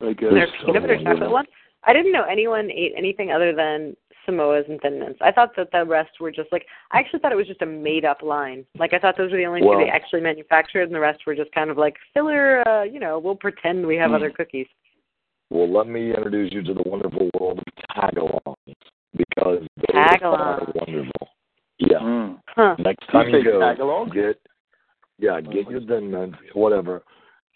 [0.00, 0.32] Very good.
[0.34, 1.12] There's so peanut butter wonderful.
[1.14, 1.46] chocolate one.
[1.84, 5.18] I didn't know anyone ate anything other than Samoas and Thin Mints.
[5.22, 7.66] I thought that the rest were just like I actually thought it was just a
[7.66, 8.64] made up line.
[8.78, 11.20] Like I thought those were the only Well- two they actually manufactured, and the rest
[11.26, 12.66] were just kind of like filler.
[12.68, 14.14] Uh, you know, we'll pretend we have Mm.
[14.16, 14.66] other cookies.
[15.50, 17.64] Well, let me introduce you to the wonderful world of
[17.96, 18.56] tagalongs
[19.16, 20.68] because those Tagalongs.
[20.68, 21.28] are wonderful.
[21.78, 21.98] Yeah.
[21.98, 22.40] Mm.
[22.48, 22.76] Huh.
[22.78, 24.12] Next time You you say go, Tagalog?
[24.14, 24.40] get
[25.18, 27.02] yeah, get your thin mints, whatever,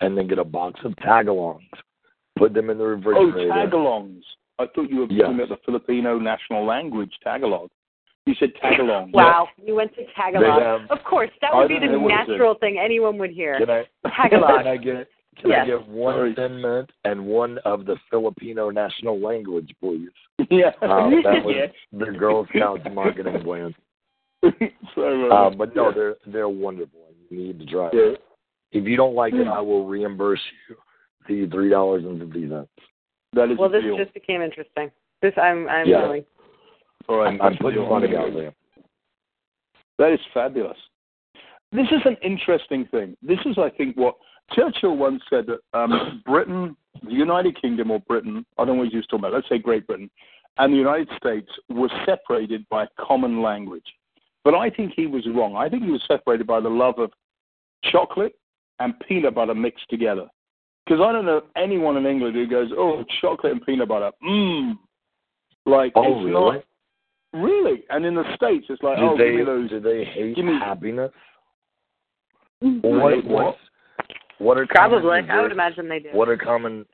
[0.01, 1.69] and then get a box of tagalongs.
[2.37, 3.51] Put them in the refrigerator.
[3.53, 3.55] Oh.
[3.67, 4.23] Tagalongs.
[4.59, 5.23] I thought you were Yes.
[5.27, 7.71] talking about the Filipino national language, Tagalog.
[8.27, 9.13] You said Tagalong.
[9.13, 10.59] Wow, you went to Tagalog.
[10.61, 12.29] They have- of course, that I would be the know what it is.
[12.29, 13.59] natural thing anyone would hear.
[13.59, 14.59] Can I Tagalog.
[14.59, 15.63] Can I get can Yes.
[15.63, 16.35] I get one Sorry.
[16.35, 20.11] thin mint and one of the Filipino national language, please?
[20.51, 20.73] yeah.
[20.83, 21.67] Uh, that was yeah.
[21.93, 23.73] the Girl Scouts marketing plan.
[24.95, 25.95] so, uh, Um, but no, yeah.
[25.95, 27.01] they're they're wonderful.
[27.31, 27.95] You need to try it.
[27.95, 28.17] Yeah.
[28.81, 30.77] If you don't like it, I will reimburse you
[31.29, 32.69] the three dollars and fifty cents.
[33.35, 33.97] That is well, this deal.
[33.97, 34.91] just became interesting.
[35.23, 36.03] This I'm I'm Yeah.
[36.03, 36.25] willing.
[37.09, 37.91] All right, I'm, I'm that's a putting deal.
[37.91, 38.55] money out there.
[39.99, 40.77] That is fabulous.
[41.73, 43.17] This is an interesting thing.
[43.23, 44.17] This is, I think, what
[44.53, 48.91] Churchill once said that um, Britain, the United Kingdom or Britain, I don't know what
[48.91, 50.11] he was talking about, let's say Great Britain,
[50.59, 53.85] and the United States were separated by a common language.
[54.45, 55.57] But I think he was wrong.
[55.57, 57.11] I think he was separated by the love of
[57.85, 58.35] chocolate
[58.81, 60.27] and peanut butter mixed together.
[60.89, 64.11] Because I don't know anyone in England who goes, oh, chocolate and peanut butter.
[64.27, 64.79] Mmm.
[65.67, 66.31] Like, Oh, it's really?
[66.31, 66.65] not.
[67.35, 67.85] Really?
[67.91, 69.69] And in the States, it's like, do oh, they give me those.
[69.69, 71.13] do they hate give me- happiness?
[72.65, 72.83] Mm.
[72.83, 73.57] What what
[74.39, 76.09] what are common Probably, I would desserts- imagine they do.
[76.13, 76.87] What are common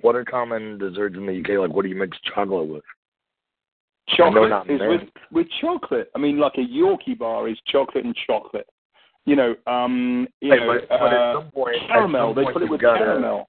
[0.00, 1.58] what are common desserts in the UK?
[1.60, 2.82] Like what do you mix chocolate with?
[4.16, 6.10] Chocolate not is with, with chocolate.
[6.16, 8.66] I mean, like a Yorkie bar is chocolate and chocolate.
[9.24, 12.30] You know, um, you Hey, know, but, but uh, at some point, caramel.
[12.30, 13.48] at some They put it with caramel.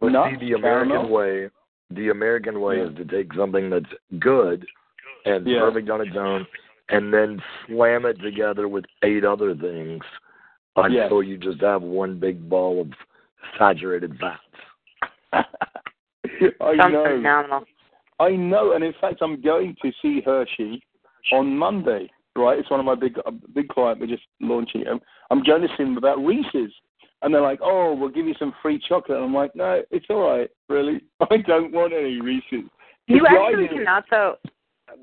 [0.00, 1.10] But Nuts, see, the American caramel.
[1.10, 1.50] way,
[1.90, 2.84] the American way Yeah.
[2.84, 4.66] is to take something that's good
[5.24, 5.60] and Yeah.
[5.60, 6.46] perfect on its own,
[6.90, 10.04] and then slam it together with eight other things
[10.76, 12.92] until you just have one big ball of
[13.58, 14.42] saturated fats.
[16.60, 17.04] I Sounds know.
[17.16, 17.64] phenomenal.
[18.20, 20.82] I know, and in fact, I'm going to see Hershey
[21.32, 22.10] on Monday.
[22.36, 24.00] Right, it's one of my big a big client.
[24.00, 24.88] We're just launching it.
[25.30, 26.72] I'm going to see them about Reese's,
[27.22, 30.06] and they're like, "Oh, we'll give you some free chocolate." And I'm like, "No, it's
[30.10, 30.50] all right.
[30.68, 32.68] Really, I don't want any Reese's."
[33.08, 34.36] You It's actually cannot though.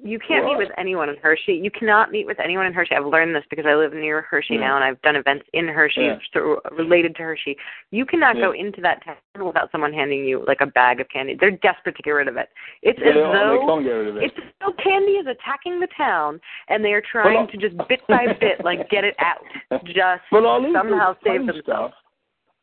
[0.05, 1.53] You can't meet with anyone in Hershey.
[1.53, 2.93] You cannot meet with anyone in Hershey.
[2.95, 4.59] I've learned this because I live near Hershey Yeah.
[4.61, 6.17] now, and I've done events in Hershey Yeah.
[6.33, 7.55] through, related to Hershey.
[7.91, 9.15] You cannot go into that town
[9.45, 11.35] without someone handing you like a bag of candy.
[11.39, 12.49] They're desperate to get rid of it.
[12.81, 14.23] It's They as they though can't get rid of it.
[14.23, 17.77] it's as though candy is attacking the town, and they are trying Well, to just
[17.87, 19.43] bit by bit like get it out.
[19.85, 21.63] Just well, I'll eat somehow the save themselves.
[21.63, 21.93] Stuff.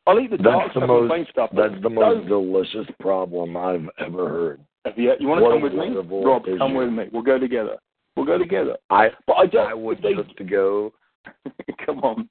[0.06, 1.30] I'll eat the dark That's the stuff and most.
[1.30, 1.50] stuff.
[1.54, 4.60] That's the most don't- delicious problem I've ever heard.
[4.84, 6.44] Have you, you want to come with me, Rob?
[6.44, 6.78] Come issue.
[6.78, 7.04] with me.
[7.12, 7.76] We'll go together.
[8.16, 8.76] We'll go together.
[8.88, 9.68] I But I don't.
[9.68, 10.92] I would if they, just to go.
[11.86, 12.28] come on.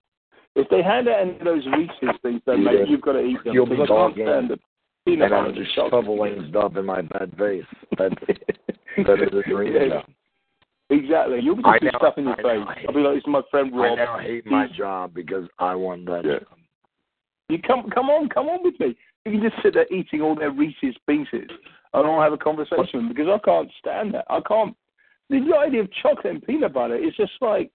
[0.56, 2.72] If they hand out any of those Reese's things, then Yeah.
[2.72, 3.54] mate, you've got to eat them.
[3.54, 4.60] You'll be talking, stand the
[5.06, 7.64] peanut and I'm just shoveling stuff in my bad face.
[7.98, 10.02] That's that is a dream Yeah.
[10.90, 11.40] Exactly.
[11.42, 12.66] You'll be just stuff in your I face.
[12.68, 15.48] I I'll be like, "This is my friend Rob." I now hate my job because
[15.60, 16.40] I want that Yeah.
[17.48, 18.96] You come, come on, come on with me.
[19.30, 21.50] You can just sit there eating all their Reese's pieces,
[21.94, 24.26] and I'll have a conversation because I can't stand that.
[24.28, 24.76] I can't.
[25.30, 27.70] The idea of chocolate and peanut butter is just like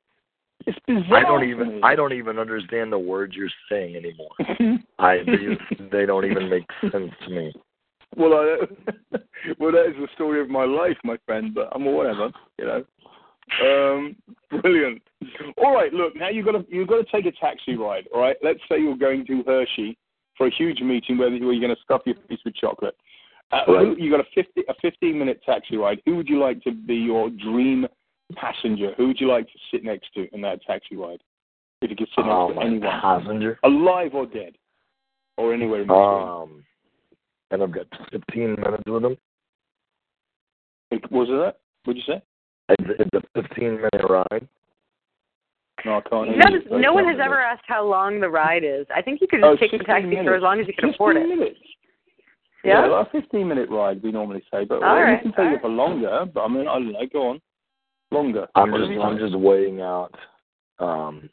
[0.66, 1.18] it's bizarre.
[1.18, 4.30] I don't even I don't even understand the words you're saying anymore.
[4.98, 7.52] I they, they don't even make sense to me.
[8.16, 8.56] well, I,
[9.60, 11.54] well, that is the story of my life, my friend.
[11.54, 12.84] But I'm whatever, you know.
[13.62, 14.16] Um,
[14.60, 15.02] brilliant.
[15.58, 16.16] All right, look.
[16.16, 18.08] Now you've got to you've got to take a taxi ride.
[18.12, 18.36] All right.
[18.42, 19.96] Let's say you're going to Hershey
[20.36, 22.96] for a huge meeting where, where you're going to stuff your face with chocolate.
[23.52, 23.86] Uh, Right.
[23.86, 26.00] who, you got a fifty a fifteen minute taxi ride.
[26.06, 27.86] Who would you like to be your dream
[28.36, 28.94] passenger?
[28.96, 31.20] Who would you like to sit next to in that taxi ride?
[31.82, 33.58] If you could sit next Oh, to anyone, passenger.
[33.62, 34.54] alive or dead,
[35.36, 35.98] or anywhere in between.
[36.02, 36.64] Um,
[37.50, 39.16] and I've got 15 minutes with him.
[40.90, 41.58] What was it that?
[41.84, 42.22] What'd you say?
[42.70, 44.48] It's, it's a 15 minute ride.
[45.84, 46.28] No, I can't.
[46.28, 46.82] hear No, you.
[46.82, 48.86] no one has ever asked how long the ride is.
[48.94, 50.72] I think you could Oh, just take the 15 taxi for as long as you
[50.72, 51.28] can 15 afford it.
[51.28, 51.60] minutes.
[52.64, 52.86] Yeah.
[52.86, 55.54] like a 15 minute ride, we normally say, but well, right, you can take right.
[55.54, 56.24] it for longer.
[56.32, 57.00] But I mean, I don't know.
[57.12, 57.40] Go on.
[58.10, 58.46] Longer.
[58.54, 59.30] I'm just do I'm think?
[59.30, 60.14] just weighing out.
[60.78, 61.28] Um,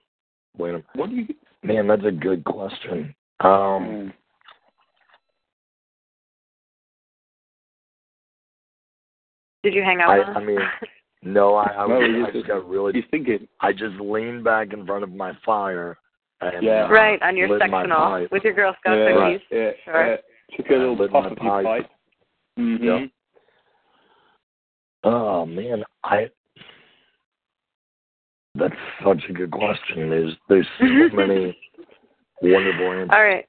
[0.57, 0.85] wait a minute.
[0.95, 1.27] What do you?
[1.63, 3.15] Man, that's a good question.
[3.39, 4.11] Um,
[9.63, 10.09] Did you hang out?
[10.09, 10.27] I, with?
[10.37, 10.57] I mean,
[11.23, 12.93] no, I I, No, was, I just- just got really.
[12.93, 13.47] He's thinking.
[13.59, 15.97] I just leaned back in front of my fire.
[16.41, 16.85] And, Yeah.
[16.85, 19.41] uh, right on your sectional with your Girl Scout yeah, cookies.
[19.51, 20.07] yeah, Sure.
[20.07, 20.17] yeah.
[20.57, 21.65] Took a little Lit puff my of your pipe.
[21.83, 21.91] pipe.
[22.59, 22.83] Mm-hmm.
[22.83, 23.05] Yeah.
[25.03, 26.29] Oh man, I.
[28.55, 28.73] That's
[29.05, 30.09] such a good question.
[30.09, 31.57] There's there's so many
[32.41, 33.09] wonderful answers.
[33.13, 33.45] All right.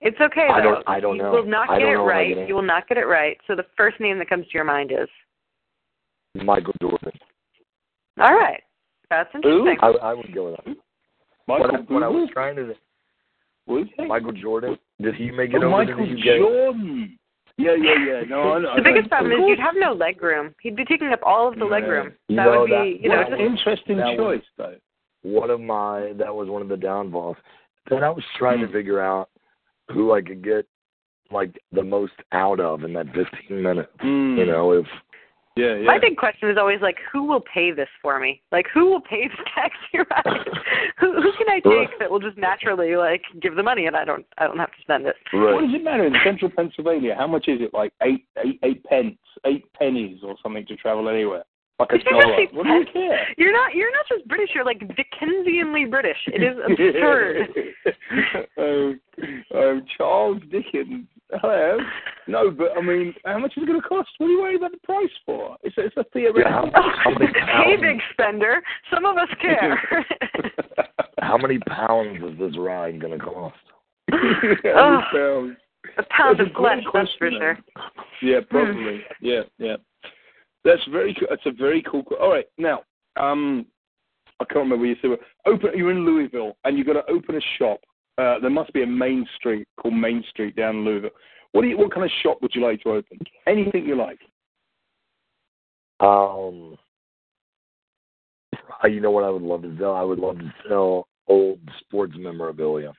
[0.00, 0.54] It's okay though.
[0.54, 1.30] I don't- I don't you know.
[1.30, 2.36] will not I get don't it know if I right.
[2.36, 3.38] can- You will not get it right.
[3.46, 5.08] So the first name that comes to your mind is.
[6.44, 7.12] Michael Jordan.
[8.20, 8.62] All right.
[9.10, 9.76] That's interesting.
[9.80, 10.76] I I would go with that.
[11.46, 12.74] Michael What I, what I was trying to
[13.66, 14.06] What say?
[14.06, 14.76] Michael Jordan.
[15.00, 16.38] Did he make it Oh, over Michael to the UK?
[16.38, 17.18] Jordan.
[17.58, 18.22] Yeah, yeah, yeah.
[18.28, 18.74] No, I know.
[18.76, 19.08] the I biggest know.
[19.16, 20.54] problem is you'd have no leg room.
[20.60, 21.88] He'd be taking up all of the leg Yeah.
[21.90, 22.12] room.
[22.28, 24.76] You that know, would be, that- you know, What just an interesting that choice, though.
[25.22, 27.36] One of my that was one of the downfalls.
[27.88, 28.66] Then I was trying Hmm.
[28.66, 29.28] to figure out
[29.90, 30.66] who I could get
[31.30, 33.90] like the most out of in that 15 minutes.
[34.04, 34.38] Mm.
[34.38, 34.86] You know, if
[35.56, 35.86] Yeah, yeah.
[35.86, 38.42] My big question is always like, who will pay this for me?
[38.52, 40.48] Like, who will pay the taxi ride?
[40.98, 44.04] who who can I take that will just naturally like give the money and I
[44.04, 45.16] don't I don't have to spend it.
[45.32, 47.14] What does it matter in central Pennsylvania?
[47.16, 47.72] How much is it?
[47.72, 49.16] Like eight, eight, eight pence,
[49.46, 51.44] eight pennies, or something to travel anywhere?
[51.78, 52.46] Like a Did dollar.
[52.52, 53.26] What do you care?
[53.38, 54.50] You're not you're not just British.
[54.54, 56.16] You're like Dickensianly British.
[56.26, 57.48] It is absurd.
[58.58, 59.00] um,
[59.54, 61.06] um, Charles Dickens.
[61.32, 61.78] Hello.
[62.28, 64.08] No, but I mean, how much is it going to cost?
[64.18, 65.56] What are you worried about the price for?
[65.62, 66.70] It's a, it's a theoretical.
[66.74, 68.60] Yeah, how many hey, big spender.
[68.92, 69.80] Some of us care.
[71.20, 73.56] How many pounds is this ride going to cost?
[74.66, 75.00] Oh.
[75.12, 75.56] Pounds.
[75.98, 77.58] A pound That's of a great flesh, that's for sure.
[78.22, 79.00] Yeah, probably.
[79.20, 79.76] yeah, yeah.
[80.64, 81.14] That's very.
[81.18, 81.28] cool.
[81.30, 82.02] That's a very cool.
[82.20, 82.82] All right, now,
[83.16, 83.66] um,
[84.40, 85.10] I can't remember what you said.
[85.44, 85.70] but Open.
[85.78, 87.80] You're in Louisville, and you've got to open a shop.
[88.18, 91.10] Uh, there must be a main street called Main Street down in Louisville.
[91.52, 91.78] What do you?
[91.78, 93.18] What kind of shop would you like to open?
[93.46, 94.18] Anything you like.
[96.00, 96.76] Um,
[98.84, 99.94] you know what I would love to sell?
[99.94, 102.92] I would love to sell old sports memorabilia.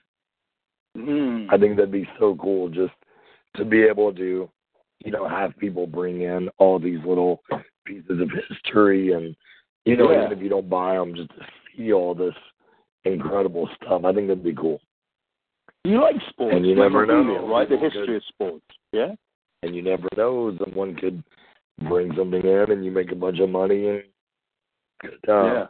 [0.97, 1.47] Mm.
[1.51, 2.93] I think that'd be so cool just
[3.55, 4.49] to be able to
[5.05, 7.41] you know have people bring in all these little
[7.85, 9.35] pieces of history and
[9.85, 10.25] you know Yeah.
[10.25, 11.45] even if you don't buy them, just to
[11.75, 12.33] see all this
[13.05, 14.03] incredible stuff.
[14.03, 14.81] I think that'd be cool.
[15.87, 17.47] You like sports, And you never know.
[17.47, 17.67] right?
[17.69, 18.65] The history could- of sports.
[18.91, 19.13] Yeah.
[19.63, 21.23] And you never know, someone could
[21.87, 24.03] bring something in and you make a bunch of money and
[24.99, 25.67] could, uh, yeah.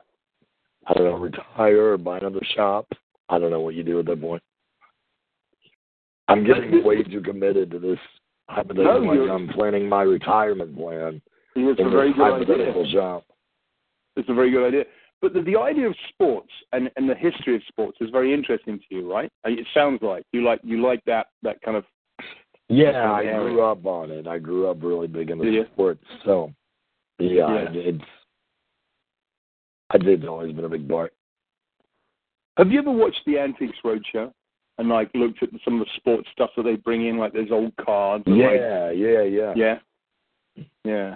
[0.88, 2.88] I don't know, retire or buy another shop.
[3.30, 4.42] I don't know what you do at that point.
[6.28, 8.00] I'm getting way too committed to this
[8.50, 9.02] hypothetical.
[9.02, 11.22] No, like I'm planning my retirement plan
[11.56, 12.74] It's a very good idea.
[12.92, 13.24] shop.
[14.16, 14.86] It's a very good idea.
[15.22, 18.78] But the, the idea of sports and, and the history of sports is very interesting
[18.78, 19.32] to you, right?
[19.46, 21.86] Uh, It sounds like you like you like that that kind of
[22.70, 23.40] Yeah, I Yeah.
[23.40, 24.28] grew up on it.
[24.28, 25.66] I grew up really big into Did you?
[25.74, 26.54] sports, so
[27.20, 27.70] yeah, Yeah.
[27.74, 28.04] it's.
[29.90, 31.14] I'd say it's always been a big part.
[32.58, 34.32] Have you ever watched the Antiques Roadshow
[34.78, 37.52] and like looked at some of the sports stuff that they bring in, like those
[37.52, 38.24] old cards?
[38.28, 39.54] and, like, Yeah, yeah, yeah.
[39.56, 39.80] yeah,
[40.84, 41.16] yeah.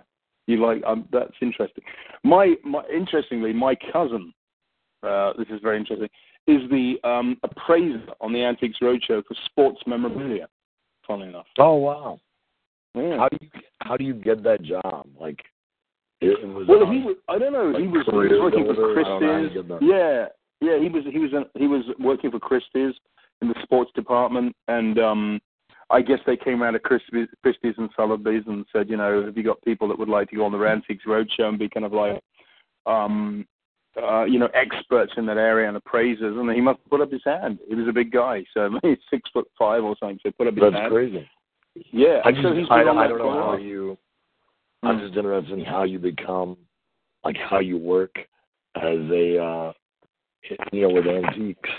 [0.51, 1.83] You like um, that's interesting.
[2.23, 4.33] My, my interestingly, my cousin,
[5.01, 6.09] uh, this is very interesting,
[6.47, 10.47] is the um, appraiser on the Antiques Roadshow for sports memorabilia.
[11.07, 12.19] Funnily enough, Oh wow!
[12.95, 13.17] yeah.
[13.17, 13.49] How do you
[13.79, 15.07] how do you get that job?
[15.19, 15.39] Like,
[16.19, 16.67] it, was.
[16.67, 17.15] Well, he was.
[17.29, 17.73] I don't know.
[17.77, 19.03] he like was, he was working for builder?
[19.03, 19.89] Know Christie's.
[19.89, 20.25] Yeah,
[20.61, 20.79] yeah.
[20.79, 21.03] He was.
[21.11, 21.31] He was.
[21.55, 22.93] He was working for Christie's
[23.41, 25.41] in the sports department, and um
[25.91, 29.35] I guess they came around to Christie's, Christie's and Sotheby's and said, you know, have
[29.37, 31.85] you got people that would like to go on the Antiques Roadshow and be kind
[31.85, 32.21] of like,
[32.85, 33.45] um,
[34.01, 36.37] uh, you know, experts in that area and appraisers?
[36.37, 37.59] And he must put up his hand.
[37.67, 40.19] He was a big guy, so maybe six foot five or something.
[40.23, 40.91] So put up his That's hand.
[40.91, 41.29] crazy.
[41.91, 43.97] Yeah, I just so he's I, I don't know how you.
[44.83, 44.87] Hmm.
[44.89, 46.57] I'm just interested in how you become,
[47.23, 48.15] like how you work
[48.75, 49.73] as a, uh
[50.71, 51.69] you know, with antiques.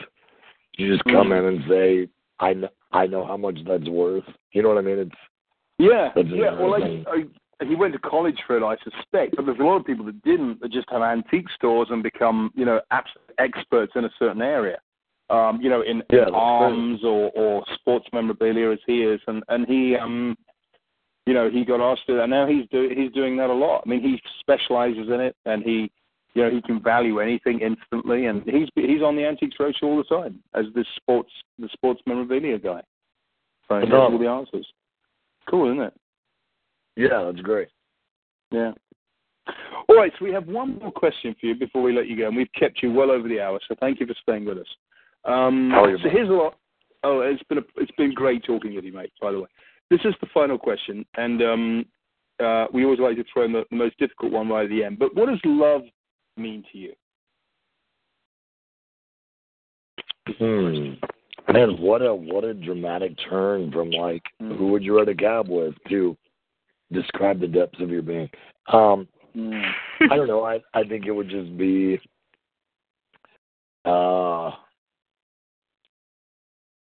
[0.77, 1.33] You just come Hmm.
[1.33, 2.09] in and say,
[2.41, 4.25] I know, I know how much that's worth.
[4.53, 4.99] You know what I mean?
[4.99, 5.11] It's
[5.79, 6.59] Yeah, yeah.
[6.59, 6.83] Well, like.
[7.07, 7.25] I,
[7.65, 9.37] he went to college for it, I suspect.
[9.37, 10.61] But there's a lot of people that didn't.
[10.61, 14.79] That just have antique stores and become, you know, absolute experts in a certain area.
[15.31, 19.43] Um, you know, in, Yeah, in arms or, or sports memorabilia, as he is, and
[19.49, 20.37] and he, um,
[21.27, 23.83] you know, he got asked to, and now he's doing he's doing that a lot.
[23.87, 25.91] I mean, he specializes in it, and he,
[26.35, 29.97] you know, he can value anything instantly, and he's he's on the Antiques Roadshow all
[29.97, 32.83] the time as this sports the sports memorabilia guy.
[33.69, 34.67] So he has all the answers.
[35.49, 35.95] Cool, isn't it?
[36.97, 37.69] yeah, that's great.
[38.51, 38.73] Yeah.
[39.89, 42.29] All right, so we have one more question for you before we let you go,
[42.29, 44.67] and we've kept you well over the hour, so thank you for staying with us.
[45.25, 46.57] Um, Oh, you're so here's a lot.
[47.03, 49.13] Oh, it's been a, it's been great talking with you, mate.
[49.21, 49.49] By the way,
[49.91, 51.87] this is the final question, and um,
[52.43, 54.85] uh, we always like to throw in the, the most difficult one right at the
[54.85, 54.99] end.
[54.99, 55.83] But what does love
[56.37, 56.93] mean to you?
[60.39, 61.53] Hmm.
[61.53, 64.57] Man, what a what a dramatic turn from like Mm.
[64.57, 66.17] who would you a cab with to
[66.93, 68.31] describe the depths of your being.
[68.69, 70.45] Um, I don't know.
[70.45, 72.01] I I think it would just be
[73.85, 74.53] uh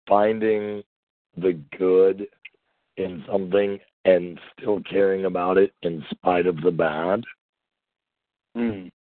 [0.09, 0.82] finding
[1.36, 2.27] the good
[2.97, 7.23] in something and still caring about it in spite of the bad.
[8.56, 8.90] Mm.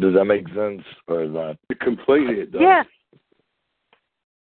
[0.00, 0.82] Does that make sense?
[1.08, 2.60] Or is that Completely, it does.
[2.62, 2.82] Yeah,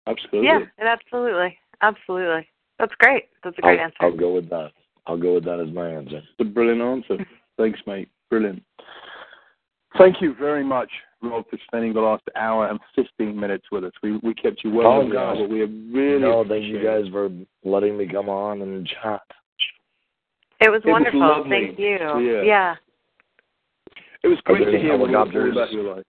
[0.06, 0.48] absolutely.
[0.48, 2.48] yeah, it absolutely, absolutely.
[2.78, 3.24] That's great.
[3.44, 3.96] That's a great I'll, answer.
[4.00, 4.70] I'll go with that.
[5.06, 6.18] I'll go with that as my answer.
[6.18, 7.24] It's a brilliant answer.
[7.56, 8.08] Thanks, mate.
[8.30, 8.62] Brilliant.
[9.98, 10.90] Thank you very much,
[11.22, 13.92] Rob, for spending the last hour and 15 minutes with us.
[14.02, 15.38] We we kept you well Oh, over the gosh.
[15.38, 15.46] hour.
[15.46, 17.30] We really no, thank you guys for
[17.62, 19.20] letting me come on and chat.
[20.60, 21.20] It was It wonderful.
[21.20, 21.50] lovely.
[21.50, 21.98] Thank you.
[21.98, 22.42] Yeah.
[22.42, 22.74] yeah.
[24.24, 25.52] It was Are great there to any hear helicopters?
[25.52, 26.04] about your life.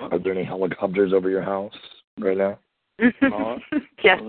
[0.00, 1.72] Are there any helicopters over your house
[2.18, 2.58] right now?
[3.00, 3.56] Uh-huh.
[4.04, 4.20] yes,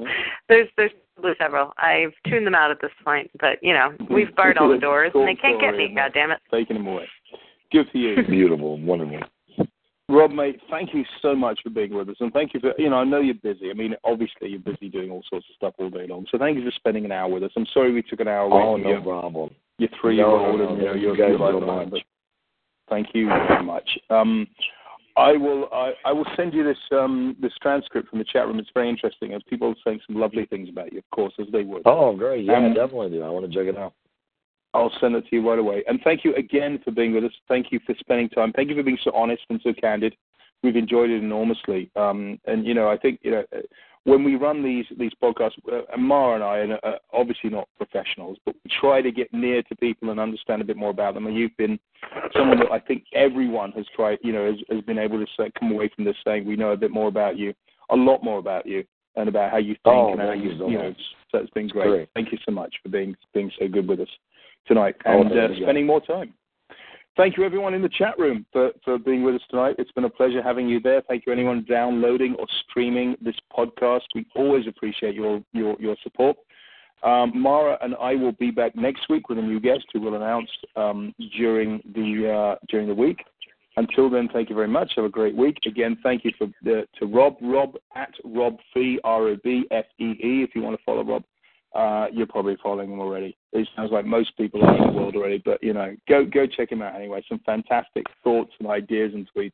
[0.49, 0.91] there's there's
[1.37, 1.71] several.
[1.77, 5.11] I've tuned them out at this point, but you know we've barred all the doors,
[5.13, 5.93] and they can't get me.
[5.95, 6.39] God damn it!
[6.51, 7.07] Taking them away.
[7.71, 8.23] Good for you.
[8.27, 9.19] Beautiful, wonderful.
[10.09, 12.15] Rob, mate, thank you so much for being with us.
[12.19, 13.71] And thank you for, you know, I know you're busy.
[13.71, 16.25] I mean, obviously you're busy doing all sorts of stuff all day long.
[16.31, 17.49] So thank you for spending an hour with us.
[17.57, 19.49] I'm sorry we took an hour Oh, from no your, problem.
[19.79, 21.91] your three-year-old No, no, and, you know, thank your, you guys your so life around,
[21.91, 22.01] much.
[22.89, 23.89] Thank you very much.
[24.09, 24.47] Um,
[25.17, 28.59] I will I, I will send you this um, this transcript from the chat room.
[28.59, 29.33] It's very interesting.
[29.33, 31.83] As people are saying some lovely things about you, of course, as they would.
[31.85, 32.45] Oh, great.
[32.45, 33.23] Yeah, Um, I definitely do.
[33.23, 33.93] I want to check it out.
[34.73, 35.83] I'll send it to you right away.
[35.87, 37.31] And thank you again for being with us.
[37.47, 38.51] Thank you for spending time.
[38.51, 40.15] Thank you for being so honest and so candid.
[40.63, 41.89] We've enjoyed it enormously.
[41.95, 43.43] Um, and you know, I think you know
[44.05, 47.67] when we run these these podcasts, uh, and Mara and I, and uh, obviously not
[47.77, 51.15] professionals, but we try to get near to people and understand a bit more about
[51.15, 51.27] them.
[51.27, 51.77] And you've been
[52.35, 55.51] someone that I think everyone has tried, you know, has, has been able to say,
[55.59, 57.53] come away from this saying we know a bit more about you,
[57.89, 58.83] a lot more about you
[59.15, 60.93] and about how you think Oh, and how you you so you know.
[61.31, 61.87] So it's been great.
[61.87, 62.09] Great.
[62.13, 64.09] Thank you so much for being being so good with us
[64.67, 65.65] tonight and uh, there you go.
[65.65, 66.33] spending more time.
[67.17, 69.75] Thank you everyone in the chat room for, for being with us tonight.
[69.79, 71.01] It's been a pleasure having you there.
[71.07, 74.01] Thank you anyone downloading or streaming this podcast.
[74.13, 76.35] We always appreciate your your, your support.
[77.03, 80.15] Um, Mara and I will be back next week with a new guest who will
[80.15, 83.23] announce um, during the uh, during the week.
[83.77, 84.91] Until then, thank you very much.
[84.97, 85.57] Have a great week.
[85.65, 89.85] Again, thank you for the, to Rob, Rob at Rob Fee, R O B F
[89.99, 90.43] E E.
[90.43, 91.23] If you want to follow Rob,
[91.75, 93.37] uh, you're probably following him already.
[93.51, 96.47] It sounds like most people are in the world already, but you know, go go
[96.47, 97.23] check him out anyway.
[97.27, 99.51] Some fantastic thoughts and ideas and tweets.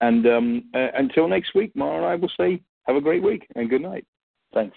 [0.00, 3.46] And um, uh, until next week, Mara and I will say have a great week
[3.56, 4.06] and good night.
[4.54, 4.76] Thanks.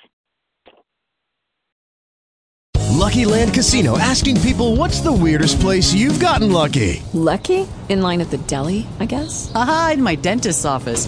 [3.04, 7.04] Lucky Land Casino asking people what's the weirdest place you've gotten lucky?
[7.14, 7.68] Lucky?
[7.90, 9.52] In line at the deli, I guess?
[9.54, 11.08] Aha, in my dentist's office.